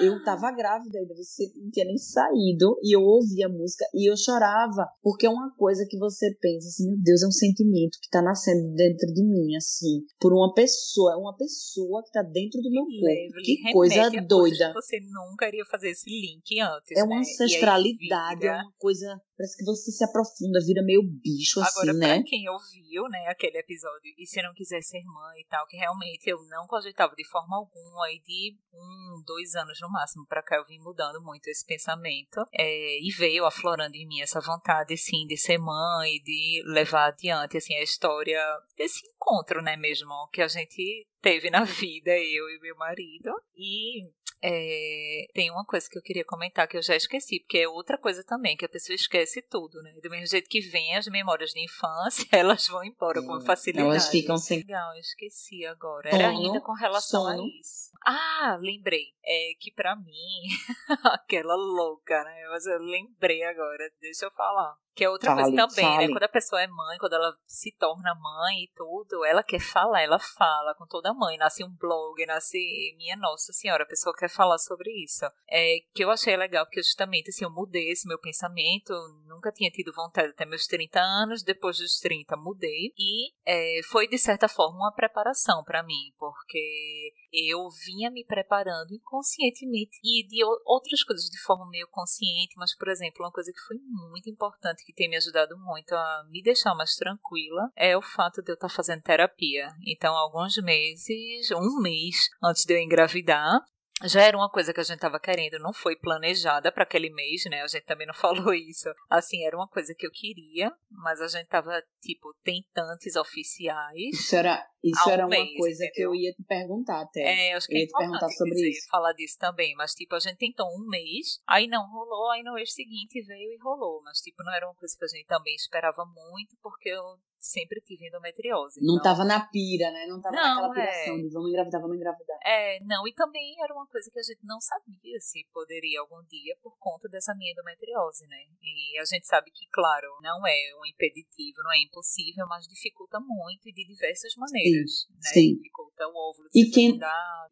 Eu 0.00 0.22
tava 0.24 0.50
grávida 0.52 0.98
ainda, 0.98 1.14
você 1.14 1.52
não 1.56 1.70
tinha 1.70 1.84
nem 1.84 1.98
saído, 1.98 2.78
e 2.82 2.96
eu 2.96 3.02
ouvia 3.02 3.46
a 3.46 3.48
música 3.48 3.84
e 3.94 4.10
eu 4.10 4.16
chorava, 4.16 4.88
porque 5.02 5.26
é 5.26 5.30
uma 5.30 5.54
coisa 5.56 5.86
que 5.88 5.98
você 5.98 6.34
pensa 6.40 6.68
assim, 6.68 6.88
meu 6.88 6.98
Deus, 7.02 7.22
é 7.22 7.26
um 7.26 7.32
sentimento 7.32 7.98
que 8.00 8.08
tá 8.10 8.22
nascendo 8.22 8.74
dentro 8.74 9.06
de 9.12 9.22
mim, 9.22 9.54
assim, 9.56 10.02
por 10.18 10.32
uma 10.32 10.52
pessoa, 10.54 11.12
é 11.12 11.16
uma 11.16 11.36
pessoa 11.36 12.02
que 12.02 12.10
tá 12.10 12.22
dentro 12.22 12.60
do 12.62 12.70
meu 12.70 12.84
corpo. 12.84 13.42
Que 13.44 13.72
coisa 13.72 14.10
doida. 14.26 14.72
Você 14.72 14.98
nunca 15.00 15.48
iria 15.48 15.64
fazer 15.70 15.90
esse 15.90 16.08
link 16.08 16.58
antes. 16.60 16.96
É 16.96 17.04
uma 17.04 17.16
né? 17.16 17.20
ancestralidade, 17.20 18.46
é 18.46 18.52
uma 18.52 18.72
coisa 18.78 19.20
Parece 19.42 19.56
que 19.56 19.64
você 19.64 19.90
se 19.90 20.04
aprofunda, 20.04 20.60
vira 20.64 20.84
meio 20.84 21.02
bicho, 21.02 21.60
assim, 21.60 21.80
Agora, 21.80 21.92
né? 21.94 22.14
Pra 22.14 22.22
quem 22.22 22.48
ouviu, 22.48 23.08
né, 23.08 23.26
aquele 23.26 23.58
episódio, 23.58 24.14
e 24.16 24.24
se 24.24 24.40
não 24.40 24.54
quiser 24.54 24.80
ser 24.82 25.02
mãe 25.02 25.40
e 25.40 25.46
tal, 25.46 25.66
que 25.66 25.76
realmente 25.76 26.30
eu 26.30 26.38
não 26.46 26.64
cogitava 26.68 27.12
de 27.16 27.26
forma 27.26 27.56
alguma, 27.56 28.08
e 28.12 28.20
de 28.20 28.56
um, 28.72 29.20
dois 29.26 29.56
anos 29.56 29.80
no 29.80 29.90
máximo 29.90 30.24
pra 30.28 30.44
cá 30.44 30.54
eu 30.54 30.64
vim 30.64 30.78
mudando 30.78 31.20
muito 31.20 31.48
esse 31.48 31.66
pensamento, 31.66 32.46
é, 32.52 33.00
e 33.00 33.10
veio 33.10 33.44
aflorando 33.44 33.96
em 33.96 34.06
mim 34.06 34.20
essa 34.20 34.40
vontade, 34.40 34.94
assim, 34.94 35.26
de 35.26 35.36
ser 35.36 35.58
mãe, 35.58 36.22
de 36.24 36.62
levar 36.66 37.08
adiante, 37.08 37.56
assim, 37.56 37.74
a 37.74 37.82
história 37.82 38.40
desse 38.76 39.00
encontro, 39.08 39.60
né, 39.60 39.76
mesmo, 39.76 40.12
que 40.32 40.40
a 40.40 40.46
gente 40.46 41.04
teve 41.20 41.50
na 41.50 41.64
vida, 41.66 42.12
eu 42.12 42.48
e 42.48 42.60
meu 42.60 42.76
marido, 42.76 43.32
e 43.56 44.08
é, 44.42 45.26
tem 45.32 45.50
uma 45.50 45.64
coisa 45.64 45.88
que 45.88 45.96
eu 45.96 46.02
queria 46.02 46.24
comentar 46.24 46.66
que 46.66 46.76
eu 46.76 46.82
já 46.82 46.96
esqueci, 46.96 47.38
porque 47.40 47.58
é 47.58 47.68
outra 47.68 47.96
coisa 47.96 48.24
também, 48.24 48.56
que 48.56 48.64
a 48.64 48.68
pessoa 48.68 48.96
esquece 48.96 49.40
tudo, 49.40 49.80
né? 49.82 49.92
Do 50.02 50.10
mesmo 50.10 50.26
jeito 50.26 50.48
que 50.48 50.60
vem 50.60 50.96
as 50.96 51.06
memórias 51.06 51.52
de 51.52 51.64
infância, 51.64 52.26
elas 52.32 52.66
vão 52.66 52.84
embora 52.84 53.20
é, 53.20 53.22
com 53.22 53.40
facilidade. 53.40 53.88
Elas 53.88 54.08
ficam 54.08 54.36
sem. 54.36 54.58
Legal, 54.58 54.94
eu 54.94 55.00
esqueci 55.00 55.64
agora. 55.64 56.10
Era 56.12 56.30
ainda 56.30 56.60
com 56.60 56.72
relação 56.72 57.22
sono. 57.22 57.44
a 57.44 57.46
isso. 57.60 57.91
Ah, 58.04 58.58
lembrei. 58.60 59.12
É 59.24 59.52
que 59.58 59.72
para 59.72 59.94
mim, 59.96 60.42
aquela 61.04 61.54
louca, 61.54 62.22
né? 62.24 62.48
Mas 62.50 62.66
eu 62.66 62.78
lembrei 62.78 63.42
agora, 63.44 63.90
deixa 64.00 64.26
eu 64.26 64.30
falar. 64.32 64.76
Que 64.94 65.04
é 65.04 65.08
outra 65.08 65.30
fale, 65.30 65.42
coisa 65.42 65.56
também, 65.56 65.84
né? 65.84 65.94
fale. 65.94 66.06
né? 66.06 66.12
Quando 66.12 66.22
a 66.24 66.28
pessoa 66.28 66.62
é 66.62 66.66
mãe, 66.66 66.98
quando 66.98 67.14
ela 67.14 67.34
se 67.46 67.74
torna 67.78 68.14
mãe 68.14 68.64
e 68.64 68.70
tudo, 68.74 69.24
ela 69.24 69.42
quer 69.42 69.60
falar, 69.60 70.02
ela 70.02 70.18
fala 70.18 70.74
com 70.74 70.86
toda 70.86 71.14
mãe. 71.14 71.38
Nasce 71.38 71.64
um 71.64 71.74
blog, 71.74 72.26
nasce. 72.26 72.58
Minha 72.98 73.16
Nossa 73.16 73.52
Senhora, 73.52 73.84
a 73.84 73.86
pessoa 73.86 74.14
quer 74.14 74.28
falar 74.28 74.58
sobre 74.58 74.90
isso. 75.02 75.24
É 75.48 75.76
que 75.94 76.04
eu 76.04 76.10
achei 76.10 76.36
legal, 76.36 76.66
porque 76.66 76.82
justamente 76.82 77.30
assim, 77.30 77.44
eu 77.44 77.50
mudei 77.50 77.90
esse 77.90 78.06
meu 78.06 78.18
pensamento. 78.18 78.92
Nunca 79.26 79.50
tinha 79.50 79.70
tido 79.70 79.92
vontade 79.94 80.28
até 80.28 80.44
meus 80.44 80.66
30 80.66 81.00
anos, 81.00 81.42
depois 81.42 81.78
dos 81.78 81.98
30 81.98 82.36
mudei. 82.36 82.92
E 82.98 83.32
é, 83.46 83.80
foi, 83.84 84.06
de 84.06 84.18
certa 84.18 84.46
forma, 84.46 84.76
uma 84.76 84.92
preparação 84.92 85.64
para 85.64 85.82
mim, 85.82 86.12
porque 86.18 87.14
eu 87.32 87.66
vinha 87.92 88.10
me 88.10 88.24
preparando 88.24 88.94
inconscientemente 88.94 89.98
e 90.02 90.26
de 90.26 90.42
outras 90.64 91.04
coisas 91.04 91.26
de 91.26 91.38
forma 91.40 91.68
meio 91.68 91.86
consciente, 91.90 92.54
mas, 92.56 92.76
por 92.76 92.88
exemplo, 92.88 93.24
uma 93.24 93.32
coisa 93.32 93.52
que 93.52 93.60
foi 93.60 93.76
muito 93.78 94.30
importante, 94.30 94.84
que 94.84 94.92
tem 94.92 95.08
me 95.08 95.16
ajudado 95.16 95.56
muito 95.58 95.92
a 95.94 96.24
me 96.30 96.42
deixar 96.42 96.74
mais 96.74 96.96
tranquila, 96.96 97.70
é 97.76 97.96
o 97.96 98.02
fato 98.02 98.42
de 98.42 98.50
eu 98.50 98.54
estar 98.54 98.68
fazendo 98.68 99.02
terapia. 99.02 99.68
Então, 99.86 100.14
alguns 100.16 100.56
meses, 100.58 101.50
um 101.50 101.80
mês 101.80 102.28
antes 102.42 102.64
de 102.64 102.74
eu 102.74 102.78
engravidar, 102.78 103.60
já 104.04 104.22
era 104.22 104.36
uma 104.36 104.50
coisa 104.50 104.72
que 104.72 104.80
a 104.80 104.84
gente 104.84 104.96
estava 104.96 105.20
querendo, 105.20 105.58
não 105.58 105.72
foi 105.72 105.96
planejada 105.96 106.72
para 106.72 106.84
aquele 106.84 107.10
mês, 107.10 107.44
né? 107.46 107.62
A 107.62 107.66
gente 107.66 107.84
também 107.84 108.06
não 108.06 108.14
falou 108.14 108.54
isso. 108.54 108.88
Assim, 109.08 109.44
era 109.44 109.56
uma 109.56 109.68
coisa 109.68 109.94
que 109.96 110.06
eu 110.06 110.10
queria, 110.10 110.72
mas 110.90 111.20
a 111.20 111.28
gente 111.28 111.46
tava, 111.46 111.82
tipo, 112.00 112.34
tentantes 112.42 113.16
oficiais. 113.16 114.14
Isso 114.14 114.36
era, 114.36 114.66
isso 114.82 115.10
era 115.10 115.24
um 115.24 115.28
uma 115.28 115.36
mês, 115.36 115.56
coisa 115.56 115.84
entendeu? 115.84 115.92
que 115.92 116.02
eu 116.02 116.14
ia 116.14 116.32
te 116.32 116.42
perguntar 116.44 117.02
até. 117.02 117.48
É, 117.48 117.54
acho 117.54 117.66
que 117.66 117.74
eu 117.74 117.78
ia 117.78 117.84
é 117.84 117.86
te 117.86 117.96
perguntar 117.96 118.28
sobre 118.30 118.54
dizer, 118.54 118.70
isso. 118.70 118.88
falar 118.90 119.12
disso 119.12 119.38
também, 119.38 119.74
mas 119.76 119.94
tipo, 119.94 120.14
a 120.14 120.20
gente 120.20 120.36
tentou 120.36 120.66
um 120.66 120.88
mês, 120.88 121.40
aí 121.46 121.66
não 121.66 121.88
rolou, 121.90 122.30
aí 122.30 122.42
no 122.42 122.54
mês 122.54 122.72
seguinte 122.74 123.22
veio 123.22 123.52
e 123.52 123.58
rolou, 123.62 124.02
mas 124.02 124.18
tipo, 124.18 124.42
não 124.42 124.52
era 124.52 124.66
uma 124.66 124.74
coisa 124.74 124.96
que 124.98 125.04
a 125.04 125.08
gente 125.08 125.26
também 125.26 125.54
esperava 125.54 126.04
muito, 126.04 126.56
porque 126.62 126.88
eu 126.88 127.18
sempre 127.42 127.80
tive 127.80 128.06
endometriose. 128.06 128.80
Não 128.80 128.94
então... 128.94 129.02
tava 129.02 129.24
na 129.24 129.40
pira, 129.46 129.90
né? 129.90 130.06
Não 130.06 130.20
tava 130.20 130.36
não, 130.36 130.62
naquela 130.62 130.72
piração 130.72 131.14
é... 131.18 131.22
de 131.22 131.28
vamos 131.28 131.50
engravidar, 131.50 131.80
vamos 131.80 131.96
engravidar. 131.96 132.38
É, 132.46 132.78
não, 132.84 133.06
e 133.06 133.12
também 133.12 133.56
era 133.62 133.74
uma 133.74 133.86
coisa 133.86 134.08
que 134.10 134.18
a 134.18 134.22
gente 134.22 134.46
não 134.46 134.60
sabia 134.60 135.18
se 135.20 135.44
poderia 135.52 136.00
algum 136.00 136.22
dia 136.30 136.56
por 136.62 136.78
conta 136.78 137.08
dessa 137.08 137.34
minha 137.34 137.50
endometriose, 137.50 138.26
né? 138.28 138.38
E 138.62 138.98
a 138.98 139.04
gente 139.04 139.26
sabe 139.26 139.50
que, 139.50 139.66
claro, 139.72 140.06
não 140.22 140.46
é 140.46 140.58
um 140.80 140.86
impeditivo, 140.86 141.62
não 141.64 141.72
é 141.72 141.82
impossível, 141.82 142.46
mas 142.48 142.66
dificulta 142.68 143.18
muito 143.18 143.68
e 143.68 143.72
de 143.72 143.84
diversas 143.84 144.34
maneiras, 144.36 145.02
sim, 145.02 145.14
né? 145.14 145.30
Sim. 145.32 145.54
Dificulta 145.56 146.06
o 146.06 146.14
óvulo 146.14 146.48
e 146.54 146.70
quem 146.70 146.98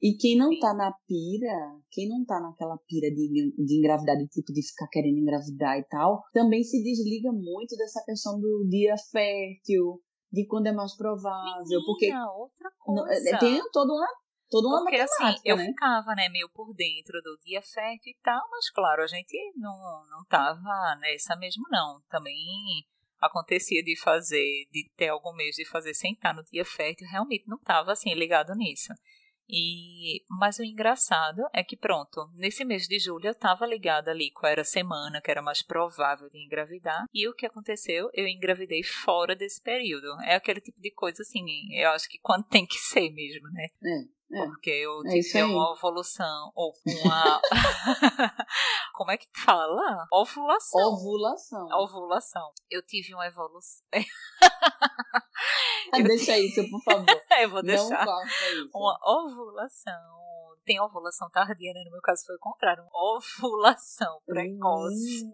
E 0.03 0.17
quem 0.17 0.37
não 0.37 0.59
tá 0.59 0.73
na 0.73 0.93
pira, 1.07 1.53
quem 1.91 2.09
não 2.09 2.25
tá 2.25 2.41
naquela 2.41 2.79
pira 2.89 3.11
de, 3.11 3.53
de 3.55 3.79
engravidar, 3.79 4.17
de 4.17 4.27
tipo 4.29 4.51
de 4.53 4.67
ficar 4.67 4.89
querendo 4.89 5.19
engravidar 5.19 5.79
e 5.79 5.85
tal, 5.85 6.23
também 6.33 6.63
se 6.63 6.83
desliga 6.83 7.31
muito 7.31 7.77
dessa 7.77 8.03
questão 8.07 8.41
do 8.41 8.67
dia 8.69 8.95
fértil, 9.13 10.01
de 10.33 10.47
quando 10.47 10.69
é 10.69 10.73
mais 10.73 10.97
provável. 10.97 11.63
Menina, 11.65 11.85
porque 11.85 12.11
outra 12.15 12.71
coisa. 12.79 13.37
É, 13.37 13.39
tem 13.39 13.61
toda 13.71 13.93
uma, 13.93 14.09
toda 14.49 14.69
uma 14.69 14.83
porque 14.83 14.97
assim, 14.97 15.39
eu 15.45 15.57
né? 15.59 15.67
ficava, 15.67 16.15
né, 16.15 16.31
meio 16.31 16.49
por 16.49 16.73
dentro 16.73 17.21
do 17.23 17.37
dia 17.45 17.61
fértil 17.61 18.13
e 18.13 18.17
tal, 18.23 18.41
mas 18.51 18.71
claro, 18.71 19.03
a 19.03 19.07
gente 19.07 19.37
não, 19.57 19.77
não 20.11 20.25
tava 20.31 20.97
nessa 20.99 21.37
mesmo 21.37 21.65
não. 21.71 22.01
Também 22.09 22.35
acontecia 23.21 23.83
de 23.83 24.01
fazer, 24.01 24.67
de 24.71 24.91
ter 24.97 25.09
algum 25.09 25.35
mês 25.35 25.55
de 25.57 25.69
fazer 25.69 25.93
sem 25.93 26.15
estar 26.15 26.33
no 26.33 26.43
dia 26.45 26.65
fértil, 26.65 27.07
realmente 27.11 27.45
não 27.47 27.59
tava 27.59 27.93
assim 27.93 28.15
ligado 28.15 28.55
nisso. 28.55 28.95
E, 29.53 30.25
mas 30.29 30.59
o 30.59 30.65
engraçado 30.65 31.43
é 31.53 31.63
que, 31.63 31.77
pronto, 31.77 32.31
nesse 32.35 32.65
mês 32.65 32.87
de 32.87 32.99
julho 32.99 33.27
eu 33.27 33.33
estava 33.33 33.67
ligada 33.67 34.11
ali 34.11 34.31
qual 34.31 34.51
era 34.51 34.63
a 34.63 34.65
semana 34.65 35.21
que 35.21 35.31
era 35.31 35.43
mais 35.43 35.63
provável 35.63 36.29
de 36.31 36.39
engravidar. 36.45 37.05
E 37.13 37.29
o 37.29 37.35
que 37.35 37.47
aconteceu? 37.47 38.09
Eu 38.15 38.27
engravidei 38.27 38.83
fora 38.83 39.35
desse 39.35 39.61
período. 39.61 40.07
É 40.23 40.35
aquele 40.35 40.61
tipo 40.61 40.81
de 40.81 40.91
coisa 40.93 41.23
assim, 41.23 41.45
eu 41.75 41.91
acho 41.91 42.09
que 42.09 42.19
quando 42.21 42.45
tem 42.47 42.67
que 42.67 42.79
ser 42.79 43.11
mesmo, 43.11 43.49
né? 43.51 43.67
É. 43.85 44.20
É, 44.33 44.47
porque 44.47 44.71
eu 44.71 45.01
é 45.07 45.11
tive 45.11 45.43
uma 45.43 45.75
evolução, 45.77 46.53
ou 46.55 46.73
uma. 46.87 47.41
Como 48.95 49.11
é 49.11 49.17
que 49.17 49.27
fala? 49.45 50.07
Ovulação. 50.13 50.93
Ovulação. 50.93 51.67
Ovulação. 51.73 52.53
Eu 52.71 52.81
tive 52.83 53.13
uma 53.13 53.27
evolução. 53.27 53.85
Deixa 56.05 56.39
isso, 56.39 56.63
por 56.71 56.81
favor. 56.85 57.07
eu 57.41 57.51
vou 57.51 57.63
deixar. 57.63 58.07
Não 58.07 58.25
isso. 58.25 58.71
Uma 58.73 58.97
ovulação 59.03 60.21
tem 60.65 60.81
ovulação 60.81 61.29
tardia, 61.31 61.73
né? 61.73 61.83
No 61.85 61.91
meu 61.91 62.01
caso 62.01 62.25
foi 62.25 62.37
o 62.37 62.39
contrário, 62.39 62.87
ovulação 62.93 64.21
precoce. 64.25 65.29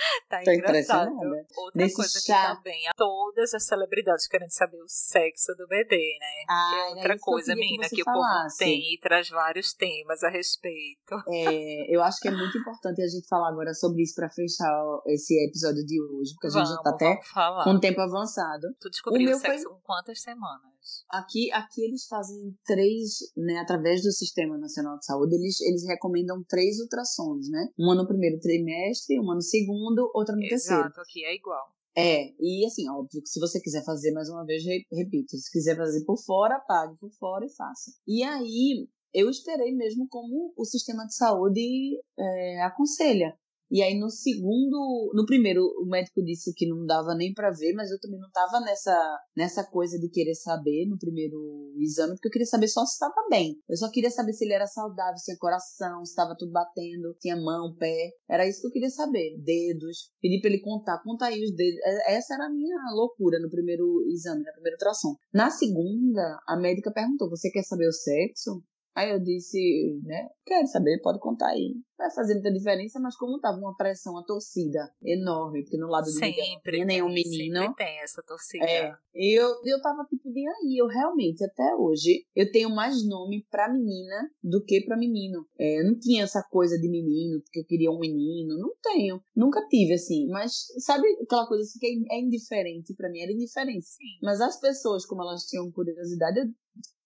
É. 0.00 0.20
tá 0.28 0.42
Tô 0.44 0.50
engraçado. 0.50 1.10
Outra 1.10 1.44
Nesse 1.74 1.96
coisa 1.96 2.20
chá. 2.20 2.50
que 2.50 2.56
também, 2.56 2.82
todas 2.96 3.54
as 3.54 3.64
celebridades 3.64 4.26
querendo 4.26 4.50
saber 4.50 4.80
o 4.82 4.88
sexo 4.88 5.54
do 5.56 5.66
bebê, 5.66 6.16
né? 6.20 6.44
Ah, 6.48 6.72
é 6.74 6.94
outra 6.94 7.18
coisa, 7.18 7.54
menina, 7.54 7.88
que, 7.88 7.96
que 7.96 8.02
o 8.02 8.04
povo 8.04 8.24
tem 8.58 8.94
e 8.94 8.98
traz 8.98 9.28
vários 9.28 9.72
temas 9.72 10.22
a 10.22 10.28
respeito. 10.30 11.14
É, 11.28 11.94
eu 11.94 12.02
acho 12.02 12.20
que 12.20 12.28
é 12.28 12.30
muito 12.30 12.56
importante 12.58 13.02
a 13.02 13.06
gente 13.06 13.26
falar 13.28 13.48
agora 13.48 13.74
sobre 13.74 14.02
isso 14.02 14.14
para 14.14 14.28
fechar 14.30 14.70
esse 15.06 15.34
episódio 15.44 15.84
de 15.84 16.00
hoje, 16.00 16.32
porque 16.34 16.46
a 16.48 16.50
gente 16.50 16.68
vamos, 16.68 16.76
já 16.76 16.82
tá 16.82 16.90
até 16.90 17.20
falar. 17.32 17.64
com 17.64 17.70
um 17.70 17.80
tempo 17.80 18.00
avançado. 18.00 18.68
Tu 18.80 18.90
descobriu 18.90 19.32
o, 19.32 19.36
o 19.36 19.38
sexo 19.38 19.64
foi... 19.64 19.72
com 19.72 19.80
quantas 19.82 20.20
semanas? 20.20 20.70
Aqui, 21.08 21.50
aqui 21.52 21.82
eles 21.82 22.06
fazem 22.06 22.56
três, 22.64 23.18
né, 23.36 23.58
através 23.58 24.02
do 24.02 24.12
Sistema 24.12 24.56
Nacional 24.58 24.98
de 24.98 25.04
Saúde, 25.04 25.34
eles, 25.34 25.60
eles 25.60 25.86
recomendam 25.86 26.42
três 26.48 26.78
ultrassons, 26.80 27.48
né? 27.50 27.68
Uma 27.78 27.94
no 27.94 28.06
primeiro 28.06 28.40
trimestre, 28.40 29.18
uma 29.18 29.34
no 29.34 29.42
segundo, 29.42 30.10
outra 30.14 30.34
no 30.34 30.42
Exato, 30.42 30.50
terceiro. 30.50 30.80
Exato, 30.80 31.00
aqui 31.00 31.24
é 31.24 31.34
igual. 31.34 31.74
É, 31.96 32.32
e 32.38 32.64
assim, 32.64 32.88
óbvio 32.88 33.20
que 33.20 33.28
se 33.28 33.40
você 33.40 33.60
quiser 33.60 33.84
fazer 33.84 34.12
mais 34.12 34.28
uma 34.28 34.44
vez, 34.44 34.62
repito, 34.92 35.36
se 35.36 35.50
quiser 35.50 35.76
fazer 35.76 36.04
por 36.04 36.16
fora, 36.18 36.60
pague 36.60 36.96
por 36.98 37.10
fora 37.10 37.44
e 37.44 37.54
faça. 37.54 37.92
E 38.06 38.22
aí, 38.22 38.88
eu 39.12 39.28
esperei 39.28 39.74
mesmo 39.74 40.06
como 40.08 40.52
o 40.56 40.64
sistema 40.64 41.04
de 41.06 41.14
saúde 41.14 42.00
é, 42.18 42.62
aconselha. 42.62 43.36
E 43.70 43.82
aí 43.82 43.98
no 43.98 44.10
segundo, 44.10 45.12
no 45.14 45.24
primeiro, 45.24 45.62
o 45.80 45.86
médico 45.86 46.22
disse 46.24 46.52
que 46.54 46.66
não 46.66 46.84
dava 46.84 47.14
nem 47.14 47.32
para 47.32 47.52
ver, 47.52 47.72
mas 47.74 47.90
eu 47.90 48.00
também 48.00 48.18
não 48.18 48.30
tava 48.30 48.60
nessa 48.60 49.18
nessa 49.36 49.64
coisa 49.64 49.98
de 49.98 50.08
querer 50.10 50.34
saber 50.34 50.86
no 50.88 50.98
primeiro 50.98 51.72
exame, 51.78 52.14
porque 52.14 52.28
eu 52.28 52.32
queria 52.32 52.46
saber 52.46 52.66
só 52.68 52.84
se 52.84 52.94
estava 52.94 53.28
bem. 53.30 53.56
Eu 53.68 53.76
só 53.76 53.90
queria 53.90 54.10
saber 54.10 54.32
se 54.32 54.44
ele 54.44 54.54
era 54.54 54.66
saudável, 54.66 55.16
se 55.16 55.26
tinha 55.26 55.36
coração, 55.38 56.04
se 56.04 56.10
estava 56.10 56.34
tudo 56.36 56.50
batendo, 56.50 57.14
tinha 57.20 57.36
mão, 57.36 57.74
pé. 57.78 58.10
Era 58.28 58.46
isso 58.48 58.60
que 58.60 58.66
eu 58.66 58.72
queria 58.72 58.90
saber. 58.90 59.38
Dedos. 59.38 60.10
Pedi 60.20 60.40
para 60.40 60.50
ele 60.50 60.60
contar, 60.60 61.00
conta 61.04 61.26
aí 61.26 61.42
os 61.42 61.54
dedos. 61.54 61.78
É, 61.84 62.16
essa 62.16 62.34
era 62.34 62.46
a 62.46 62.50
minha 62.50 62.76
loucura 62.94 63.38
no 63.38 63.50
primeiro 63.50 64.04
exame, 64.08 64.42
na 64.42 64.52
primeira 64.52 64.74
ultrassom. 64.74 65.14
Na 65.32 65.50
segunda, 65.50 66.40
a 66.48 66.56
médica 66.56 66.92
perguntou: 66.92 67.30
"Você 67.30 67.50
quer 67.50 67.62
saber 67.62 67.86
o 67.86 67.92
sexo?" 67.92 68.62
Aí 68.94 69.10
eu 69.10 69.20
disse, 69.20 70.00
né, 70.04 70.28
quero 70.44 70.66
saber, 70.66 71.00
pode 71.00 71.20
contar 71.20 71.48
aí. 71.48 71.76
Vai 71.96 72.10
fazer 72.10 72.34
muita 72.34 72.52
diferença, 72.52 72.98
mas 72.98 73.14
como 73.16 73.38
tava 73.38 73.58
uma 73.58 73.76
pressão, 73.76 74.14
uma 74.14 74.24
torcida 74.24 74.90
enorme, 75.02 75.62
porque 75.62 75.76
no 75.76 75.86
lado 75.86 76.04
de 76.04 76.12
sempre 76.12 76.54
não 76.54 76.72
tinha 76.72 76.84
nenhum 76.86 77.12
menino. 77.12 77.60
Sempre 77.60 77.84
tem 77.84 78.00
essa 78.00 78.22
torcida. 78.22 78.64
É, 78.64 78.92
eu, 79.14 79.48
eu 79.64 79.80
tava 79.82 80.04
tipo, 80.06 80.32
bem 80.32 80.48
aí, 80.48 80.76
eu 80.78 80.86
realmente, 80.86 81.44
até 81.44 81.74
hoje, 81.76 82.24
eu 82.34 82.50
tenho 82.50 82.70
mais 82.70 83.06
nome 83.06 83.46
pra 83.50 83.72
menina 83.72 84.30
do 84.42 84.64
que 84.64 84.80
pra 84.80 84.96
menino. 84.96 85.46
É, 85.58 85.82
não 85.82 85.98
tinha 85.98 86.24
essa 86.24 86.42
coisa 86.42 86.78
de 86.78 86.88
menino, 86.88 87.40
porque 87.42 87.60
eu 87.60 87.66
queria 87.66 87.90
um 87.90 87.98
menino, 87.98 88.58
não 88.58 88.72
tenho. 88.82 89.22
Nunca 89.36 89.64
tive, 89.68 89.94
assim, 89.94 90.26
mas 90.28 90.66
sabe 90.78 91.06
aquela 91.22 91.46
coisa 91.46 91.62
assim 91.62 91.78
que 91.78 91.86
é, 91.86 92.16
é 92.16 92.20
indiferente 92.20 92.94
pra 92.94 93.10
mim, 93.10 93.20
era 93.20 93.32
indiferente. 93.32 93.86
Sim. 93.86 94.18
Mas 94.22 94.40
as 94.40 94.58
pessoas, 94.58 95.04
como 95.04 95.22
elas 95.22 95.44
tinham 95.44 95.70
curiosidade, 95.70 96.40
eu 96.40 96.46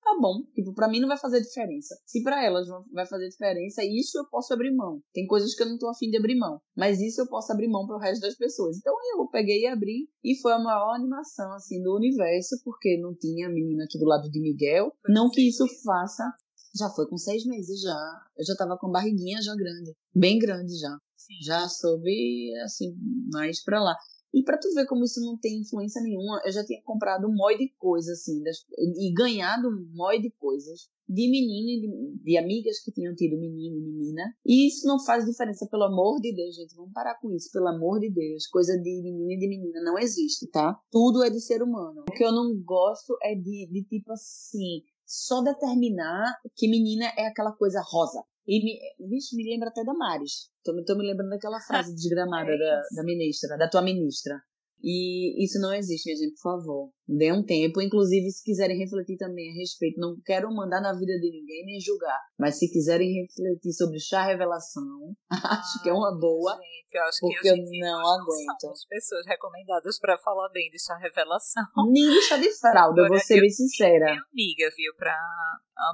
tá 0.04 0.16
bom. 0.20 0.42
Tipo, 0.54 0.74
pra 0.74 0.88
mim 0.88 1.00
não 1.00 1.08
vai 1.08 1.16
fazer 1.16 1.40
diferença. 1.40 1.96
Se 2.04 2.22
para 2.22 2.44
elas 2.44 2.68
vai 2.92 3.06
fazer 3.06 3.28
diferença, 3.28 3.82
isso 3.82 4.18
eu 4.18 4.28
posso 4.28 4.52
abrir 4.52 4.72
mão. 4.74 5.02
Tem 5.12 5.26
coisas 5.26 5.54
que 5.54 5.62
eu 5.62 5.68
não 5.68 5.78
tô 5.78 5.88
afim 5.88 6.10
de 6.10 6.18
abrir 6.18 6.36
mão. 6.36 6.60
Mas 6.76 7.00
isso 7.00 7.22
eu 7.22 7.26
posso 7.26 7.50
abrir 7.52 7.68
mão 7.68 7.86
pro 7.86 7.98
resto 7.98 8.20
das 8.20 8.36
pessoas. 8.36 8.76
Então 8.76 8.94
eu 9.16 9.26
peguei 9.28 9.62
e 9.62 9.66
abri. 9.66 10.08
E 10.22 10.38
foi 10.40 10.52
a 10.52 10.58
maior 10.58 10.94
animação, 10.94 11.52
assim, 11.54 11.82
do 11.82 11.96
universo, 11.96 12.60
porque 12.62 12.98
não 13.00 13.14
tinha 13.14 13.48
a 13.48 13.50
menina 13.50 13.84
aqui 13.84 13.98
do 13.98 14.06
lado 14.06 14.30
de 14.30 14.40
Miguel. 14.40 14.92
Não 15.08 15.30
que 15.30 15.48
isso 15.48 15.66
faça. 15.82 16.30
Já 16.76 16.90
foi 16.90 17.08
com 17.08 17.16
seis 17.16 17.44
meses 17.46 17.80
já. 17.80 17.96
Eu 18.36 18.44
já 18.44 18.54
tava 18.56 18.76
com 18.76 18.90
barriguinha 18.90 19.40
já 19.40 19.54
grande. 19.54 19.94
Bem 20.14 20.38
grande 20.38 20.76
já. 20.78 20.98
Sim. 21.16 21.34
Já 21.42 21.68
soube, 21.68 22.52
assim, 22.64 22.94
mais 23.32 23.62
pra 23.62 23.80
lá. 23.82 23.96
E 24.34 24.42
para 24.42 24.58
tu 24.58 24.68
ver 24.74 24.84
como 24.86 25.04
isso 25.04 25.20
não 25.20 25.38
tem 25.38 25.60
influência 25.60 26.02
nenhuma, 26.02 26.42
eu 26.44 26.50
já 26.50 26.64
tinha 26.64 26.82
comprado 26.82 27.28
um 27.28 27.32
monte 27.32 27.58
de 27.58 27.74
coisas, 27.78 28.18
assim, 28.18 28.42
das, 28.42 28.56
e 28.76 29.14
ganhado 29.14 29.68
um 29.68 29.88
monte 29.94 30.22
de 30.22 30.30
coisas 30.32 30.90
de 31.08 31.30
menino 31.30 31.68
e 31.68 31.80
de, 31.80 32.24
de, 32.24 32.38
amigas 32.38 32.80
que 32.82 32.90
tinham 32.90 33.14
tido 33.14 33.38
menino 33.38 33.76
e 33.76 33.80
menina. 33.80 34.22
E 34.44 34.66
isso 34.66 34.88
não 34.88 34.98
faz 35.04 35.24
diferença, 35.24 35.68
pelo 35.70 35.84
amor 35.84 36.20
de 36.20 36.34
Deus, 36.34 36.56
gente. 36.56 36.74
Vamos 36.74 36.92
parar 36.92 37.14
com 37.20 37.30
isso, 37.30 37.48
pelo 37.52 37.68
amor 37.68 38.00
de 38.00 38.10
Deus. 38.10 38.48
Coisa 38.48 38.76
de 38.76 39.02
menino 39.02 39.30
e 39.30 39.38
de 39.38 39.48
menina 39.48 39.80
não 39.82 39.98
existe, 39.98 40.50
tá? 40.50 40.76
Tudo 40.90 41.22
é 41.22 41.30
de 41.30 41.40
ser 41.40 41.62
humano. 41.62 42.04
O 42.08 42.12
que 42.12 42.24
eu 42.24 42.32
não 42.32 42.60
gosto 42.64 43.16
é 43.22 43.36
de, 43.36 43.68
de 43.70 43.84
tipo 43.84 44.12
assim, 44.12 44.82
só 45.06 45.42
determinar 45.42 46.40
que 46.56 46.68
menina 46.68 47.04
é 47.16 47.26
aquela 47.26 47.52
coisa 47.52 47.80
rosa. 47.86 48.24
E 48.46 48.62
me, 48.62 48.78
vixe, 49.08 49.36
me 49.36 49.44
lembra 49.44 49.68
até 49.68 49.82
da 49.84 49.94
Maris. 49.94 50.50
Tô, 50.62 50.72
tô 50.84 50.96
me 50.96 51.06
lembrando 51.06 51.30
daquela 51.30 51.60
frase 51.60 51.94
desgramada 51.94 52.50
é 52.52 52.58
da, 52.58 52.82
da 52.96 53.04
ministra, 53.04 53.56
da 53.56 53.68
tua 53.68 53.82
ministra. 53.82 54.40
E 54.86 55.42
isso 55.42 55.58
não 55.60 55.72
existe, 55.72 56.04
minha 56.04 56.18
gente, 56.18 56.34
por 56.34 56.60
favor. 56.60 56.90
Dê 57.08 57.32
um 57.32 57.42
tempo. 57.42 57.80
Inclusive, 57.80 58.30
se 58.30 58.44
quiserem 58.44 58.76
refletir 58.76 59.16
também 59.16 59.50
a 59.50 59.54
respeito, 59.54 59.98
não 59.98 60.14
quero 60.22 60.52
mandar 60.52 60.82
na 60.82 60.92
vida 60.92 61.18
de 61.18 61.30
ninguém 61.30 61.64
nem 61.64 61.80
julgar. 61.80 62.20
Mas 62.38 62.58
se 62.58 62.70
quiserem 62.70 63.08
refletir 63.08 63.72
sobre 63.72 63.98
chá 63.98 64.26
revelação, 64.26 65.16
ah, 65.32 65.56
acho 65.56 65.82
que 65.82 65.88
é 65.88 65.92
uma 65.92 66.12
boa. 66.20 66.52
Gente, 66.56 66.92
eu 66.92 67.02
acho 67.02 67.18
porque 67.20 67.40
que 67.40 67.48
eu 67.48 67.56
não 67.80 67.98
aguento. 67.98 68.70
As 68.70 68.84
pessoas 68.86 69.26
recomendadas 69.26 69.98
para 69.98 70.18
falar 70.18 70.50
bem 70.50 70.68
de 70.70 70.78
chá 70.78 70.98
revelação. 70.98 71.64
Nem 71.90 72.10
de 72.10 72.20
chá 72.20 72.36
de 72.36 72.52
fralda, 72.52 73.08
vou 73.08 73.18
ser 73.18 73.40
bem 73.40 73.48
sincera. 73.48 74.04
Minha 74.04 74.22
amiga, 74.32 74.74
viu, 74.76 74.92
para 74.98 75.16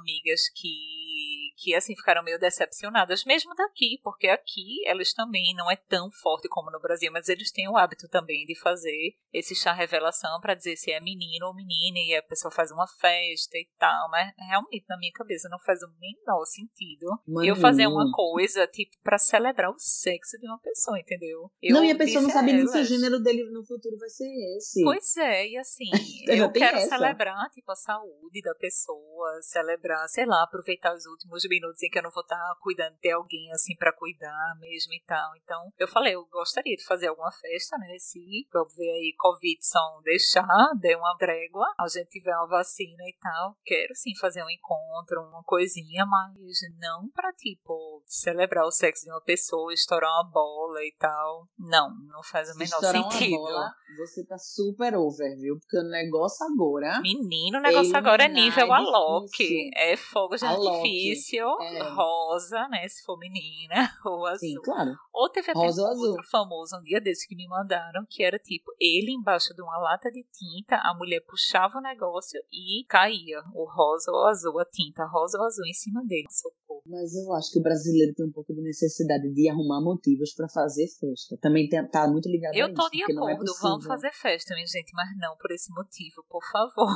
amigas 0.00 0.40
que 0.56 1.39
que 1.60 1.74
assim 1.74 1.94
ficaram 1.94 2.24
meio 2.24 2.38
decepcionadas, 2.38 3.24
mesmo 3.24 3.54
daqui, 3.54 4.00
porque 4.02 4.28
aqui 4.28 4.86
elas 4.86 5.12
também 5.12 5.54
não 5.54 5.70
é 5.70 5.76
tão 5.76 6.10
forte 6.10 6.48
como 6.48 6.70
no 6.70 6.80
Brasil, 6.80 7.12
mas 7.12 7.28
eles 7.28 7.52
têm 7.52 7.68
o 7.68 7.76
hábito 7.76 8.08
também 8.08 8.46
de 8.46 8.58
fazer 8.58 9.14
esse 9.32 9.54
chá 9.54 9.72
revelação 9.72 10.40
para 10.40 10.54
dizer 10.54 10.76
se 10.76 10.90
é 10.90 11.00
menino 11.00 11.46
ou 11.46 11.54
menina 11.54 11.98
e 11.98 12.16
a 12.16 12.22
pessoa 12.22 12.50
faz 12.50 12.70
uma 12.70 12.86
festa 12.86 13.58
e 13.58 13.68
tal, 13.78 14.08
mas 14.10 14.32
realmente 14.38 14.86
na 14.88 14.96
minha 14.98 15.12
cabeça 15.12 15.48
não 15.50 15.58
faz 15.58 15.80
o 15.82 15.88
menor 16.00 16.44
sentido 16.46 17.06
eu 17.44 17.54
fazer 17.54 17.86
uma 17.86 18.10
coisa 18.10 18.66
tipo 18.66 18.96
para 19.02 19.18
celebrar 19.18 19.70
o 19.70 19.78
sexo 19.78 20.38
de 20.38 20.46
uma 20.46 20.58
pessoa, 20.58 20.98
entendeu? 20.98 21.50
Eu 21.62 21.74
não, 21.74 21.84
e 21.84 21.90
a 21.90 21.96
pessoa 21.96 22.22
não 22.22 22.30
sabe 22.30 22.52
nem 22.52 22.66
se 22.66 22.78
o 22.78 22.84
gênero 22.84 23.20
dele 23.20 23.44
no 23.50 23.64
futuro 23.64 23.98
vai 23.98 24.08
ser 24.08 24.30
esse. 24.56 24.82
Pois 24.82 25.16
é, 25.18 25.48
e 25.48 25.58
assim, 25.58 25.90
eu 26.26 26.50
quero 26.50 26.78
essa. 26.78 26.88
celebrar 26.88 27.50
tipo 27.50 27.70
a 27.70 27.76
saúde 27.76 28.40
da 28.42 28.54
pessoa, 28.54 29.42
celebrar, 29.42 30.08
sei 30.08 30.24
lá, 30.24 30.42
aproveitar 30.42 30.94
os 30.94 31.04
últimos 31.06 31.44
minutos 31.50 31.82
em 31.82 31.90
que 31.90 31.98
eu 31.98 32.02
não 32.02 32.10
vou 32.10 32.22
estar 32.22 32.38
cuidando 32.60 32.96
de 33.02 33.10
alguém 33.10 33.50
assim 33.52 33.74
para 33.76 33.92
cuidar 33.92 34.56
mesmo 34.58 34.94
e 34.94 35.02
tal. 35.06 35.36
Então, 35.36 35.72
eu 35.78 35.88
falei, 35.88 36.14
eu 36.14 36.24
gostaria 36.30 36.76
de 36.76 36.84
fazer 36.84 37.08
alguma 37.08 37.32
festa, 37.32 37.76
né? 37.76 37.96
Se, 37.98 38.20
vamos 38.52 38.74
ver 38.76 38.90
aí, 38.90 39.14
Covid 39.18 39.58
são 39.60 40.00
deixar, 40.02 40.46
dê 40.80 40.94
uma 40.94 41.16
trégua, 41.18 41.66
a 41.78 41.88
gente 41.88 42.08
tiver 42.08 42.34
uma 42.36 42.46
vacina 42.46 43.02
e 43.02 43.16
tal. 43.20 43.56
Quero 43.64 43.94
sim 43.94 44.14
fazer 44.20 44.42
um 44.44 44.50
encontro, 44.50 45.20
uma 45.28 45.42
coisinha, 45.44 46.06
mas 46.06 46.58
não 46.78 47.10
pra, 47.10 47.32
tipo, 47.32 48.02
celebrar 48.06 48.64
o 48.64 48.70
sexo 48.70 49.04
de 49.04 49.10
uma 49.10 49.22
pessoa, 49.22 49.72
estourar 49.74 50.10
uma 50.10 50.30
bola 50.30 50.84
e 50.84 50.94
tal. 50.98 51.48
Não, 51.58 51.90
não 52.06 52.22
faz 52.22 52.48
o 52.50 52.58
menor 52.58 52.64
estourar 52.64 53.10
sentido. 53.10 53.40
Uma 53.40 53.50
bola, 53.50 53.74
você 53.98 54.24
tá 54.24 54.38
super 54.38 54.94
over, 54.94 55.36
viu? 55.36 55.58
Porque 55.58 55.78
o 55.78 55.90
negócio 55.90 56.46
agora. 56.46 57.00
Menino, 57.00 57.58
o 57.58 57.62
negócio 57.62 57.96
agora 57.96 58.24
é 58.24 58.28
nível 58.28 58.72
Alok. 58.72 59.70
É 59.74 59.96
fogo 59.96 60.36
de 60.36 60.44
artifício, 60.44 61.39
é. 61.40 61.82
rosa, 61.82 62.68
né? 62.68 62.86
Se 62.88 63.02
for 63.04 63.18
menina, 63.18 63.90
ou 64.04 64.26
azul. 64.26 64.38
Sim, 64.38 64.54
claro. 64.62 64.94
Ou 65.12 65.28
teve 65.30 65.50
até 65.50 65.58
rosa 65.58 65.82
outro 65.82 66.20
azul. 66.20 66.24
famoso 66.30 66.76
um 66.76 66.82
dia 66.82 67.00
desse 67.00 67.26
que 67.26 67.36
me 67.36 67.46
mandaram, 67.48 68.04
que 68.08 68.22
era 68.22 68.38
tipo, 68.38 68.72
ele 68.80 69.12
embaixo 69.12 69.54
de 69.54 69.62
uma 69.62 69.78
lata 69.78 70.10
de 70.10 70.24
tinta, 70.32 70.76
a 70.76 70.94
mulher 70.94 71.20
puxava 71.26 71.78
o 71.78 71.82
negócio 71.82 72.40
e 72.52 72.84
caía 72.88 73.42
o 73.54 73.64
rosa 73.64 74.10
ou 74.10 74.26
azul, 74.26 74.58
a 74.58 74.64
tinta 74.64 75.04
rosa 75.06 75.38
ou 75.38 75.44
azul 75.44 75.66
em 75.66 75.74
cima 75.74 76.04
dele. 76.04 76.26
Socorro. 76.30 76.82
Mas 76.86 77.14
eu 77.14 77.32
acho 77.34 77.52
que 77.52 77.58
o 77.58 77.62
brasileiro 77.62 78.14
tem 78.14 78.26
um 78.26 78.32
pouco 78.32 78.54
de 78.54 78.62
necessidade 78.62 79.32
de 79.32 79.48
arrumar 79.48 79.80
motivos 79.80 80.34
para 80.34 80.48
fazer 80.48 80.86
festa. 80.88 81.36
Também 81.40 81.68
tem, 81.68 81.86
tá 81.88 82.08
muito 82.08 82.28
ligado 82.28 82.54
eu 82.54 82.66
a 82.66 82.70
isso. 82.70 82.80
Eu 82.80 82.84
tô 82.84 82.90
de 82.90 83.02
é 83.02 83.04
acordo, 83.04 83.50
é 83.50 83.60
vamos 83.60 83.86
fazer 83.86 84.12
festa, 84.12 84.54
minha 84.54 84.66
gente, 84.66 84.92
mas 84.94 85.08
não 85.18 85.36
por 85.36 85.50
esse 85.50 85.72
motivo, 85.72 86.24
por 86.28 86.42
favor. 86.50 86.94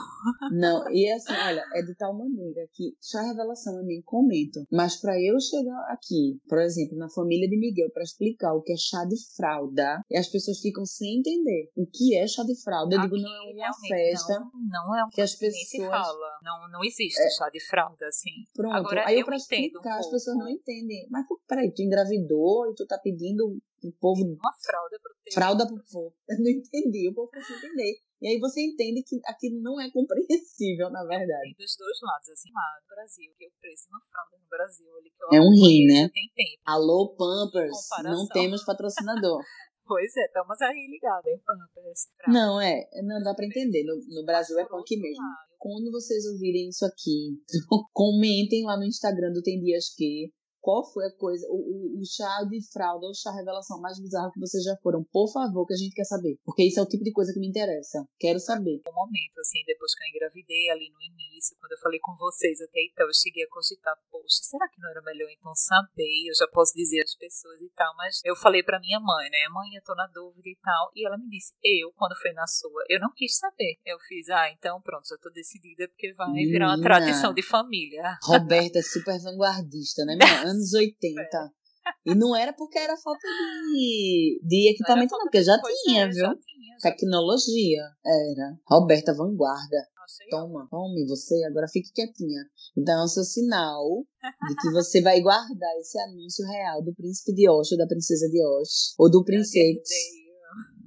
Não, 0.53 0.91
e 0.91 1.11
assim, 1.13 1.33
olha, 1.33 1.65
é 1.75 1.83
de 1.83 1.95
tal 1.95 2.17
maneira 2.17 2.69
que 2.73 2.97
chá 3.01 3.23
revelação 3.23 3.77
eu 3.77 3.85
nem 3.85 4.03
comento, 4.35 4.66
mas 4.70 5.01
para 5.01 5.14
eu 5.20 5.39
chegar 5.41 5.80
aqui, 5.91 6.41
por 6.49 6.59
exemplo, 6.59 6.97
na 6.99 7.09
família 7.09 7.49
de 7.49 7.57
Miguel, 7.57 7.91
para 7.93 8.03
explicar 8.03 8.53
o 8.55 8.62
que 8.62 8.72
é 8.72 8.76
chá 8.76 9.05
de 9.05 9.16
fralda, 9.37 10.03
e 10.11 10.16
as 10.16 10.28
pessoas 10.28 10.59
ficam 10.59 10.85
sem 10.85 11.18
entender 11.18 11.70
o 11.76 11.87
que 11.87 12.16
é 12.16 12.26
chá 12.26 12.43
de 12.43 12.61
fralda. 12.62 12.97
Eu 12.97 13.01
aqui, 13.01 13.11
digo, 13.11 13.22
não 13.22 13.32
é 13.32 13.53
uma 13.53 13.72
festa. 13.89 14.41
Não, 14.41 14.51
não 14.87 14.97
é 14.97 15.05
uma 15.05 15.11
que 15.11 15.20
as 15.20 15.35
pessoas 15.35 15.68
se 15.68 15.78
fala. 15.78 16.39
Não, 16.43 16.68
não 16.70 16.85
existe 16.85 17.20
é, 17.20 17.30
chá 17.30 17.49
de 17.49 17.61
fralda 17.61 18.07
assim. 18.07 18.45
Pronto, 18.55 18.74
Agora, 18.74 19.07
aí 19.07 19.14
eu, 19.14 19.20
eu 19.20 19.26
pra 19.26 19.37
explicar, 19.37 19.97
um 19.97 20.01
as 20.01 20.11
pessoas 20.11 20.37
não 20.37 20.49
entendem. 20.49 21.07
Mas 21.11 21.24
peraí, 21.47 21.72
tu 21.72 21.82
engravidou 21.82 22.70
e 22.70 22.74
tu 22.74 22.87
tá 22.87 22.99
pedindo 22.99 23.59
o 23.89 23.93
povo. 23.93 24.22
Uma 24.24 24.55
fralda 24.64 24.99
pro 25.03 25.14
teu. 25.24 25.32
Fralda 25.35 25.66
pro 25.66 25.82
povo. 25.93 26.14
Eu 26.28 26.39
não 26.41 26.51
entendi, 26.51 27.09
o 27.09 27.14
povo 27.14 27.30
precisa 27.30 27.59
entender. 27.59 28.01
E 28.22 28.28
aí 28.28 28.39
você 28.41 28.64
entende 28.64 29.03
que 29.03 29.20
aquilo 29.26 29.61
não 29.61 29.80
é 29.80 29.91
compreensível, 29.91 30.89
na 30.91 31.05
verdade. 31.05 31.55
Tem 31.55 31.66
dos 31.66 31.76
dois 31.76 31.99
lados, 32.01 32.28
assim, 32.30 32.49
lá 32.55 32.80
no 32.80 32.89
Brasil, 32.89 33.30
que 33.37 33.47
o 33.47 33.53
preço 33.61 33.85
de 33.85 33.91
uma 33.91 34.01
fralda 34.11 34.39
no 34.41 34.49
Brasil, 34.49 34.89
ali 34.97 35.11
que 35.11 35.22
eu 35.22 35.28
É 35.28 35.41
um 35.41 35.53
rim, 35.53 35.85
né? 35.87 36.09
Tem 36.09 36.30
tempo. 36.35 36.62
Alô, 36.64 37.14
Pampers, 37.16 37.76
não 38.03 38.26
temos 38.28 38.64
patrocinador. 38.64 39.41
Pois 39.87 40.16
é, 40.16 40.24
estamos 40.24 40.59
aí 40.62 40.89
ligados, 40.89 41.26
hein, 41.26 41.39
Pampers? 41.45 42.09
Não, 42.26 42.59
é, 42.59 42.89
não 43.03 43.22
dá 43.22 43.35
pra 43.35 43.45
entender. 43.45 43.85
No, 43.85 44.01
no 44.16 44.24
Brasil 44.24 44.59
é 44.59 44.64
punk 44.64 44.97
mesmo. 44.97 45.22
Quando 45.59 45.91
vocês 45.93 46.24
ouvirem 46.24 46.70
isso 46.70 46.87
aqui, 46.87 47.37
comentem 47.93 48.64
lá 48.64 48.78
no 48.78 48.85
Instagram 48.85 49.30
do 49.32 49.43
Tem 49.43 49.61
Dias 49.61 49.95
Que 49.95 50.32
qual 50.65 50.81
foi 50.81 51.05
a 51.05 51.12
coisa, 51.12 51.45
o, 51.53 51.61
o, 51.61 52.01
o, 52.01 52.05
chá 52.09 52.41
de 52.49 52.57
fralda, 52.73 53.05
o 53.05 53.12
chá 53.12 53.29
revelação 53.37 53.77
mais 53.85 54.01
bizarro 54.01 54.33
que 54.33 54.41
vocês 54.41 54.65
já 54.65 54.75
foram? 54.81 55.05
Por 55.12 55.29
favor, 55.29 55.67
que 55.67 55.75
a 55.75 55.77
gente 55.77 55.93
quer 55.93 56.09
saber. 56.09 56.41
Porque 56.41 56.65
isso 56.65 56.81
é 56.81 56.83
o 56.83 56.89
tipo 56.89 57.05
de 57.05 57.12
coisa 57.12 57.35
que 57.35 57.39
me 57.39 57.47
interessa. 57.47 58.01
Quero 58.17 58.41
saber. 58.41 58.81
Um 58.89 58.97
momento, 58.97 59.37
assim, 59.45 59.61
depois 59.67 59.93
que 59.93 60.03
eu 60.03 60.09
engravidei, 60.09 60.71
ali 60.73 60.89
no 60.89 61.03
início, 61.05 61.53
quando 61.61 61.73
eu 61.73 61.83
falei 61.85 62.01
com 62.01 62.17
vocês 62.17 62.65
até 62.65 62.81
então, 62.81 63.05
eu 63.05 63.12
cheguei 63.12 63.45
a 63.45 63.53
cogitar, 63.53 63.93
poxa, 64.11 64.41
será 64.41 64.65
que 64.73 64.81
não 64.81 64.89
era 64.89 65.03
melhor 65.03 65.29
então 65.37 65.53
saber? 65.55 66.33
Eu 66.33 66.35
já 66.35 66.49
posso 66.49 66.73
dizer 66.73 67.05
às 67.05 67.15
pessoas 67.15 67.61
e 67.61 67.69
tal, 67.77 67.93
mas 68.01 68.25
eu 68.25 68.35
falei 68.35 68.62
pra 68.62 68.81
minha 68.81 68.99
mãe, 68.99 69.29
né? 69.29 69.45
Mãe, 69.53 69.69
eu 69.77 69.85
tô 69.85 69.95
na 69.95 70.09
dúvida 70.09 70.49
e 70.49 70.57
tal. 70.65 70.89
E 70.97 71.05
ela 71.07 71.19
me 71.19 71.29
disse, 71.29 71.53
eu, 71.61 71.93
quando 71.93 72.17
foi 72.17 72.33
na 72.33 72.47
sua, 72.47 72.89
eu 72.89 72.99
não 73.01 73.12
quis 73.12 73.37
saber. 73.37 73.77
Eu 73.85 74.01
fiz, 74.09 74.31
ah, 74.31 74.49
então 74.49 74.81
pronto, 74.81 75.05
já 75.05 75.19
tô 75.21 75.29
decidida 75.29 75.87
porque 75.89 76.15
vai 76.15 76.33
Menina. 76.33 76.53
virar 76.53 76.69
uma 76.73 76.81
tradição 76.81 77.35
de 77.35 77.43
família. 77.43 78.17
Roberta 78.25 78.79
é 78.79 78.83
super 78.83 79.21
vanguardista, 79.21 80.07
né, 80.07 80.17
minha? 80.17 80.41
anos 80.55 80.73
80. 80.73 81.21
É. 81.21 82.13
E 82.13 82.15
não 82.15 82.35
era 82.35 82.53
porque 82.53 82.79
era 82.79 82.97
falta 82.97 83.27
de, 83.73 84.41
de 84.43 84.71
equipamento, 84.71 85.13
não, 85.13 85.19
não 85.19 85.25
porque 85.27 85.43
já 85.43 85.61
tinha, 85.61 86.07
viu? 86.07 86.25
Já 86.25 86.35
tinha, 86.35 86.79
já 86.83 86.91
Tecnologia. 86.91 87.83
Era. 88.05 88.59
Roberta 88.67 89.15
Vanguarda. 89.15 89.89
Toma, 90.31 90.69
tome 90.71 91.07
você, 91.07 91.43
agora 91.45 91.67
fique 91.67 91.91
quietinha. 91.93 92.45
Então 92.77 93.01
é 93.01 93.05
o 93.05 93.09
seu 93.09 93.25
sinal 93.25 94.07
de 94.49 94.57
que 94.57 94.71
você 94.71 95.01
vai 95.01 95.21
guardar 95.21 95.77
esse 95.79 95.99
anúncio 95.99 96.45
real 96.47 96.83
do 96.83 96.95
príncipe 96.95 97.33
de 97.35 97.49
Osh 97.49 97.73
ou 97.73 97.79
da 97.79 97.87
princesa 97.87 98.29
de 98.29 98.45
Osh. 98.45 98.95
Ou 98.99 99.11
do 99.11 99.25
princesa 99.25 99.81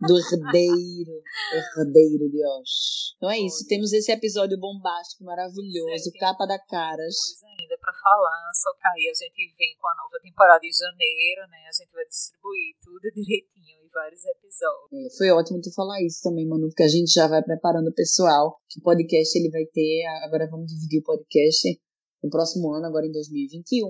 do 0.01 0.17
herdeiro, 0.19 1.23
herdeiro 1.77 2.29
de 2.29 2.45
Osh. 2.45 3.15
Então 3.17 3.31
é 3.31 3.39
isso, 3.39 3.65
temos 3.67 3.91
esse 3.93 4.11
episódio 4.11 4.59
bombástico, 4.59 5.23
maravilhoso, 5.23 6.11
capa 6.19 6.45
da 6.45 6.59
caras. 6.59 7.15
Coisa 7.15 7.47
ainda 7.59 7.76
falar, 8.01 8.51
só 8.53 8.71
que 8.73 8.87
aí 8.87 9.09
a 9.09 9.15
gente 9.15 9.53
vem 9.57 9.75
com 9.79 9.87
a 9.87 9.95
nova 9.95 10.17
temporada 10.21 10.59
de 10.59 10.71
janeiro, 10.71 11.41
né? 11.49 11.67
A 11.67 11.75
gente 11.75 11.91
vai 11.91 12.05
distribuir 12.05 12.75
tudo 12.81 13.05
direitinho 13.13 13.83
em 13.83 13.89
vários 13.89 14.23
episódios. 14.25 14.93
É, 14.93 15.17
foi 15.17 15.29
ótimo 15.31 15.61
tu 15.61 15.73
falar 15.73 16.01
isso 16.03 16.21
também, 16.21 16.47
Manu, 16.47 16.67
porque 16.69 16.83
a 16.83 16.91
gente 16.91 17.11
já 17.11 17.27
vai 17.27 17.43
preparando 17.43 17.89
o 17.89 17.95
pessoal. 17.95 18.59
Que 18.69 18.79
o 18.79 18.83
podcast 18.83 19.37
ele 19.37 19.49
vai 19.49 19.65
ter, 19.65 20.05
agora 20.25 20.49
vamos 20.49 20.67
dividir 20.67 21.01
o 21.01 21.03
podcast 21.03 21.65
no 22.23 22.29
próximo 22.29 22.73
ano, 22.73 22.85
agora 22.85 23.05
em 23.05 23.11
2021. 23.11 23.87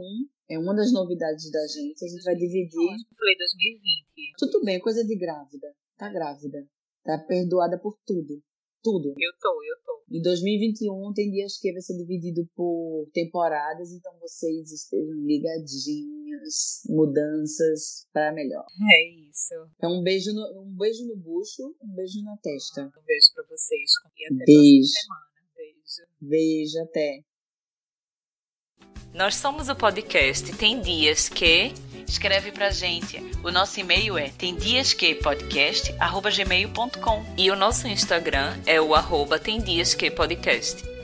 É 0.49 0.57
uma 0.57 0.73
das 0.73 0.93
novidades 0.93 1.51
da 1.51 1.65
gente. 1.67 2.03
A 2.03 2.07
gente 2.07 2.23
vai 2.23 2.35
dividir. 2.35 2.79
Eu 2.79 3.17
falei 3.17 3.35
2020. 3.37 4.39
Tudo 4.39 4.63
bem, 4.63 4.79
coisa 4.79 5.03
de 5.03 5.15
grávida 5.17 5.67
tá 5.97 6.09
grávida. 6.09 6.65
Tá 7.03 7.17
perdoada 7.27 7.79
por 7.79 7.97
tudo. 8.05 8.41
Tudo. 8.87 9.09
Eu 9.19 9.33
tô, 9.41 9.49
eu 9.63 9.75
tô. 9.85 10.01
Em 10.09 10.21
2021 10.21 11.13
tem 11.13 11.29
dias 11.29 11.59
que 11.59 11.73
vai 11.73 11.81
ser 11.81 11.97
dividido 11.97 12.47
por 12.55 13.09
temporadas, 13.13 13.91
então 13.91 14.17
vocês 14.21 14.71
estejam 14.71 15.13
ligadinhos, 15.25 16.83
mudanças 16.87 18.07
para 18.13 18.31
melhor. 18.31 18.65
É 18.89 19.27
isso. 19.27 19.55
Então 19.75 19.99
um 19.99 20.01
beijo 20.01 20.31
no, 20.31 20.61
um 20.61 20.77
beijo 20.77 21.05
no 21.05 21.17
bucho, 21.17 21.75
um 21.83 21.93
beijo 21.95 22.23
na 22.23 22.37
testa. 22.37 22.83
Um 22.83 23.05
beijo 23.05 23.27
para 23.35 23.43
vocês 23.49 23.91
e 24.17 24.25
até 24.33 24.45
beijo. 24.45 24.87
semana. 24.87 25.27
Beijo. 25.53 26.07
Beijo 26.21 26.81
até. 26.83 27.26
Nós 29.13 29.35
somos 29.35 29.69
o 29.69 29.75
podcast 29.75 30.51
Tem 30.53 30.81
Dias 30.81 31.29
que 31.29 31.73
escreve 32.07 32.51
pra 32.51 32.69
gente. 32.69 33.23
O 33.43 33.51
nosso 33.51 33.79
e-mail 33.79 34.15
é 34.17 34.29
temdiasquepodcast@gmail.com 34.29 37.25
e 37.37 37.49
o 37.49 37.55
nosso 37.55 37.87
Instagram 37.87 38.55
é 38.65 38.79
o 38.79 38.93
arroba 38.93 39.39
temdiasquepodcast. 39.39 40.96